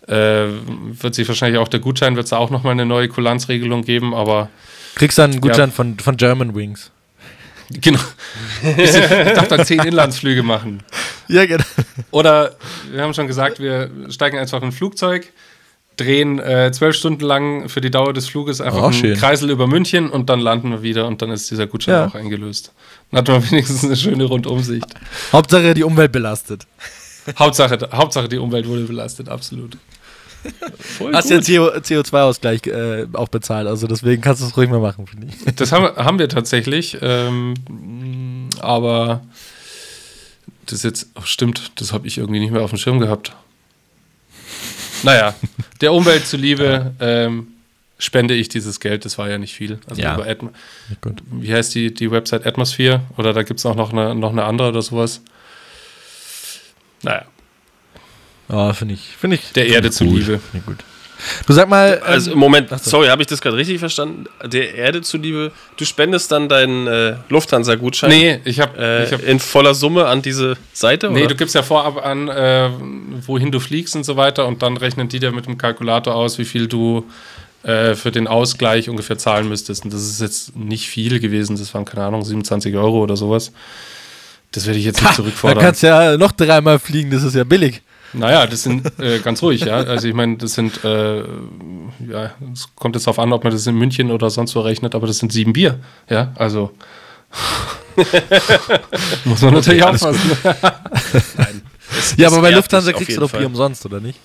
äh, 0.06 0.46
wird 1.00 1.14
sich 1.14 1.26
wahrscheinlich 1.28 1.58
auch 1.58 1.68
der 1.68 1.80
Gutschein, 1.80 2.16
wird 2.16 2.26
es 2.26 2.32
auch 2.32 2.50
nochmal 2.50 2.72
eine 2.72 2.86
neue 2.86 3.08
Kulanzregelung 3.08 3.82
geben, 3.82 4.14
aber 4.14 4.48
Kriegst 4.94 5.18
dann 5.18 5.32
einen 5.32 5.40
Gutschein 5.40 5.72
von, 5.72 5.98
von 5.98 6.16
German 6.16 6.54
Wings. 6.54 6.90
Genau. 7.80 8.00
ich 8.76 8.92
dachte 9.34 9.54
an 9.58 9.64
zehn 9.66 9.80
Inlandsflüge 9.80 10.42
machen. 10.42 10.82
Ja, 11.28 11.46
genau. 11.46 11.64
Oder 12.10 12.56
wir 12.90 13.02
haben 13.02 13.14
schon 13.14 13.26
gesagt, 13.26 13.58
wir 13.60 13.90
steigen 14.10 14.38
einfach 14.38 14.58
in 14.62 14.68
ein 14.68 14.72
Flugzeug, 14.72 15.32
drehen 15.96 16.38
äh, 16.40 16.70
zwölf 16.72 16.96
Stunden 16.96 17.24
lang 17.24 17.68
für 17.68 17.80
die 17.80 17.90
Dauer 17.90 18.12
des 18.12 18.28
Fluges 18.28 18.60
einfach 18.60 18.80
Oh, 18.82 18.86
einen 18.86 18.94
schön. 18.94 19.16
Kreisel 19.16 19.50
über 19.50 19.66
München 19.66 20.10
und 20.10 20.28
dann 20.28 20.40
landen 20.40 20.70
wir 20.70 20.82
wieder 20.82 21.06
und 21.06 21.22
dann 21.22 21.30
ist 21.30 21.50
dieser 21.50 21.66
Gutschein 21.66 21.94
Ja. 21.94 22.06
auch 22.06 22.14
eingelöst. 22.14 22.72
Dann 23.10 23.18
hat 23.18 23.28
man 23.28 23.50
wenigstens 23.50 23.84
eine 23.84 23.96
schöne 23.96 24.24
Rundumsicht. 24.24 24.86
Hauptsache 25.32 25.72
die 25.74 25.84
Umwelt 25.84 26.12
belastet. 26.12 26.66
Hauptsache, 27.38 27.78
Hauptsache 27.92 28.28
die 28.28 28.38
Umwelt 28.38 28.66
wurde 28.68 28.82
belastet, 28.82 29.28
absolut. 29.28 29.78
Voll 30.98 31.14
Hast 31.14 31.30
ja 31.30 31.38
CO, 31.38 31.70
CO2-Ausgleich 31.78 32.66
äh, 32.66 33.06
auch 33.14 33.28
bezahlt, 33.28 33.66
also 33.66 33.86
deswegen 33.86 34.20
kannst 34.22 34.42
du 34.42 34.46
es 34.46 34.56
ruhig 34.56 34.68
mal 34.70 34.80
machen, 34.80 35.06
finde 35.06 35.28
ich. 35.28 35.54
Das 35.56 35.72
haben, 35.72 35.84
wir- 35.84 35.96
haben 36.04 36.18
wir 36.18 36.28
tatsächlich, 36.28 36.98
ähm, 37.00 38.48
aber 38.60 39.22
das 40.66 40.82
jetzt, 40.82 41.08
oh, 41.14 41.22
stimmt, 41.24 41.72
das 41.76 41.92
habe 41.92 42.06
ich 42.06 42.18
irgendwie 42.18 42.40
nicht 42.40 42.52
mehr 42.52 42.62
auf 42.62 42.70
dem 42.70 42.78
Schirm 42.78 42.98
gehabt. 43.00 43.32
Naja, 45.02 45.34
der 45.80 45.92
Umwelt 45.92 46.26
zuliebe 46.26 46.92
ähm, 47.00 47.48
spende 47.98 48.34
ich 48.34 48.48
dieses 48.48 48.80
Geld, 48.80 49.04
das 49.04 49.18
war 49.18 49.28
ja 49.28 49.38
nicht 49.38 49.54
viel. 49.54 49.78
Also 49.88 50.00
Ja. 50.02 50.14
über 50.14 50.26
Atm 50.26 50.48
Gut. 51.00 51.22
wie 51.30 51.52
heißt 51.52 51.74
die, 51.74 51.92
die 51.92 52.10
Website 52.10 52.46
Atmosphere? 52.46 53.00
Oder 53.18 53.32
da 53.32 53.42
gibt 53.42 53.60
es 53.60 53.66
auch 53.66 53.74
noch 53.76 53.92
eine, 53.92 54.14
noch 54.14 54.32
eine 54.32 54.44
andere 54.44 54.68
oder 54.68 54.82
sowas. 54.82 55.20
Naja, 57.02 57.24
Ja, 58.48 58.72
finde 58.72 58.94
ich, 58.94 59.16
finde 59.18 59.36
ich. 59.36 59.52
der 59.52 59.66
Erde 59.66 59.90
zuliebe. 59.90 60.40
Ja, 60.52 60.60
gut. 60.66 60.78
Du 61.46 61.52
sag 61.52 61.68
mal, 61.68 62.00
ähm, 62.04 62.12
Also, 62.12 62.36
Moment, 62.36 62.72
ach 62.72 62.78
so. 62.78 62.90
sorry, 62.90 63.08
habe 63.08 63.22
ich 63.22 63.28
das 63.28 63.40
gerade 63.40 63.56
richtig 63.56 63.78
verstanden? 63.78 64.26
Der 64.44 64.74
Erde 64.74 65.00
zuliebe, 65.02 65.52
du 65.76 65.84
spendest 65.84 66.30
dann 66.32 66.48
deinen 66.48 66.86
äh, 66.86 67.16
Lufthansa-Gutschein 67.28 68.10
Nee, 68.10 68.40
ich 68.44 68.60
habe 68.60 68.78
äh, 68.78 69.10
hab, 69.10 69.22
in 69.22 69.38
voller 69.38 69.74
Summe 69.74 70.06
an 70.06 70.22
diese 70.22 70.56
Seite? 70.72 71.10
Nee, 71.10 71.20
oder? 71.20 71.28
du 71.28 71.34
gibst 71.36 71.54
ja 71.54 71.62
vorab 71.62 72.04
an, 72.04 72.28
äh, 72.28 72.68
wohin 73.26 73.50
du 73.52 73.60
fliegst 73.60 73.96
und 73.96 74.04
so 74.04 74.16
weiter 74.16 74.46
und 74.46 74.62
dann 74.62 74.76
rechnen 74.76 75.08
die 75.08 75.20
dir 75.20 75.32
mit 75.32 75.46
dem 75.46 75.56
Kalkulator 75.56 76.14
aus, 76.14 76.38
wie 76.38 76.44
viel 76.44 76.66
du 76.66 77.04
äh, 77.62 77.94
für 77.94 78.10
den 78.10 78.26
Ausgleich 78.26 78.90
ungefähr 78.90 79.16
zahlen 79.16 79.48
müsstest. 79.48 79.84
Und 79.84 79.92
das 79.94 80.02
ist 80.02 80.20
jetzt 80.20 80.56
nicht 80.56 80.88
viel 80.88 81.20
gewesen, 81.20 81.56
das 81.56 81.72
waren, 81.72 81.84
keine 81.84 82.04
Ahnung, 82.04 82.22
27 82.22 82.74
Euro 82.76 83.02
oder 83.02 83.16
sowas. 83.16 83.52
Das 84.52 84.66
werde 84.66 84.78
ich 84.78 84.84
jetzt 84.84 85.00
nicht 85.00 85.12
da 85.12 85.16
zurückfordern. 85.16 85.64
kannst 85.64 85.82
du 85.82 85.86
ja 85.86 86.16
noch 86.16 86.32
dreimal 86.32 86.78
fliegen, 86.78 87.10
das 87.10 87.22
ist 87.22 87.34
ja 87.34 87.44
billig. 87.44 87.82
Naja, 88.14 88.46
das 88.46 88.62
sind 88.62 88.98
äh, 89.00 89.18
ganz 89.18 89.42
ruhig, 89.42 89.62
ja. 89.62 89.76
Also 89.76 90.08
ich 90.08 90.14
meine, 90.14 90.36
das 90.36 90.54
sind, 90.54 90.84
äh, 90.84 91.18
ja, 91.18 92.30
es 92.52 92.68
kommt 92.76 92.94
jetzt 92.94 93.06
darauf 93.06 93.18
an, 93.18 93.32
ob 93.32 93.44
man 93.44 93.52
das 93.52 93.66
in 93.66 93.74
München 93.76 94.10
oder 94.10 94.30
sonst 94.30 94.54
wo 94.54 94.60
rechnet, 94.60 94.94
aber 94.94 95.06
das 95.06 95.18
sind 95.18 95.32
sieben 95.32 95.52
Bier, 95.52 95.78
ja. 96.08 96.32
Also 96.36 96.70
muss 99.24 99.42
man 99.42 99.54
natürlich 99.54 99.82
aufpassen. 99.82 100.30
Es- 101.96 102.14
Ja, 102.16 102.28
aber 102.28 102.40
bei 102.40 102.50
Lufthansa 102.50 102.92
kriegst 102.92 103.16
du 103.16 103.20
doch. 103.20 103.30
Bier 103.32 103.46
umsonst, 103.46 103.84
oder 103.86 104.00
nicht? 104.00 104.18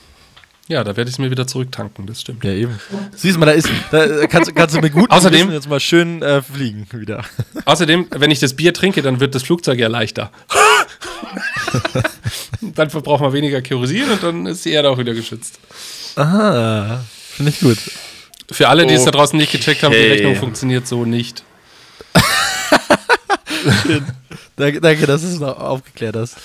Ja, 0.68 0.84
da 0.84 0.96
werde 0.96 1.10
ich 1.10 1.16
es 1.16 1.20
mir 1.20 1.32
wieder 1.32 1.48
zurücktanken, 1.48 2.06
das 2.06 2.22
stimmt. 2.22 2.44
Ja, 2.44 2.52
eben. 2.52 2.80
Siehst 3.16 3.36
du 3.36 3.40
mal, 3.40 3.48
da 3.48 3.52
ist, 3.54 3.70
da 3.92 4.28
kannst, 4.28 4.56
kannst 4.56 4.76
du 4.76 4.82
mit 4.82 4.94
gutem 4.94 5.12
Außerdem- 5.18 5.32
Gewissen 5.32 5.52
jetzt 5.54 5.70
mal 5.70 5.80
schön 5.80 6.22
äh, 6.22 6.42
fliegen 6.44 6.88
wieder. 6.92 7.24
Außerdem, 7.66 8.08
wenn 8.12 8.30
ich 8.32 8.40
das 8.40 8.56
Bier 8.56 8.74
trinke, 8.74 9.02
dann 9.02 9.20
wird 9.20 9.34
das 9.36 9.44
Flugzeug 9.44 9.80
ja 9.80 9.88
leichter. 9.88 10.32
dann 12.76 12.90
verbraucht 12.90 13.22
man 13.22 13.34
weniger 13.34 13.62
Kerosin 13.62 14.10
und 14.10 14.24
dann 14.24 14.46
ist 14.46 14.66
die 14.66 14.72
Erde 14.72 14.90
auch 14.90 14.98
wieder 14.98 15.14
geschützt. 15.14 15.60
Aha, 16.16 17.04
finde 17.36 17.52
ich 17.52 17.60
gut. 17.60 17.78
Für 18.52 18.68
alle, 18.68 18.88
die 18.88 18.96
es 18.96 19.06
da 19.06 19.12
draußen 19.12 19.38
nicht 19.38 19.52
gecheckt 19.52 19.84
haben, 19.84 19.92
die 19.92 20.00
Okay. 20.00 20.12
Rechnung 20.12 20.36
funktioniert 20.36 20.88
so 20.88 21.06
nicht. 21.06 21.44
Danke, 24.56 24.82
danke 24.82 25.06
dass 25.06 25.22
du 25.22 25.28
es 25.28 25.40
noch 25.40 25.58
aufgeklärt 25.58 26.16
hast. 26.16 26.38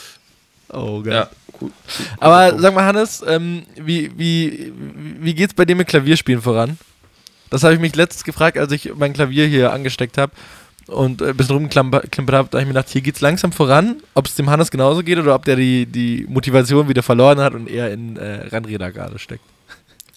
Oh, 0.68 1.00
geil. 1.02 1.14
Ja, 1.14 1.30
gut. 1.52 1.72
Aber 2.18 2.58
sag 2.60 2.74
mal, 2.74 2.84
Hannes, 2.84 3.24
ähm, 3.26 3.64
wie, 3.76 4.10
wie, 4.16 4.72
wie 5.20 5.34
geht's 5.34 5.54
bei 5.54 5.64
dir 5.64 5.74
mit 5.74 5.88
Klavierspielen 5.88 6.42
voran? 6.42 6.78
Das 7.50 7.62
habe 7.64 7.74
ich 7.74 7.80
mich 7.80 7.94
letztens 7.96 8.24
gefragt, 8.24 8.58
als 8.58 8.72
ich 8.72 8.92
mein 8.94 9.12
Klavier 9.12 9.46
hier 9.46 9.72
angesteckt 9.72 10.18
habe 10.18 10.32
und 10.87 11.22
äh, 11.22 11.28
ein 11.28 11.37
bisschen 11.37 11.57
rumklimpert 11.57 12.05
habe. 12.18 12.49
Da 12.51 12.59
habe 12.59 12.61
ich 12.61 12.66
mir 12.66 12.74
gedacht, 12.74 12.89
hier 12.89 13.01
geht's 13.01 13.20
langsam 13.20 13.53
voran. 13.53 13.97
Ob 14.14 14.26
es 14.26 14.35
dem 14.35 14.51
Hannes 14.51 14.70
genauso 14.70 15.03
geht 15.03 15.18
oder 15.18 15.35
ob 15.35 15.45
der 15.45 15.57
die, 15.57 15.87
die 15.87 16.26
Motivation 16.28 16.89
wieder 16.89 17.03
verloren 17.03 17.41
hat 17.41 17.55
und 17.55 17.68
eher 17.68 17.93
in 17.93 18.16
äh, 18.16 18.47
Rennräder 18.49 18.93
gerade 18.93 19.18
steckt. 19.18 19.45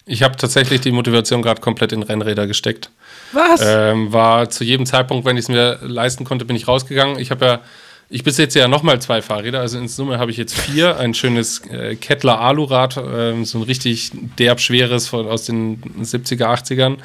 Ich 0.08 0.22
habe 0.22 0.36
tatsächlich 0.36 0.80
die 0.80 0.90
Motivation 0.90 1.42
gerade 1.42 1.60
komplett 1.60 1.92
in 1.92 2.02
Rennräder 2.02 2.46
gesteckt. 2.46 2.90
Was? 3.32 3.60
Ähm, 3.62 4.10
war 4.10 4.48
zu 4.48 4.64
jedem 4.64 4.86
Zeitpunkt, 4.86 5.26
wenn 5.26 5.36
ich 5.36 5.42
es 5.42 5.48
mir 5.48 5.78
leisten 5.82 6.24
konnte, 6.24 6.46
bin 6.46 6.56
ich 6.56 6.66
rausgegangen. 6.66 7.18
Ich 7.18 7.30
habe 7.30 7.44
ja, 7.44 7.60
ich 8.08 8.24
besitze 8.24 8.58
ja 8.58 8.68
nochmal 8.68 9.02
zwei 9.02 9.20
Fahrräder, 9.20 9.60
also 9.60 9.76
in 9.76 9.86
Summe 9.86 10.18
habe 10.18 10.30
ich 10.30 10.38
jetzt 10.38 10.58
vier. 10.58 10.96
Ein 10.96 11.12
schönes 11.12 11.60
äh, 11.66 11.94
Kettler 11.94 12.40
Alurad, 12.40 12.96
ähm, 12.96 13.44
so 13.44 13.58
ein 13.58 13.64
richtig 13.64 14.12
derb 14.38 14.60
schweres 14.60 15.08
von, 15.08 15.28
aus 15.28 15.44
den 15.44 15.82
70er, 16.02 16.46
80ern. 16.46 16.96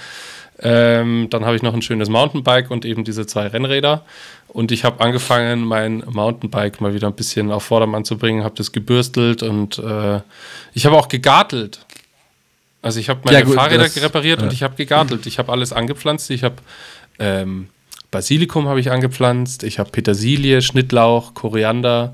Ähm, 0.66 1.28
dann 1.30 1.44
habe 1.46 1.56
ich 1.58 1.62
noch 1.62 1.74
ein 1.74 1.82
schönes 1.82 2.08
Mountainbike 2.10 2.72
und 2.72 2.86
eben 2.86 3.04
diese 3.04 3.26
zwei 3.28 3.48
Rennräder. 3.48 4.06
Und 4.48 4.72
ich 4.72 4.86
habe 4.86 5.04
angefangen, 5.04 5.66
mein 5.66 6.04
Mountainbike 6.10 6.80
mal 6.80 6.94
wieder 6.94 7.08
ein 7.08 7.16
bisschen 7.16 7.52
auf 7.52 7.64
Vordermann 7.64 8.06
zu 8.06 8.18
bringen, 8.18 8.44
habe 8.46 8.56
das 8.56 8.72
gebürstelt 8.72 9.44
und 9.44 9.78
äh, 9.80 10.22
ich 10.74 10.86
habe 10.86 10.98
auch 10.98 11.08
gegartelt. 11.10 11.86
Also 12.82 13.00
ich 13.00 13.10
habe 13.10 13.22
meine 13.26 13.40
Ja, 13.40 13.46
gut, 13.46 13.56
Fahrräder 13.56 13.84
das- 13.84 14.02
repariert 14.02 14.42
und 14.42 14.48
ja. 14.48 14.54
ich 14.54 14.64
habe 14.64 14.76
gegartelt. 14.76 15.26
Ich 15.26 15.38
habe 15.38 15.52
alles 15.52 15.74
angepflanzt. 15.74 16.30
Ich 16.32 16.44
habe 16.44 16.56
ähm, 17.20 17.68
Basilikum 18.12 18.68
habe 18.68 18.80
ich 18.80 18.90
angepflanzt. 18.92 19.64
Ich 19.64 19.80
habe 19.80 19.90
Petersilie, 19.90 20.62
Schnittlauch, 20.62 21.34
Koriander 21.34 22.14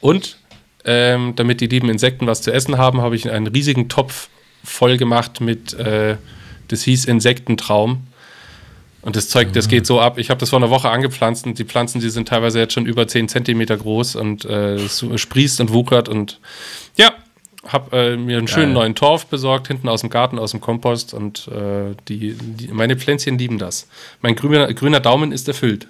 und 0.00 0.36
ähm, 0.84 1.34
damit 1.36 1.60
die 1.60 1.66
lieben 1.66 1.88
Insekten 1.88 2.26
was 2.26 2.42
zu 2.42 2.52
essen 2.52 2.78
haben, 2.78 3.00
habe 3.00 3.16
ich 3.16 3.28
einen 3.30 3.46
riesigen 3.48 3.88
Topf 3.88 4.28
voll 4.62 4.96
gemacht 4.98 5.40
mit, 5.40 5.74
äh, 5.74 6.16
das 6.68 6.82
hieß 6.82 7.04
Insektentraum. 7.06 8.06
Und 9.00 9.14
das 9.16 9.28
Zeug, 9.28 9.52
das 9.52 9.68
geht 9.68 9.86
so 9.86 10.00
ab. 10.00 10.18
Ich 10.18 10.28
habe 10.28 10.40
das 10.40 10.50
vor 10.50 10.58
einer 10.58 10.70
Woche 10.70 10.90
angepflanzt 10.90 11.46
und 11.46 11.58
die 11.58 11.64
Pflanzen, 11.64 12.00
die 12.00 12.10
sind 12.10 12.28
teilweise 12.28 12.58
jetzt 12.58 12.72
schon 12.74 12.84
über 12.84 13.06
10 13.06 13.28
Zentimeter 13.28 13.76
groß 13.76 14.16
und 14.16 14.44
äh, 14.44 14.74
es 14.74 15.04
sprießt 15.16 15.60
und 15.60 15.72
wuchert 15.72 16.08
und 16.08 16.40
ja, 16.96 17.12
habe 17.66 17.96
äh, 17.96 18.16
mir 18.16 18.38
einen 18.38 18.48
schönen 18.48 18.72
neuen 18.72 18.94
Torf 18.96 19.26
besorgt, 19.26 19.68
hinten 19.68 19.88
aus 19.88 20.00
dem 20.00 20.10
Garten, 20.10 20.38
aus 20.38 20.50
dem 20.50 20.60
Kompost 20.60 21.14
und 21.14 21.48
äh, 21.48 21.94
die, 22.08 22.34
die, 22.34 22.68
meine 22.68 22.96
Pflänzchen 22.96 23.38
lieben 23.38 23.58
das. 23.58 23.86
Mein 24.20 24.34
grüner, 24.34 24.72
grüner 24.74 25.00
Daumen 25.00 25.30
ist 25.32 25.46
erfüllt. 25.48 25.86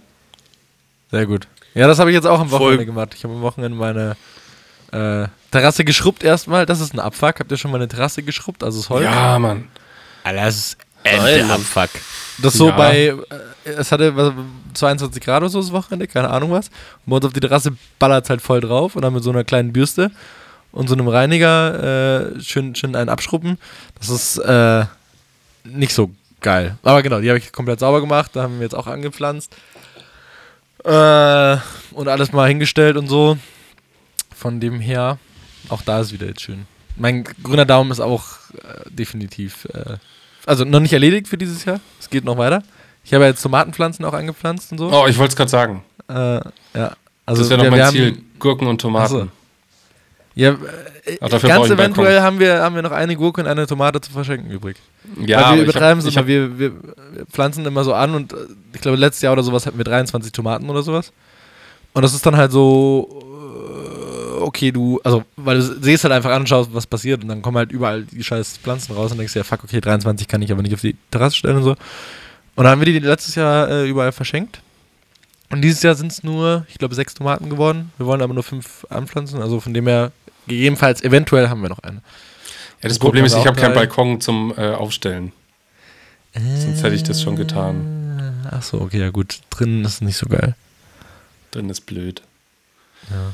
Sehr 1.11 1.27
gut. 1.27 1.49
Ja, 1.75 1.87
das 1.87 1.99
habe 1.99 2.11
ich 2.11 2.15
jetzt 2.15 2.27
auch 2.27 2.41
am 2.41 2.51
Voll- 2.51 2.61
Wochenende 2.61 2.87
gemacht. 2.87 3.15
Ich 3.17 3.25
habe 3.25 3.35
am 3.35 3.41
Wochenende 3.41 3.77
meine 3.79 4.17
äh, 4.93 5.29
Terrasse 5.51 5.85
geschrubbt 5.85 6.25
erstmal. 6.25 6.67
Das 6.67 6.81
ist 6.81 6.93
ein 6.95 7.01
Abfuck. 7.01 7.41
Habt 7.41 7.51
ihr 7.51 7.57
schon 7.57 7.71
mal 7.71 7.79
eine 7.79 7.89
Terrasse 7.89 8.23
geschrubbt? 8.23 8.63
Also 8.63 8.81
das 8.81 8.91
Holz? 8.91 9.05
Ja, 9.05 9.39
Mann. 9.39 9.69
Alter, 10.29 10.45
das 10.45 10.57
ist 10.57 10.79
Geil, 11.05 11.43
Mann. 11.45 11.51
Abfuck. 11.61 11.91
Das 12.39 12.55
so 12.55 12.69
Ja. 12.69 12.77
bei, 12.77 13.07
äh, 13.07 13.15
es 13.65 13.93
hatte 13.93 14.15
was, 14.17 14.33
22 14.75 15.23
Grad 15.23 15.43
oder 15.43 15.49
so 15.51 15.61
das 15.61 15.73
Wochenende, 15.73 16.07
keine 16.07 16.29
Ahnung 16.31 16.51
was. 16.53 16.69
Und 16.69 17.11
bei 17.11 17.17
uns 17.17 17.25
auf 17.27 17.33
die 17.33 17.41
Terrasse 17.41 17.73
ballert 17.99 18.25
es 18.25 18.31
halt 18.31 18.43
voll 18.43 18.61
drauf 18.61 18.95
und 18.97 19.03
dann 19.03 19.15
mit 19.15 19.23
so 19.23 19.31
einer 19.31 19.45
kleinen 19.45 19.73
Bürste 19.73 20.11
und 20.73 20.89
so 20.89 20.95
einem 20.95 21.09
Reiniger 21.09 22.35
äh, 22.37 22.41
schön, 22.41 22.75
schön 22.75 22.95
einen 22.95 23.09
abschrubben. 23.09 23.59
Das 23.99 24.09
ist 24.11 24.39
äh, 24.39 24.85
nicht 25.65 25.93
so 25.95 26.11
geil. 26.41 26.77
Aber 26.83 27.03
genau, 27.03 27.21
die 27.21 27.29
habe 27.29 27.39
ich 27.39 27.53
komplett 27.53 27.81
sauber 27.81 28.01
gemacht, 28.01 28.33
da 28.35 28.43
haben 28.43 28.59
wir 28.59 28.65
jetzt 28.65 28.75
auch 28.75 28.87
angepflanzt. 28.87 29.55
Äh, 30.85 31.57
und 31.93 32.09
alles 32.09 32.33
mal 32.33 32.49
hingestellt 32.49 32.97
und 32.97 33.09
so. 33.09 33.37
Von 34.37 34.61
dem 34.61 34.79
her, 34.81 35.19
auch 35.69 35.83
da 35.83 36.01
ist 36.01 36.13
wieder 36.13 36.27
jetzt 36.27 36.43
schön. 36.43 36.67
Mein 36.97 37.25
grüner 37.43 37.65
Daumen 37.65 37.91
ist 37.91 38.01
auch 38.01 38.25
äh, 38.55 38.89
definitiv, 38.91 39.65
äh, 39.73 39.97
also 40.49 40.65
noch 40.65 40.81
nicht 40.81 40.93
erledigt 40.93 41.29
für 41.29 41.39
dieses 41.39 41.65
Jahr. 41.65 41.81
Es 42.01 42.11
geht 42.11 42.25
noch 42.25 42.37
weiter. 42.39 42.63
Ich 43.05 43.15
habe 43.15 43.25
ja 43.25 43.31
jetzt 43.31 43.43
Tomatenpflanzen 43.43 44.05
auch 44.05 44.13
angepflanzt 44.13 44.73
und 44.73 44.79
so. 44.79 44.91
Oh, 44.93 45.07
ich 45.07 45.17
wollte 45.19 45.31
es 45.31 45.37
gerade 45.37 45.51
sagen. 45.51 45.83
Äh, 46.09 46.15
ja. 46.15 46.93
Also 47.27 47.43
das 47.43 47.51
wäre 47.51 47.59
noch 47.59 47.65
wir- 47.65 47.71
mein 47.71 47.83
haben- 47.83 47.93
Ziel. 47.97 48.19
Gurken 48.39 48.67
und 48.69 48.81
Tomaten. 48.81 49.09
So. 49.09 49.29
Ja, 50.35 50.51
äh, 51.05 51.17
ganz 51.19 51.67
eventuell 51.69 51.75
Balkon. 51.77 52.07
haben 52.23 52.39
wir, 52.39 52.63
haben 52.63 52.75
wir 52.77 52.83
noch 52.83 52.93
eine 52.93 53.17
Gurke 53.17 53.41
und 53.41 53.49
eine 53.49 53.67
Tomate 53.67 54.01
zu 54.01 54.13
verschenken 54.13 54.51
übrig. 54.51 54.77
Ja, 55.27 55.39
Weil 55.39 55.45
aber 55.45 55.57
wir 55.57 55.63
übertreiben 55.65 55.99
es 56.07 56.15
immer. 56.15 56.27
wir, 56.29 56.59
wir 56.59 56.73
pflanzen 57.33 57.67
immer 57.67 57.83
so 57.83 57.93
an 57.95 58.15
und 58.15 58.33
äh, 58.33 58.37
ich 58.73 58.81
glaube, 58.81 58.97
letztes 58.99 59.23
Jahr 59.23 59.33
oder 59.33 59.43
sowas 59.43 59.67
hatten 59.67 59.79
wir 59.79 59.85
23 59.85 60.31
Tomaten 60.31 60.71
oder 60.71 60.83
sowas. 60.83 61.13
Und 61.93 62.03
das 62.03 62.15
ist 62.15 62.25
dann 62.25 62.37
halt 62.37 62.53
so 62.53 63.21
okay, 64.43 64.73
du, 64.73 65.01
also, 65.05 65.25
weil 65.37 65.59
du 65.59 65.83
siehst 65.83 66.05
halt 66.05 66.13
einfach 66.13 66.31
an 66.31 66.43
und 66.43 66.49
schaust, 66.49 66.73
was 66.73 66.87
passiert 66.87 67.23
und 67.23 67.29
dann 67.29 67.43
kommen 67.43 67.57
halt 67.57 67.73
überall 67.73 68.05
die 68.05 68.23
scheiß 68.23 68.59
Pflanzen 68.59 68.95
raus 68.95 69.13
und 69.13 69.19
denkst 69.19 69.33
dir, 69.33 69.41
ja, 69.41 69.45
fuck, 69.45 69.65
okay, 69.65 69.81
23 69.81 70.29
kann 70.29 70.43
ich 70.43 70.53
aber 70.53 70.63
nicht 70.63 70.75
auf 70.75 70.81
die 70.81 70.97
Terrasse 71.11 71.37
stellen 71.37 71.57
und 71.59 71.65
so. 71.65 71.71
Und 71.71 72.65
dann 72.65 72.69
haben 72.69 72.81
wir 72.81 72.87
die 72.87 72.99
letztes 72.99 73.35
Jahr 73.35 73.69
äh, 73.71 73.89
überall 73.89 74.13
verschenkt. 74.13 74.61
Und 75.51 75.63
dieses 75.63 75.83
Jahr 75.83 75.95
sind 75.95 76.13
es 76.13 76.23
nur, 76.23 76.67
ich 76.69 76.79
glaube, 76.79 76.95
sechs 76.95 77.15
Tomaten 77.15 77.49
geworden. 77.49 77.93
Wir 77.97 78.07
wollen 78.07 78.21
aber 78.21 78.35
nur 78.35 78.43
fünf 78.43 78.87
anpflanzen, 78.91 79.41
also 79.41 79.61
von 79.61 79.73
dem 79.73 79.87
her, 79.87 80.13
gegebenenfalls, 80.47 81.03
eventuell 81.03 81.49
haben 81.49 81.63
wir 81.63 81.69
noch 81.69 81.79
eine. 81.79 82.03
Ja, 82.83 82.89
das 82.89 82.99
Problem 82.99 83.25
ist, 83.25 83.35
ich 83.35 83.47
habe 83.47 83.59
keinen 83.59 83.75
Balkon 83.75 84.21
zum 84.21 84.53
äh, 84.57 84.71
Aufstellen. 84.73 85.33
Äh, 86.33 86.41
Sonst 86.61 86.83
hätte 86.83 86.95
ich 86.95 87.03
das 87.03 87.23
schon 87.23 87.37
getan. 87.37 88.45
Ach 88.51 88.63
so, 88.63 88.81
okay, 88.81 89.01
ja 89.01 89.11
gut. 89.11 89.41
Drinnen 89.51 89.85
ist 89.85 90.03
nicht 90.03 90.17
so 90.17 90.27
geil. 90.27 90.55
Drinnen 91.51 91.71
ist 91.71 91.83
blöd. 91.83 92.23
Ja. 93.11 93.33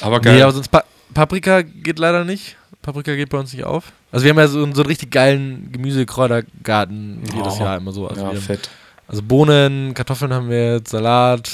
Aber 0.00 0.20
geil. 0.20 0.36
Nee, 0.36 0.42
aber 0.42 0.52
sonst 0.52 0.68
pa 0.68 0.84
Paprika 1.14 1.62
geht 1.62 1.98
leider 1.98 2.24
nicht. 2.24 2.56
Paprika 2.82 3.14
geht 3.14 3.30
bei 3.30 3.38
uns 3.38 3.52
nicht 3.52 3.64
auf. 3.64 3.92
Also 4.12 4.24
wir 4.24 4.30
haben 4.30 4.38
ja 4.38 4.48
so, 4.48 4.60
so 4.60 4.64
einen 4.64 4.86
richtig 4.86 5.10
geilen 5.10 5.70
Gemüsekräutergarten 5.72 7.22
jedes 7.34 7.54
oh, 7.54 7.64
Jahr 7.64 7.76
immer 7.78 7.92
so. 7.92 8.06
Also 8.06 8.32
ja, 8.32 8.34
fett. 8.34 8.68
Also 9.08 9.22
Bohnen, 9.22 9.94
Kartoffeln 9.94 10.32
haben 10.32 10.50
wir 10.50 10.74
jetzt, 10.74 10.90
Salat, 10.90 11.50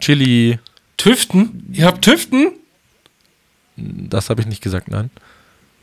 Chili. 0.00 0.58
Tüften? 0.96 1.66
Ihr 1.72 1.86
habt 1.86 2.02
Tüften? 2.02 2.52
Das 3.76 4.30
habe 4.30 4.40
ich 4.42 4.46
nicht 4.46 4.62
gesagt, 4.62 4.88
nein. 4.88 5.10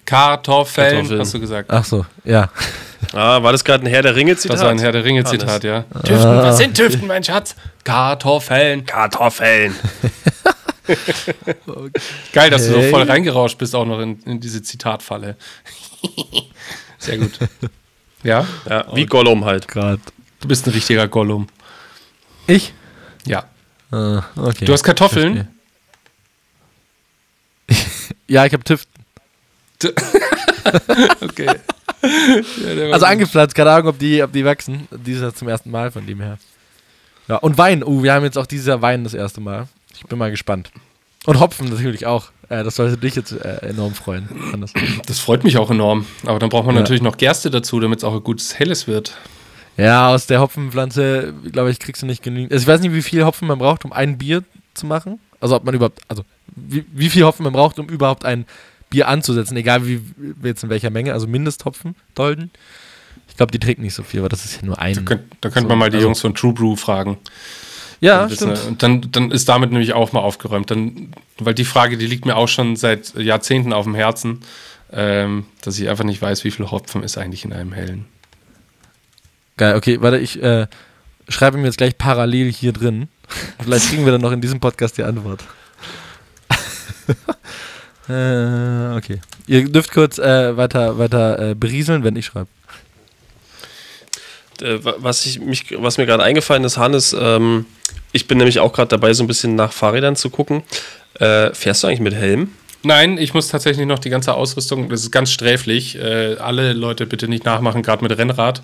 Kartoffeln, 0.05 0.89
Kartoffeln, 0.89 1.19
hast 1.19 1.33
du 1.33 1.39
gesagt. 1.39 1.69
Ach 1.71 1.85
so, 1.85 2.05
ja. 2.23 2.49
Ah, 3.13 3.41
war 3.41 3.51
das 3.51 3.63
gerade 3.63 3.85
ein 3.85 3.87
Herr 3.87 4.01
der 4.01 4.15
Ringe-Zitat? 4.15 4.57
Das 4.57 4.63
war 4.63 4.71
ein 4.71 4.79
Herr 4.79 4.91
der 4.91 5.03
Ringe-Zitat, 5.03 5.63
ja. 5.63 5.85
Ah. 5.93 5.99
Tüften, 5.99 6.37
was 6.37 6.57
sind 6.57 6.75
Tüften, 6.75 7.07
mein 7.07 7.23
Schatz? 7.23 7.55
Kartoffeln. 7.83 8.85
Kartoffeln. 8.85 9.75
Geil, 12.33 12.49
dass 12.49 12.67
du 12.67 12.73
so 12.73 12.81
voll 12.89 13.03
reingerauscht 13.03 13.57
bist, 13.57 13.75
auch 13.75 13.85
noch 13.85 13.99
in, 13.99 14.21
in 14.23 14.39
diese 14.39 14.61
Zitatfalle. 14.61 15.37
Sehr 16.97 17.17
gut. 17.17 17.39
Ja? 18.23 18.45
Ja, 18.69 18.85
wie 18.95 19.05
Gollum 19.05 19.45
halt. 19.45 19.67
Grad. 19.67 19.99
Du 20.39 20.47
bist 20.47 20.67
ein 20.67 20.71
richtiger 20.71 21.07
Gollum. 21.07 21.47
Ich? 22.47 22.73
Ja. 23.25 23.45
Uh, 23.91 24.21
okay. 24.35 24.65
Du 24.65 24.73
hast 24.73 24.83
Kartoffeln? 24.83 25.47
ja, 28.27 28.45
ich 28.45 28.53
habe 28.53 28.63
Tüften. 28.63 28.91
okay. 31.21 31.47
Ja, 32.03 32.91
also 32.91 33.05
angepflanzt, 33.05 33.55
keine 33.55 33.71
Ahnung, 33.71 33.89
ob 33.89 33.99
die, 33.99 34.23
ob 34.23 34.31
die 34.31 34.45
wachsen. 34.45 34.87
Dieses 34.91 35.21
Jahr 35.21 35.35
zum 35.35 35.47
ersten 35.47 35.71
Mal 35.71 35.91
von 35.91 36.05
dem 36.05 36.19
her. 36.21 36.37
Ja, 37.27 37.37
und 37.37 37.57
Wein. 37.57 37.83
Uh, 37.83 38.03
wir 38.03 38.13
haben 38.13 38.23
jetzt 38.23 38.37
auch 38.37 38.45
dieses 38.45 38.67
Jahr 38.67 38.81
Wein 38.81 39.03
das 39.03 39.13
erste 39.13 39.41
Mal. 39.41 39.67
Ich 40.01 40.07
bin 40.07 40.17
mal 40.17 40.31
gespannt. 40.31 40.71
Und 41.25 41.39
Hopfen 41.39 41.69
natürlich 41.69 42.05
auch. 42.05 42.31
Äh, 42.49 42.63
das 42.63 42.75
sollte 42.75 42.97
dich 42.97 43.15
jetzt 43.15 43.31
äh, 43.31 43.67
enorm 43.67 43.93
freuen. 43.93 44.27
Das. 44.59 44.73
das 45.05 45.19
freut 45.19 45.43
mich 45.43 45.57
auch 45.57 45.69
enorm. 45.69 46.05
Aber 46.25 46.39
dann 46.39 46.49
braucht 46.49 46.65
man 46.65 46.75
ja. 46.75 46.81
natürlich 46.81 47.01
noch 47.01 47.17
Gerste 47.17 47.49
dazu, 47.49 47.79
damit 47.79 47.99
es 47.99 48.03
auch 48.03 48.13
ein 48.13 48.23
gutes 48.23 48.57
Helles 48.57 48.87
wird. 48.87 49.15
Ja, 49.77 50.09
aus 50.09 50.27
der 50.27 50.41
Hopfenpflanze, 50.41 51.33
glaube 51.51 51.71
ich, 51.71 51.79
kriegst 51.79 52.01
du 52.01 52.05
nicht 52.05 52.23
genügend. 52.23 52.51
Also 52.51 52.63
ich 52.63 52.67
weiß 52.67 52.81
nicht, 52.81 52.93
wie 52.93 53.01
viel 53.01 53.23
Hopfen 53.23 53.47
man 53.47 53.59
braucht, 53.59 53.85
um 53.85 53.93
ein 53.93 54.17
Bier 54.17 54.43
zu 54.73 54.85
machen. 54.85 55.19
Also 55.39 55.55
ob 55.55 55.63
man 55.63 55.73
überhaupt, 55.73 56.01
also 56.07 56.23
wie, 56.55 56.85
wie 56.91 57.09
viel 57.09 57.23
Hopfen 57.23 57.43
man 57.43 57.53
braucht, 57.53 57.79
um 57.79 57.87
überhaupt 57.87 58.25
ein 58.25 58.45
Bier 58.89 59.07
anzusetzen, 59.07 59.55
egal 59.55 59.87
wie 59.87 60.01
jetzt 60.43 60.63
in 60.63 60.69
welcher 60.69 60.89
Menge, 60.89 61.13
also 61.13 61.27
Mindesthopfen, 61.27 61.95
Dolden. 62.15 62.51
Ich 63.29 63.37
glaube, 63.37 63.51
die 63.51 63.59
trinken 63.59 63.83
nicht 63.83 63.93
so 63.93 64.03
viel, 64.03 64.19
aber 64.19 64.29
das 64.29 64.43
ist 64.43 64.57
ja 64.57 64.65
nur 64.65 64.77
ein. 64.77 64.95
Da, 64.95 65.01
könnt, 65.01 65.23
da 65.39 65.49
könnte 65.49 65.61
so, 65.61 65.67
man 65.69 65.77
mal 65.77 65.89
die 65.89 65.95
also, 65.95 66.07
Jungs 66.07 66.19
von 66.19 66.35
True 66.35 66.53
Brew 66.53 66.75
fragen. 66.75 67.17
Ja, 68.01 68.27
stimmt. 68.29 68.65
Und 68.67 68.83
dann, 68.83 69.11
dann 69.11 69.31
ist 69.31 69.47
damit 69.47 69.71
nämlich 69.71 69.93
auch 69.93 70.11
mal 70.11 70.19
aufgeräumt. 70.19 70.71
Dann, 70.71 71.13
weil 71.39 71.53
die 71.53 71.65
Frage, 71.65 71.97
die 71.97 72.07
liegt 72.07 72.25
mir 72.25 72.35
auch 72.35 72.47
schon 72.47 72.75
seit 72.75 73.13
Jahrzehnten 73.15 73.73
auf 73.73 73.85
dem 73.85 73.93
Herzen, 73.93 74.41
ähm, 74.91 75.45
dass 75.61 75.79
ich 75.79 75.87
einfach 75.87 76.03
nicht 76.03 76.19
weiß, 76.21 76.43
wie 76.43 76.51
viel 76.51 76.69
Hopfen 76.71 77.03
ist 77.03 77.17
eigentlich 77.17 77.45
in 77.45 77.53
einem 77.53 77.73
hellen. 77.73 78.05
Geil, 79.55 79.75
okay, 79.75 80.01
warte, 80.01 80.17
ich 80.17 80.41
äh, 80.41 80.65
schreibe 81.29 81.57
mir 81.57 81.65
jetzt 81.65 81.77
gleich 81.77 81.95
parallel 81.95 82.51
hier 82.51 82.73
drin. 82.73 83.07
Vielleicht 83.61 83.89
kriegen 83.89 84.03
wir 84.03 84.11
dann 84.11 84.21
noch 84.21 84.31
in 84.31 84.41
diesem 84.41 84.59
Podcast 84.59 84.97
die 84.97 85.03
Antwort. 85.03 85.43
äh, 88.09 88.97
okay. 88.97 89.21
Ihr 89.45 89.69
dürft 89.69 89.91
kurz 89.91 90.17
äh, 90.17 90.57
weiter, 90.57 90.97
weiter 90.97 91.51
äh, 91.51 91.55
berieseln, 91.55 92.03
wenn 92.03 92.15
ich 92.15 92.25
schreibe. 92.25 92.47
Äh, 94.61 94.79
was, 94.81 95.25
ich 95.25 95.39
mich, 95.39 95.65
was 95.77 95.97
mir 95.97 96.05
gerade 96.05 96.23
eingefallen 96.23 96.63
ist, 96.63 96.77
Hannes, 96.77 97.15
ähm, 97.17 97.65
ich 98.11 98.27
bin 98.27 98.37
nämlich 98.37 98.59
auch 98.59 98.73
gerade 98.73 98.89
dabei, 98.89 99.13
so 99.13 99.23
ein 99.23 99.27
bisschen 99.27 99.55
nach 99.55 99.71
Fahrrädern 99.71 100.15
zu 100.15 100.29
gucken. 100.29 100.63
Äh, 101.19 101.53
fährst 101.53 101.83
du 101.83 101.87
eigentlich 101.87 101.99
mit 102.01 102.13
Helm? 102.13 102.51
Nein, 102.83 103.17
ich 103.17 103.33
muss 103.33 103.47
tatsächlich 103.47 103.85
noch 103.85 103.99
die 103.99 104.09
ganze 104.09 104.33
Ausrüstung, 104.33 104.89
das 104.89 105.01
ist 105.01 105.11
ganz 105.11 105.31
sträflich. 105.31 105.97
Äh, 105.97 106.37
alle 106.37 106.73
Leute 106.73 107.05
bitte 107.05 107.27
nicht 107.27 107.45
nachmachen, 107.45 107.83
gerade 107.83 108.03
mit 108.03 108.17
Rennrad. 108.17 108.63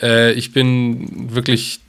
Äh, 0.00 0.32
ich 0.32 0.52
bin 0.52 1.34
wirklich 1.34 1.80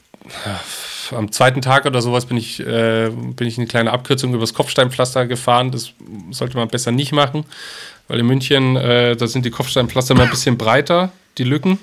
äh, 0.46 1.16
am 1.16 1.32
zweiten 1.32 1.62
Tag 1.62 1.86
oder 1.86 2.02
sowas 2.02 2.26
bin 2.26 2.38
ich, 2.38 2.62
äh, 2.62 3.10
bin 3.10 3.48
ich 3.48 3.58
eine 3.58 3.68
kleine 3.68 3.92
Abkürzung 3.92 4.34
übers 4.34 4.54
Kopfsteinpflaster 4.54 5.28
gefahren. 5.28 5.72
Das 5.72 5.92
sollte 6.32 6.56
man 6.56 6.70
besser 6.70 6.92
nicht 6.92 7.12
machen, 7.12 7.46
weil 8.08 8.20
in 8.20 8.26
München, 8.26 8.76
da 8.76 9.28
sind 9.28 9.46
die 9.46 9.52
Kopfsteinpflaster 9.52 10.14
immer 10.14 10.24
ein 10.24 10.30
bisschen 10.30 10.58
breiter, 10.58 11.12
die 11.38 11.44
Lücken. 11.44 11.78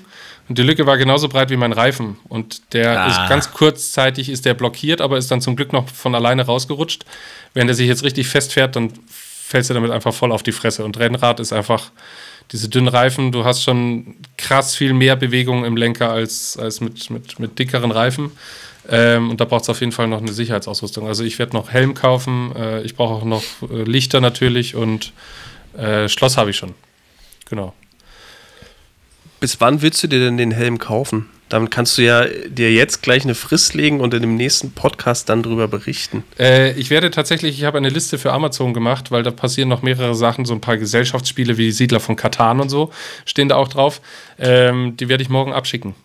Und 0.51 0.57
die 0.57 0.63
Lücke 0.63 0.85
war 0.85 0.97
genauso 0.97 1.29
breit 1.29 1.49
wie 1.49 1.55
mein 1.55 1.71
Reifen. 1.71 2.17
Und 2.27 2.73
der 2.73 3.03
ah. 3.03 3.07
ist 3.07 3.29
ganz 3.29 3.53
kurzzeitig 3.53 4.27
ist 4.27 4.43
der 4.43 4.53
blockiert, 4.53 4.99
aber 4.99 5.17
ist 5.17 5.31
dann 5.31 5.39
zum 5.39 5.55
Glück 5.55 5.71
noch 5.71 5.87
von 5.87 6.13
alleine 6.13 6.45
rausgerutscht. 6.45 7.05
Wenn 7.53 7.67
der 7.67 7.73
sich 7.73 7.87
jetzt 7.87 8.03
richtig 8.03 8.27
festfährt, 8.27 8.75
dann 8.75 8.91
fällst 9.07 9.69
du 9.69 9.73
damit 9.73 9.91
einfach 9.91 10.13
voll 10.13 10.33
auf 10.33 10.43
die 10.43 10.51
Fresse. 10.51 10.83
Und 10.83 10.99
Rennrad 10.99 11.39
ist 11.39 11.53
einfach 11.53 11.91
diese 12.51 12.67
dünnen 12.67 12.89
Reifen. 12.89 13.31
Du 13.31 13.45
hast 13.45 13.63
schon 13.63 14.17
krass 14.35 14.75
viel 14.75 14.91
mehr 14.91 15.15
Bewegung 15.15 15.63
im 15.63 15.77
Lenker 15.77 16.11
als, 16.11 16.57
als 16.57 16.81
mit, 16.81 17.09
mit, 17.09 17.39
mit 17.39 17.57
dickeren 17.57 17.91
Reifen. 17.91 18.33
Ähm, 18.89 19.29
und 19.29 19.39
da 19.39 19.45
braucht 19.45 19.63
es 19.63 19.69
auf 19.69 19.79
jeden 19.79 19.93
Fall 19.93 20.09
noch 20.09 20.19
eine 20.19 20.33
Sicherheitsausrüstung. 20.33 21.07
Also 21.07 21.23
ich 21.23 21.39
werde 21.39 21.55
noch 21.55 21.69
Helm 21.69 21.93
kaufen. 21.93 22.53
Äh, 22.57 22.81
ich 22.81 22.97
brauche 22.97 23.13
auch 23.13 23.23
noch 23.23 23.43
äh, 23.71 23.83
Lichter 23.83 24.19
natürlich 24.19 24.75
und 24.75 25.13
äh, 25.77 26.09
Schloss 26.09 26.35
habe 26.35 26.49
ich 26.49 26.57
schon. 26.57 26.73
Genau. 27.49 27.73
Bis 29.41 29.59
wann 29.59 29.81
willst 29.81 30.03
du 30.03 30.07
dir 30.07 30.19
denn 30.19 30.37
den 30.37 30.51
Helm 30.51 30.77
kaufen? 30.77 31.27
Damit 31.49 31.71
kannst 31.71 31.97
du 31.97 32.03
ja 32.03 32.25
dir 32.47 32.71
jetzt 32.71 33.01
gleich 33.01 33.23
eine 33.23 33.33
Frist 33.33 33.73
legen 33.73 33.99
und 33.99 34.13
in 34.13 34.21
dem 34.21 34.35
nächsten 34.35 34.71
Podcast 34.71 35.29
dann 35.29 35.41
drüber 35.41 35.67
berichten. 35.67 36.23
Äh, 36.39 36.73
ich 36.73 36.91
werde 36.91 37.09
tatsächlich, 37.09 37.57
ich 37.57 37.65
habe 37.65 37.79
eine 37.79 37.89
Liste 37.89 38.19
für 38.19 38.33
Amazon 38.33 38.75
gemacht, 38.75 39.09
weil 39.09 39.23
da 39.23 39.31
passieren 39.31 39.67
noch 39.67 39.81
mehrere 39.81 40.13
Sachen, 40.13 40.45
so 40.45 40.53
ein 40.53 40.61
paar 40.61 40.77
Gesellschaftsspiele 40.77 41.57
wie 41.57 41.71
Siedler 41.71 41.99
von 41.99 42.15
Katan 42.15 42.61
und 42.61 42.69
so 42.69 42.91
stehen 43.25 43.49
da 43.49 43.55
auch 43.55 43.67
drauf. 43.67 43.99
Ähm, 44.37 44.95
die 44.95 45.09
werde 45.09 45.23
ich 45.23 45.29
morgen 45.29 45.53
abschicken. 45.53 45.95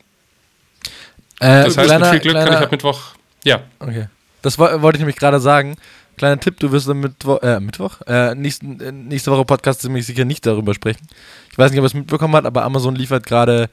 Äh, 1.40 1.64
das 1.64 1.76
heißt, 1.76 1.88
kleiner, 1.88 1.98
mit 2.06 2.08
viel 2.08 2.20
Glück 2.20 2.32
kleiner, 2.32 2.50
kann 2.50 2.58
ich 2.58 2.64
ab 2.64 2.72
Mittwoch. 2.72 3.00
Ja. 3.44 3.60
Okay. 3.80 4.06
Das 4.40 4.58
wollte 4.58 4.96
ich 4.96 5.00
nämlich 5.00 5.16
gerade 5.16 5.40
sagen. 5.40 5.76
Kleiner 6.16 6.40
Tipp, 6.40 6.58
du 6.58 6.72
wirst 6.72 6.88
am 6.88 7.00
Mittwoch, 7.00 7.42
äh, 7.42 7.60
Mittwoch? 7.60 8.00
Äh, 8.06 8.34
nächsten, 8.34 8.80
äh, 8.80 8.90
nächste 8.92 9.30
Woche 9.30 9.44
Podcast 9.44 9.82
ziemlich 9.82 10.06
sicher 10.06 10.24
nicht 10.24 10.46
darüber 10.46 10.72
sprechen. 10.72 11.06
Ich 11.50 11.58
weiß 11.58 11.70
nicht, 11.70 11.78
ob 11.78 11.84
ihr 11.84 11.88
es 11.88 11.94
mitbekommen 11.94 12.34
habt, 12.34 12.46
aber 12.46 12.64
Amazon 12.64 12.96
liefert 12.96 13.26
gerade 13.26 13.68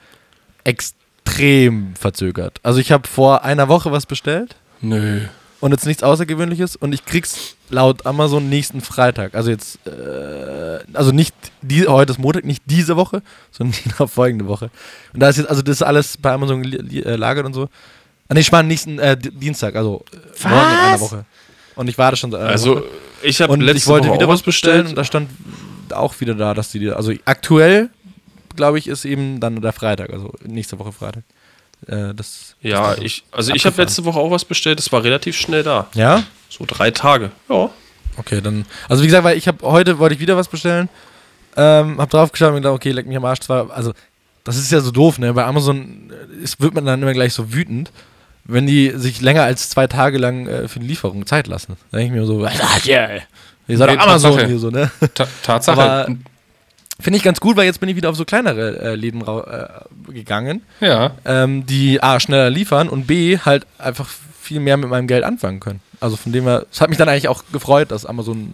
extrem 0.66 1.96
verzögert. 1.96 2.60
Also 2.64 2.80
ich 2.80 2.91
habe 2.91 3.08
vor 3.08 3.44
einer 3.44 3.70
Woche 3.70 3.91
was 3.91 4.06
bestellt. 4.06 4.56
Nö. 4.82 5.22
Und 5.62 5.72
jetzt 5.72 5.86
nichts 5.86 6.04
Außergewöhnliches 6.04 6.76
und 6.76 6.91
ich 6.91 7.06
krieg's 7.06 7.56
laut 7.70 8.06
Amazon 8.06 8.50
nächsten 8.50 8.82
Freitag. 8.82 9.34
Also 9.34 9.50
jetzt, 9.50 9.80
äh, 9.88 10.80
also 10.91 11.14
nicht 11.14 11.34
die, 11.62 11.88
heute 11.88 12.12
ist 12.12 12.20
Montag, 12.20 12.44
nicht 12.44 12.64
diese 12.66 12.98
Woche, 12.98 13.22
sondern 13.52 13.78
die 13.86 14.08
folgende 14.08 14.48
Woche. 14.48 14.70
Und 15.14 15.22
da 15.22 15.30
ist 15.30 15.38
jetzt, 15.38 15.50
also 15.50 15.62
das 15.62 15.78
ist 15.78 15.84
alles 15.84 16.18
bei 16.18 16.34
Amazon 16.34 16.64
gelagert 16.64 17.46
und 17.46 17.54
so. 17.54 17.70
Ah, 18.28 18.34
nee, 18.34 18.41
ich 18.41 18.52
meine 18.52 18.68
nächsten 18.68 19.00
äh, 19.00 19.18
Dienstag, 19.18 19.76
also 19.76 20.04
was? 20.41 20.52
morgen 20.52 20.72
in 20.72 20.78
einer 20.80 21.00
Woche. 21.00 21.26
Und 21.76 21.89
ich 21.89 21.97
warte 21.97 22.17
schon. 22.17 22.34
Äh, 22.34 22.38
also, 22.38 22.84
ich 23.21 23.41
habe 23.41 23.55
letzte 23.55 23.78
ich 23.78 23.88
wollte 23.88 24.07
Woche 24.07 24.17
wieder 24.17 24.28
was 24.28 24.41
bestellt 24.41 24.88
und 24.88 24.95
da 24.95 25.03
stand 25.03 25.30
auch 25.93 26.19
wieder 26.19 26.36
da, 26.36 26.53
dass 26.53 26.71
die. 26.71 26.89
Also, 26.91 27.13
aktuell, 27.26 27.89
glaube 28.55 28.80
ich, 28.80 28.88
ist 28.88 29.05
eben 29.05 29.39
dann 29.39 29.61
der 29.61 29.74
Freitag, 29.74 30.11
also 30.11 30.34
nächste 30.45 30.80
Woche 30.80 30.91
Freitag. 30.91 31.24
Äh, 31.88 32.13
das, 32.13 32.55
ja, 32.61 32.95
das 32.95 33.03
ich, 33.03 33.24
also 33.32 33.53
ich 33.53 33.65
habe 33.65 33.82
letzte 33.82 34.05
Woche 34.05 34.19
auch 34.19 34.32
was 34.32 34.45
bestellt, 34.45 34.80
das 34.80 34.91
war 34.91 35.03
relativ 35.03 35.36
schnell 35.36 35.63
da. 35.63 35.88
Ja? 35.93 36.24
So 36.49 36.65
drei 36.67 36.91
Tage. 36.91 37.32
Ja. 37.49 37.69
Okay, 38.17 38.41
dann. 38.41 38.65
Also, 38.88 39.03
wie 39.03 39.07
gesagt, 39.07 39.24
weil 39.24 39.38
ich 39.38 39.47
habe 39.47 39.65
heute 39.65 39.99
wollte 39.99 40.15
ich 40.15 40.21
wieder 40.21 40.38
was 40.38 40.47
bestellen. 40.47 40.89
Ähm, 41.55 41.99
hab 41.99 42.09
drauf 42.09 42.32
geschaut 42.32 42.49
und 42.49 42.55
gedacht, 42.55 42.74
okay, 42.74 42.91
leck 42.91 43.05
mich 43.05 43.17
am 43.17 43.26
Arsch. 43.26 43.41
Zwar, 43.41 43.71
also, 43.71 43.93
das 44.43 44.57
ist 44.57 44.71
ja 44.71 44.80
so 44.82 44.91
doof, 44.91 45.19
ne? 45.19 45.34
Bei 45.34 45.45
Amazon 45.45 46.11
ist, 46.41 46.59
wird 46.59 46.74
man 46.74 46.86
dann 46.86 47.01
immer 47.01 47.13
gleich 47.13 47.34
so 47.34 47.53
wütend 47.53 47.91
wenn 48.46 48.68
die 48.68 48.91
sich 48.96 49.22
länger 49.22 49.44
als 49.44 49.70
zwei 49.70 49.88
Tage 49.88 50.18
lang 50.18 50.48
äh, 50.48 50.68
für 50.68 50.80
die 50.80 50.88
Lieferung 50.88 51.26
Zeit 51.26 51.48
lassen. 51.48 51.78
Da 51.91 51.98
denke 51.98 52.14
ich 52.14 52.22
mir 52.22 52.26
so, 52.26 52.46
yeah, 52.86 53.22
ihr 53.68 53.78
seid 53.78 53.89
nee, 53.89 53.96
doch 53.96 54.04
Amazon 54.04 54.32
Tatsache. 54.32 54.48
hier 54.48 54.60
so, 54.60 54.70
ne? 54.70 54.91
Ta 55.14 55.28
Tatsache. 55.44 55.82
Aber 55.82 56.08
finde 57.00 57.18
ich 57.18 57.24
ganz 57.24 57.39
gut, 57.39 57.58
weil 57.58 57.66
jetzt 57.66 57.80
bin 57.80 57.89
ich 57.89 57.96
wieder 57.96 58.10
auf 58.10 58.16
so 58.16 58.26
kleinere 58.26 58.80
äh, 58.80 58.96
Läden 58.96 59.22
äh, 59.22 60.12
gegangen, 60.12 60.62
ja. 60.80 61.12
ähm, 61.26 61.66
die 61.66 62.02
A, 62.04 62.20
schneller 62.20 62.50
liefern 62.50 62.89
und 62.89 63.08
B, 63.08 63.38
halt 63.39 63.66
einfach 63.78 64.10
viel 64.41 64.60
mehr 64.60 64.78
mit 64.78 64.89
meinem 64.89 65.08
Geld 65.08 65.24
anfangen 65.24 65.60
können. 65.60 65.80
Also 66.00 66.18
von 66.18 66.34
dem 66.34 66.44
her, 66.44 66.66
es 66.72 66.82
hat 66.82 66.89
mich 66.89 66.98
dann 66.98 67.08
eigentlich 67.08 67.30
auch 67.30 67.44
gefreut, 67.52 67.91
dass 67.91 68.06
Amazon 68.06 68.54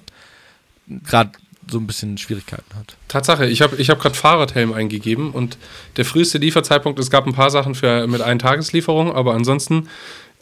gerade 0.88 1.32
so 1.72 1.80
ein 1.80 1.88
bisschen 1.88 2.18
Schwierigkeiten 2.18 2.76
hat. 2.76 2.96
Tatsache, 3.08 3.46
ich 3.46 3.62
habe 3.62 3.76
ich 3.78 3.90
hab 3.90 4.00
gerade 4.00 4.16
Fahrradhelm 4.16 4.74
eingegeben 4.74 5.32
und 5.32 5.58
der 5.98 6.06
früheste 6.06 6.38
Lieferzeitpunkt, 6.38 7.00
es 7.00 7.10
gab 7.10 7.28
ein 7.28 7.34
paar 7.34 7.50
Sachen 7.50 7.76
für, 7.76 8.08
mit 8.08 8.22
Ein-Tageslieferung, 8.22 9.14
aber 9.14 9.34
ansonsten 9.34 9.88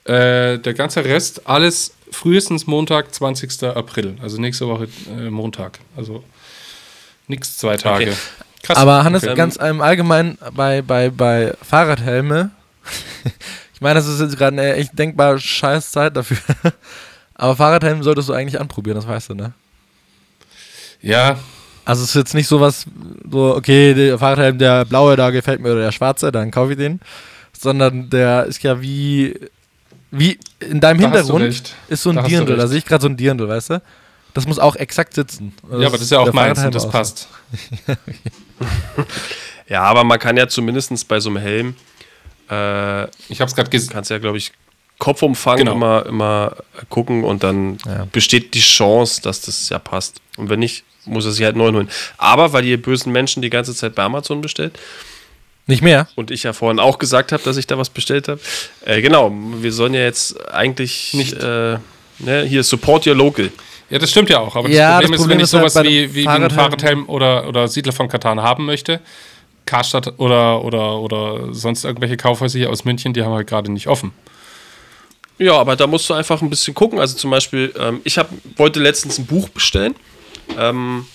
äh, 0.05 0.57
der 0.59 0.73
ganze 0.73 1.03
Rest, 1.03 1.47
alles 1.47 1.93
frühestens 2.11 2.67
Montag, 2.67 3.13
20. 3.13 3.63
April, 3.63 4.15
also 4.21 4.39
nächste 4.39 4.67
Woche 4.67 4.87
äh, 5.09 5.29
Montag. 5.29 5.79
Also 5.95 6.23
nichts 7.27 7.57
zwei 7.57 7.77
Tage. 7.77 8.11
Okay. 8.11 8.15
Krass. 8.63 8.77
Aber 8.77 9.03
Hannes, 9.03 9.23
okay. 9.23 9.35
ganz 9.35 9.55
im 9.57 9.81
Allgemeinen 9.81 10.37
bei, 10.53 10.81
bei, 10.81 11.09
bei 11.09 11.53
Fahrradhelme, 11.61 12.51
ich 13.73 13.81
meine, 13.81 13.95
das 13.95 14.07
ist 14.07 14.19
jetzt 14.19 14.37
gerade 14.37 14.53
eine 14.53 14.75
echt 14.75 14.97
denkbar 14.97 15.39
scheiß 15.39 15.91
Zeit 15.91 16.17
dafür. 16.17 16.37
Aber 17.35 17.55
Fahrradhelm 17.55 18.01
solltest 18.01 18.29
du 18.29 18.33
eigentlich 18.33 18.59
anprobieren, 18.59 18.95
das 18.95 19.07
weißt 19.07 19.29
du, 19.29 19.35
ne? 19.35 19.53
Ja. 21.01 21.37
Also 21.85 22.03
es 22.03 22.09
ist 22.09 22.15
jetzt 22.15 22.33
nicht 22.33 22.47
so 22.47 22.59
was, 22.59 22.85
so, 23.29 23.55
okay, 23.55 23.93
der 23.93 24.19
Fahrradhelm, 24.19 24.57
der 24.57 24.85
blaue, 24.85 25.15
da 25.15 25.29
gefällt 25.29 25.61
mir 25.61 25.71
oder 25.71 25.83
der 25.83 25.91
schwarze, 25.91 26.31
dann 26.31 26.51
kaufe 26.51 26.73
ich 26.73 26.77
den. 26.77 26.99
Sondern 27.57 28.09
der 28.09 28.45
ist 28.45 28.61
ja 28.61 28.81
wie, 28.81 29.39
wie 30.11 30.37
in 30.59 30.79
deinem 30.79 30.99
da 30.99 31.07
Hintergrund 31.07 31.73
ist 31.87 32.03
so 32.03 32.09
ein 32.09 32.23
Dirndl. 32.25 32.57
Da 32.57 32.67
sehe 32.67 32.79
ich 32.79 32.85
gerade 32.85 33.01
so 33.01 33.07
ein 33.07 33.17
Dirndl, 33.17 33.47
weißt 33.47 33.69
du? 33.71 33.81
Das 34.33 34.45
muss 34.45 34.59
auch 34.59 34.75
exakt 34.75 35.13
sitzen. 35.13 35.53
Also 35.63 35.81
ja, 35.81 35.87
aber 35.87 35.97
das 35.97 36.05
ist 36.05 36.11
ja 36.11 36.19
auch 36.19 36.33
meins 36.33 36.63
und 36.63 36.75
das 36.75 36.89
passt. 36.89 37.27
ja, 39.67 39.81
aber 39.81 40.03
man 40.03 40.19
kann 40.19 40.37
ja 40.37 40.47
zumindest 40.47 41.07
bei 41.07 41.19
so 41.19 41.29
einem 41.29 41.37
Helm, 41.37 41.75
äh, 42.49 43.05
ich 43.29 43.41
habe 43.41 43.49
es 43.49 43.55
gerade 43.55 43.69
gesehen, 43.69 43.89
kannst 43.91 44.11
ja, 44.11 44.19
glaube 44.19 44.37
ich, 44.37 44.51
Kopfumfang 44.99 45.57
genau. 45.57 45.73
immer, 45.73 46.05
immer 46.05 46.55
gucken 46.89 47.23
und 47.23 47.43
dann 47.43 47.77
ja. 47.85 48.07
besteht 48.11 48.53
die 48.53 48.61
Chance, 48.61 49.21
dass 49.21 49.41
das 49.41 49.69
ja 49.69 49.79
passt. 49.79 50.21
Und 50.37 50.49
wenn 50.49 50.59
nicht, 50.59 50.83
muss 51.07 51.25
er 51.25 51.31
sich 51.31 51.43
halt 51.43 51.55
neu 51.55 51.71
holen. 51.71 51.89
Aber 52.17 52.53
weil 52.53 52.65
ihr 52.65 52.81
bösen 52.81 53.11
Menschen 53.11 53.41
die 53.41 53.49
ganze 53.49 53.73
Zeit 53.73 53.95
bei 53.95 54.03
Amazon 54.03 54.41
bestellt. 54.41 54.77
Nicht 55.65 55.81
mehr. 55.81 56.07
Und 56.15 56.31
ich 56.31 56.43
ja 56.43 56.53
vorhin 56.53 56.79
auch 56.79 56.97
gesagt 56.97 57.33
habe, 57.33 57.43
dass 57.43 57.57
ich 57.57 57.67
da 57.67 57.77
was 57.77 57.89
bestellt 57.89 58.29
habe. 58.29 58.39
Äh, 58.85 59.01
genau, 59.01 59.31
wir 59.33 59.73
sollen 59.73 59.93
ja 59.93 60.01
jetzt 60.01 60.49
eigentlich 60.49 61.13
nicht. 61.13 61.33
Äh, 61.33 61.77
ne, 62.19 62.43
hier 62.43 62.63
Support 62.63 63.05
Your 63.05 63.15
Local. 63.15 63.51
Ja, 63.89 63.99
das 63.99 64.11
stimmt 64.11 64.29
ja 64.29 64.39
auch. 64.39 64.55
Aber 64.55 64.69
ja, 64.69 65.01
das 65.01 65.09
Problem, 65.11 65.11
das 65.11 65.21
ist, 65.21 65.29
wenn 65.29 65.39
ich 65.39 65.47
sowas 65.47 65.75
halt 65.75 65.87
wie, 65.87 66.13
wie, 66.13 66.23
wie 66.23 66.27
ein 66.27 66.49
Fahrradhelm 66.49 67.07
oder, 67.07 67.47
oder 67.47 67.67
Siedler 67.67 67.93
von 67.93 68.07
Katan 68.07 68.41
haben 68.41 68.65
möchte, 68.65 69.01
Karstadt 69.65 70.13
oder, 70.17 70.63
oder, 70.63 70.99
oder 70.99 71.53
sonst 71.53 71.85
irgendwelche 71.85 72.17
Kaufhäuser 72.17 72.59
hier 72.59 72.69
aus 72.69 72.85
München, 72.85 73.13
die 73.13 73.23
haben 73.23 73.33
halt 73.33 73.47
gerade 73.47 73.71
nicht 73.71 73.87
offen. 73.87 74.11
Ja, 75.37 75.53
aber 75.53 75.75
da 75.75 75.85
musst 75.85 76.09
du 76.09 76.13
einfach 76.13 76.41
ein 76.41 76.49
bisschen 76.49 76.73
gucken. 76.73 76.99
Also 76.99 77.15
zum 77.15 77.29
Beispiel, 77.29 77.73
ähm, 77.79 78.01
ich 78.03 78.17
hab, 78.17 78.29
wollte 78.55 78.79
letztens 78.79 79.19
ein 79.19 79.25
Buch 79.25 79.49
bestellen. 79.49 79.95
Ähm, 80.57 81.05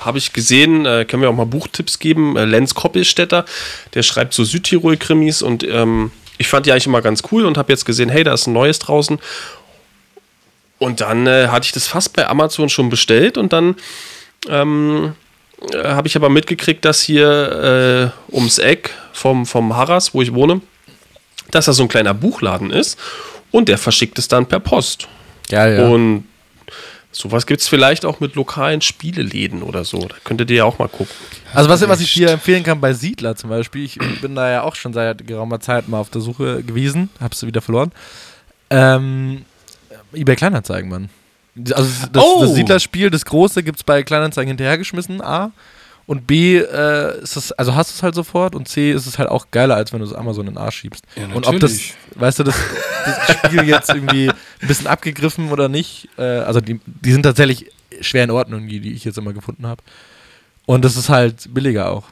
habe 0.00 0.18
ich 0.18 0.32
gesehen, 0.32 0.86
äh, 0.86 1.04
können 1.04 1.22
wir 1.22 1.30
auch 1.30 1.34
mal 1.34 1.46
Buchtipps 1.46 1.98
geben. 1.98 2.36
Äh, 2.36 2.44
Lenz 2.44 2.74
Koppelstädter, 2.74 3.44
der 3.94 4.02
schreibt 4.02 4.34
so 4.34 4.44
Südtirol-Krimis 4.44 5.42
und 5.42 5.64
ähm, 5.64 6.10
ich 6.38 6.48
fand 6.48 6.66
die 6.66 6.72
eigentlich 6.72 6.86
immer 6.86 7.02
ganz 7.02 7.22
cool 7.30 7.44
und 7.46 7.56
habe 7.56 7.72
jetzt 7.72 7.84
gesehen, 7.84 8.08
hey, 8.08 8.24
da 8.24 8.34
ist 8.34 8.46
ein 8.46 8.52
neues 8.52 8.78
draußen. 8.78 9.18
Und 10.78 11.00
dann 11.00 11.26
äh, 11.26 11.48
hatte 11.48 11.66
ich 11.66 11.72
das 11.72 11.86
fast 11.86 12.14
bei 12.14 12.26
Amazon 12.26 12.68
schon 12.68 12.90
bestellt 12.90 13.38
und 13.38 13.52
dann 13.52 13.76
ähm, 14.48 15.14
äh, 15.72 15.84
habe 15.84 16.08
ich 16.08 16.16
aber 16.16 16.28
mitgekriegt, 16.28 16.84
dass 16.84 17.00
hier 17.00 18.12
äh, 18.30 18.34
ums 18.34 18.58
Eck 18.58 18.90
vom, 19.12 19.46
vom 19.46 19.76
Harras, 19.76 20.12
wo 20.12 20.22
ich 20.22 20.34
wohne, 20.34 20.60
dass 21.50 21.66
da 21.66 21.72
so 21.72 21.84
ein 21.84 21.88
kleiner 21.88 22.14
Buchladen 22.14 22.70
ist 22.70 22.98
und 23.52 23.68
der 23.68 23.78
verschickt 23.78 24.18
es 24.18 24.28
dann 24.28 24.46
per 24.46 24.60
Post. 24.60 25.08
Geil, 25.48 25.78
ja. 25.78 25.88
Und 25.88 26.26
sowas 27.14 27.46
gibt 27.46 27.60
es 27.60 27.68
vielleicht 27.68 28.04
auch 28.04 28.20
mit 28.20 28.34
lokalen 28.34 28.80
Spieleläden 28.80 29.62
oder 29.62 29.84
so. 29.84 29.98
Da 29.98 30.16
könntet 30.24 30.50
ihr 30.50 30.56
ja 30.56 30.64
auch 30.64 30.78
mal 30.78 30.88
gucken. 30.88 31.14
Also 31.52 31.70
was, 31.70 31.86
was 31.88 32.00
ich 32.00 32.12
dir 32.12 32.30
empfehlen 32.30 32.64
kann 32.64 32.80
bei 32.80 32.92
Siedler 32.92 33.36
zum 33.36 33.50
Beispiel, 33.50 33.84
ich 33.84 33.98
bin 34.20 34.34
da 34.34 34.50
ja 34.50 34.62
auch 34.62 34.74
schon 34.74 34.92
seit 34.92 35.26
geraumer 35.26 35.60
Zeit 35.60 35.88
mal 35.88 36.00
auf 36.00 36.10
der 36.10 36.20
Suche 36.20 36.62
gewesen, 36.62 37.10
hab's 37.20 37.44
wieder 37.46 37.62
verloren. 37.62 37.92
Ähm, 38.70 39.44
eBay 40.12 40.36
Kleinanzeigen, 40.36 40.90
Mann. 40.90 41.08
Also 41.72 42.06
das, 42.12 42.24
oh. 42.24 42.42
das 42.42 42.54
Siedlerspiel, 42.54 43.10
das 43.10 43.24
große, 43.24 43.62
gibt 43.62 43.78
es 43.78 43.84
bei 43.84 44.02
Kleinanzeigen 44.02 44.48
hinterhergeschmissen, 44.48 45.22
A. 45.22 45.52
Und 46.06 46.26
B, 46.26 46.58
äh, 46.58 47.22
ist 47.22 47.36
es, 47.36 47.52
also 47.52 47.74
hast 47.74 47.90
du 47.90 47.94
es 47.94 48.02
halt 48.02 48.14
sofort 48.14 48.54
und 48.54 48.68
C, 48.68 48.92
ist 48.92 49.06
es 49.06 49.18
halt 49.18 49.28
auch 49.30 49.46
geiler, 49.50 49.76
als 49.76 49.92
wenn 49.92 50.00
du 50.00 50.04
es 50.06 50.12
Amazon 50.12 50.46
in 50.46 50.54
den 50.54 50.58
Arsch 50.58 50.76
schiebst. 50.76 51.04
Ja, 51.16 51.34
und 51.34 51.46
ob 51.46 51.58
das, 51.60 51.78
weißt 52.16 52.40
du, 52.40 52.42
das, 52.44 52.56
das 53.06 53.36
Spiel 53.46 53.64
jetzt 53.64 53.88
irgendwie 53.88 54.28
ein 54.28 54.68
bisschen 54.68 54.86
abgegriffen 54.86 55.50
oder 55.50 55.68
nicht, 55.68 56.08
äh, 56.18 56.22
also 56.22 56.60
die, 56.60 56.78
die 56.84 57.12
sind 57.12 57.22
tatsächlich 57.22 57.70
schwer 58.00 58.24
in 58.24 58.30
Ordnung, 58.30 58.68
die, 58.68 58.80
die 58.80 58.92
ich 58.92 59.04
jetzt 59.04 59.16
immer 59.16 59.32
gefunden 59.32 59.66
habe. 59.66 59.82
Und 60.66 60.84
das 60.84 60.96
ist 60.96 61.08
halt 61.08 61.54
billiger 61.54 61.90
auch. 61.90 62.04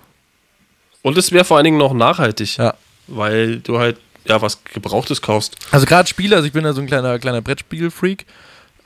Und 1.02 1.18
es 1.18 1.32
wäre 1.32 1.44
vor 1.44 1.56
allen 1.58 1.64
Dingen 1.64 1.78
noch 1.78 1.92
nachhaltig. 1.92 2.56
Ja. 2.56 2.74
Weil 3.08 3.58
du 3.58 3.78
halt, 3.78 3.98
ja, 4.26 4.40
was 4.40 4.62
Gebrauchtes 4.64 5.20
kaufst. 5.20 5.56
Also 5.70 5.84
gerade 5.84 6.08
Spiele, 6.08 6.36
also 6.36 6.46
ich 6.46 6.52
bin 6.52 6.64
ja 6.64 6.72
so 6.72 6.80
ein 6.80 6.86
kleiner, 6.86 7.18
kleiner 7.18 7.42
Brettspiel-Freak, 7.42 8.24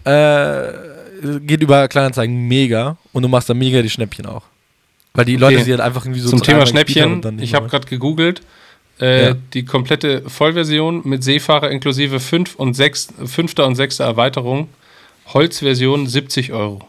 äh, 0.05 0.73
geht 1.41 1.63
über 1.63 1.87
Kleinanzeigen 1.89 2.49
mega 2.49 2.97
und 3.13 3.23
du 3.23 3.29
machst 3.29 3.49
da 3.49 3.55
mega 3.55 3.83
die 3.83 3.91
Schnäppchen 3.91 4.27
auch. 4.27 4.43
Weil 5.17 5.25
die 5.25 5.37
Leute 5.37 5.65
sie 5.65 5.71
halt 5.71 5.81
einfach 5.81 6.05
irgendwie 6.05 6.21
so 6.21 6.31
Zum 6.31 6.43
Thema 6.43 6.67
Schnäppchen, 6.67 7.39
ich 7.41 7.55
habe 7.55 7.69
gerade 7.69 7.87
gegoogelt, 7.87 8.43
äh, 9.01 9.29
ja. 9.29 9.37
die 9.53 9.65
komplette 9.65 10.23
Vollversion 10.29 11.03
mit 11.05 11.25
Seefahrer 11.25 11.71
inklusive 11.71 12.21
5 12.21 12.55
und 12.55 12.75
6, 12.75 13.09
5. 13.25 13.59
und 13.59 13.75
6. 13.75 14.01
Erweiterung, 14.01 14.69
Holzversion 15.29 16.07
70 16.07 16.53
Euro. 16.53 16.87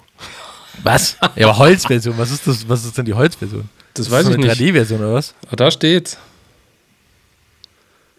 Was? 0.83 1.17
Ja, 1.35 1.47
aber 1.47 1.57
Holzversion, 1.57 2.17
was 2.17 2.31
ist 2.31 2.47
das? 2.47 2.69
Was 2.69 2.85
ist 2.85 2.97
denn 2.97 3.05
die 3.05 3.13
Holzversion? 3.13 3.69
Das, 3.93 4.05
das 4.05 4.11
weiß 4.11 4.29
ich 4.29 4.37
nicht. 4.37 4.51
3D-Version 4.51 4.99
oder 4.99 5.13
was? 5.15 5.33
Ah, 5.49 5.55
da 5.55 5.71
steht's. 5.71 6.17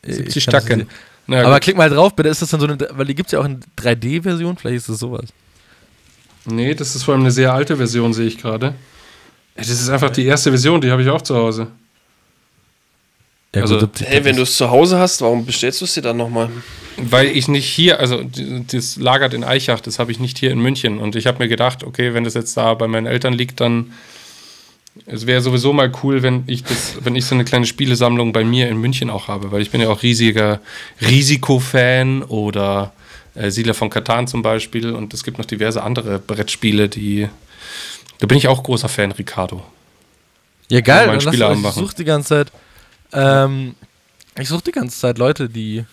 70 0.05 0.43
Stacken. 0.43 0.89
Na, 1.27 1.43
aber 1.43 1.55
gut. 1.55 1.63
klick 1.63 1.77
mal 1.77 1.91
drauf, 1.91 2.15
bitte. 2.17 2.31
Ist 2.31 2.43
das 2.43 2.51
dann 2.51 2.61
so 2.61 2.67
eine, 2.67 2.79
weil 2.93 3.07
die 3.07 3.15
gibt 3.15 3.29
es 3.29 3.33
ja 3.33 3.41
auch 3.41 3.45
in 3.45 3.61
3D-Version, 3.79 4.57
vielleicht 4.57 4.79
ist 4.79 4.89
das 4.89 4.99
sowas. 4.99 5.27
Nee, 6.47 6.75
das 6.75 6.97
ist 6.97 7.05
vor 7.05 7.15
allem 7.15 7.23
eine 7.23 7.31
sehr 7.31 7.53
alte 7.53 7.77
Version, 7.77 8.15
sehe 8.15 8.27
ich 8.27 8.39
gerade. 8.39 8.75
Das 9.59 9.69
ist 9.69 9.89
einfach 9.89 10.11
die 10.11 10.25
erste 10.25 10.51
Version, 10.51 10.81
die 10.81 10.91
habe 10.91 11.03
ich 11.03 11.09
auch 11.09 11.23
zu 11.23 11.37
Hause. 11.37 11.67
Ja, 13.55 13.63
also, 13.63 13.79
gut, 13.79 14.01
hey, 14.05 14.25
wenn 14.25 14.37
du 14.37 14.43
es 14.43 14.57
zu 14.57 14.71
Hause 14.71 14.99
hast, 14.99 15.21
warum 15.21 15.45
bestellst 15.45 15.81
du 15.81 15.85
es 15.85 15.95
dir 15.95 16.03
dann 16.03 16.17
nochmal? 16.17 16.49
Weil 16.97 17.27
ich 17.27 17.49
nicht 17.49 17.67
hier, 17.67 17.99
also 17.99 18.23
das 18.71 18.97
lagert 18.97 19.35
in 19.35 19.43
Eichach, 19.43 19.81
das 19.81 19.99
habe 19.99 20.13
ich 20.13 20.21
nicht 20.21 20.39
hier 20.39 20.53
in 20.53 20.61
München. 20.61 20.99
Und 20.99 21.17
ich 21.17 21.27
habe 21.27 21.39
mir 21.39 21.49
gedacht, 21.49 21.83
okay, 21.83 22.15
wenn 22.15 22.25
das 22.25 22.35
jetzt 22.35 22.57
da 22.57 22.75
bei 22.75 22.87
meinen 22.87 23.07
Eltern 23.07 23.33
liegt, 23.33 23.61
dann 23.61 23.93
es 25.07 25.27
wäre 25.27 25.41
sowieso 25.41 25.73
mal 25.73 25.93
cool, 26.03 26.23
wenn 26.23 26.45
ich 26.47 26.65
das, 26.65 26.97
wenn 27.01 27.15
ich 27.15 27.25
so 27.25 27.35
eine 27.35 27.45
kleine 27.45 27.67
Spielesammlung 27.67 28.33
bei 28.33 28.45
mir 28.45 28.69
in 28.69 28.79
München 28.79 29.11
auch 29.11 29.29
habe, 29.29 29.53
weil 29.53 29.63
ich 29.63 29.71
bin 29.71 29.81
ja 29.81 29.89
auch 29.89 30.03
riesiger 30.03 30.61
Risikofan 31.01 32.23
oder 32.25 32.93
äh, 33.35 33.51
Siedler 33.51 33.75
von 33.75 33.91
Katan 33.91 34.27
zum 34.27 34.43
Beispiel 34.43 34.93
und 34.93 35.15
es 35.15 35.23
gibt 35.23 35.39
noch 35.39 35.45
diverse 35.45 35.83
andere 35.83 36.19
Brettspiele, 36.19 36.89
die 36.89 37.29
da 38.19 38.27
bin 38.27 38.39
ich 38.39 38.49
auch 38.49 38.62
großer 38.62 38.89
Fan, 38.89 39.12
Ricardo. 39.12 39.62
Ja, 40.69 40.81
geil. 40.81 41.16
Ich 41.16 41.25
suche 41.75 41.95
die 41.97 42.05
ganze 42.05 42.29
Zeit. 42.29 42.53
Ähm, 43.12 43.75
ich 44.39 44.49
suche 44.49 44.62
die 44.64 44.73
ganze 44.73 44.99
Zeit 44.99 45.19
Leute, 45.19 45.49
die. 45.49 45.85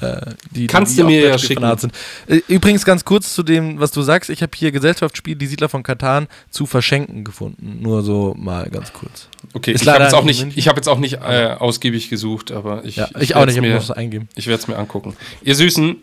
Äh, 0.00 0.32
die 0.50 0.66
Kannst 0.66 0.96
die, 0.96 1.02
du 1.02 1.06
mir 1.06 1.28
ja 1.28 1.38
schicken. 1.38 1.78
Sind. 1.78 1.94
Äh, 2.26 2.40
übrigens 2.48 2.84
ganz 2.84 3.04
kurz 3.04 3.32
zu 3.32 3.42
dem, 3.42 3.78
was 3.78 3.92
du 3.92 4.02
sagst. 4.02 4.28
Ich 4.28 4.42
habe 4.42 4.52
hier 4.56 4.72
Gesellschaftsspiel 4.72 5.36
Die 5.36 5.46
Siedler 5.46 5.68
von 5.68 5.82
Katan 5.84 6.26
zu 6.50 6.66
verschenken 6.66 7.24
gefunden. 7.24 7.78
Nur 7.80 8.02
so 8.02 8.34
mal 8.36 8.68
ganz 8.70 8.92
kurz. 8.92 9.28
Okay, 9.52 9.72
Ist 9.72 9.82
ich 9.82 9.88
habe 9.88 10.02
jetzt 10.02 10.14
auch 10.14 10.24
nicht, 10.24 10.46
ich 10.56 10.68
habe 10.68 10.78
jetzt 10.78 10.88
auch 10.88 10.98
nicht 10.98 11.14
äh, 11.22 11.54
ausgiebig 11.58 12.10
gesucht, 12.10 12.50
aber 12.50 12.84
ich, 12.84 12.96
ja, 12.96 13.08
ich, 13.14 13.22
ich 13.22 13.36
auch 13.36 13.46
nicht. 13.46 13.56
Ich 13.56 13.62
muss 13.72 13.90
eingeben. 13.92 14.28
Ich 14.34 14.48
werde 14.48 14.60
es 14.60 14.68
mir 14.68 14.76
angucken. 14.76 15.16
Ihr 15.42 15.54
Süßen, 15.54 15.96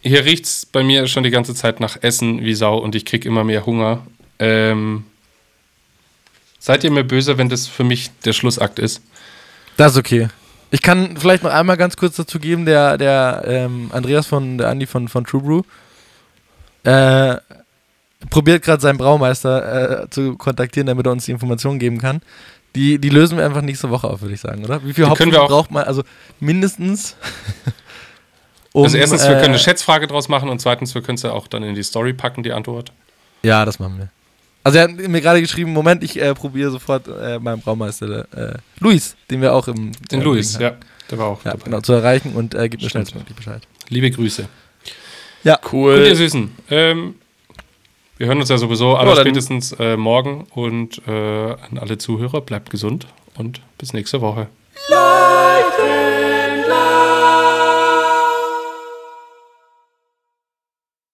hier 0.00 0.24
riecht 0.24 0.46
es 0.46 0.64
bei 0.64 0.82
mir 0.82 1.06
schon 1.06 1.22
die 1.22 1.30
ganze 1.30 1.54
Zeit 1.54 1.78
nach 1.78 2.02
Essen 2.02 2.40
wie 2.40 2.54
Sau 2.54 2.78
und 2.78 2.94
ich 2.94 3.04
kriege 3.04 3.28
immer 3.28 3.44
mehr 3.44 3.66
Hunger. 3.66 4.06
Ähm, 4.38 5.04
seid 6.58 6.84
ihr 6.84 6.90
mir 6.90 7.04
böse, 7.04 7.38
wenn 7.38 7.48
das 7.48 7.66
für 7.66 7.84
mich 7.84 8.10
der 8.24 8.32
Schlussakt 8.32 8.78
ist? 8.78 9.02
Das 9.76 9.92
ist 9.92 9.98
okay. 9.98 10.28
Ich 10.70 10.82
kann 10.82 11.16
vielleicht 11.16 11.42
noch 11.42 11.52
einmal 11.52 11.76
ganz 11.76 11.96
kurz 11.96 12.16
dazu 12.16 12.38
geben, 12.38 12.66
der, 12.66 12.98
der 12.98 13.44
ähm, 13.46 13.90
Andreas 13.92 14.26
von, 14.26 14.58
der 14.58 14.68
Andi 14.68 14.86
von, 14.86 15.08
von 15.08 15.24
True 15.24 15.42
Brew, 15.42 15.62
äh, 16.90 17.36
probiert 18.30 18.62
gerade 18.62 18.82
seinen 18.82 18.98
Braumeister 18.98 20.02
äh, 20.02 20.10
zu 20.10 20.36
kontaktieren, 20.36 20.86
damit 20.86 21.06
er 21.06 21.12
uns 21.12 21.24
die 21.24 21.32
Informationen 21.32 21.78
geben 21.78 21.98
kann. 21.98 22.20
Die, 22.74 22.98
die 22.98 23.08
lösen 23.08 23.38
wir 23.38 23.46
einfach 23.46 23.62
nächste 23.62 23.90
Woche 23.90 24.08
auf, 24.08 24.20
würde 24.20 24.34
ich 24.34 24.40
sagen, 24.40 24.64
oder? 24.64 24.84
Wie 24.84 24.92
viel 24.92 25.08
Hopfen 25.08 25.30
braucht 25.30 25.70
man? 25.70 25.84
Also 25.84 26.02
mindestens. 26.40 27.16
um, 28.72 28.84
also 28.84 28.98
erstens, 28.98 29.22
wir 29.22 29.34
können 29.34 29.44
eine 29.44 29.56
äh, 29.56 29.58
Schätzfrage 29.58 30.06
draus 30.06 30.28
machen 30.28 30.48
und 30.48 30.60
zweitens, 30.60 30.94
wir 30.94 31.02
können 31.02 31.16
es 31.16 31.22
ja 31.22 31.32
auch 31.32 31.48
dann 31.48 31.62
in 31.62 31.74
die 31.74 31.82
Story 31.82 32.12
packen, 32.12 32.42
die 32.42 32.52
Antwort. 32.52 32.92
Ja, 33.42 33.64
das 33.64 33.78
machen 33.78 33.98
wir. 33.98 34.08
Also 34.66 34.78
er 34.78 34.88
hat 34.88 34.96
mir 34.96 35.20
gerade 35.20 35.40
geschrieben, 35.40 35.72
Moment, 35.72 36.02
ich 36.02 36.20
äh, 36.20 36.34
probiere 36.34 36.72
sofort 36.72 37.06
äh, 37.06 37.38
meinen 37.38 37.60
Braumeister 37.60 38.26
äh, 38.36 38.58
Luis, 38.80 39.14
den 39.30 39.40
wir 39.40 39.54
auch 39.54 39.68
im 39.68 39.92
Den 40.10 40.22
Luis, 40.22 40.58
ja, 40.58 40.72
der 41.08 41.18
war 41.18 41.26
auch 41.26 41.44
ja, 41.44 41.52
dabei. 41.52 41.66
Genau, 41.66 41.80
zu 41.82 41.92
erreichen 41.92 42.32
und 42.34 42.52
äh, 42.56 42.68
gibt 42.68 42.82
mir 42.82 42.90
schnellstmöglich 42.90 43.36
Bescheid. 43.36 43.62
Liebe 43.90 44.10
Grüße. 44.10 44.48
Ja. 45.44 45.60
Cool. 45.70 45.98
Gut, 45.98 46.08
ihr 46.08 46.16
Süßen. 46.16 46.50
Ähm, 46.70 47.14
Wir 48.16 48.26
hören 48.26 48.40
uns 48.40 48.48
ja 48.48 48.58
sowieso 48.58 48.96
aber 48.96 49.14
spätestens 49.14 49.70
äh, 49.78 49.96
morgen 49.96 50.48
und 50.50 51.00
äh, 51.06 51.12
an 51.12 51.78
alle 51.78 51.96
Zuhörer, 51.98 52.40
bleibt 52.40 52.70
gesund 52.70 53.06
und 53.36 53.60
bis 53.78 53.92
nächste 53.92 54.20
Woche. 54.20 54.48
Ja. 54.90 55.95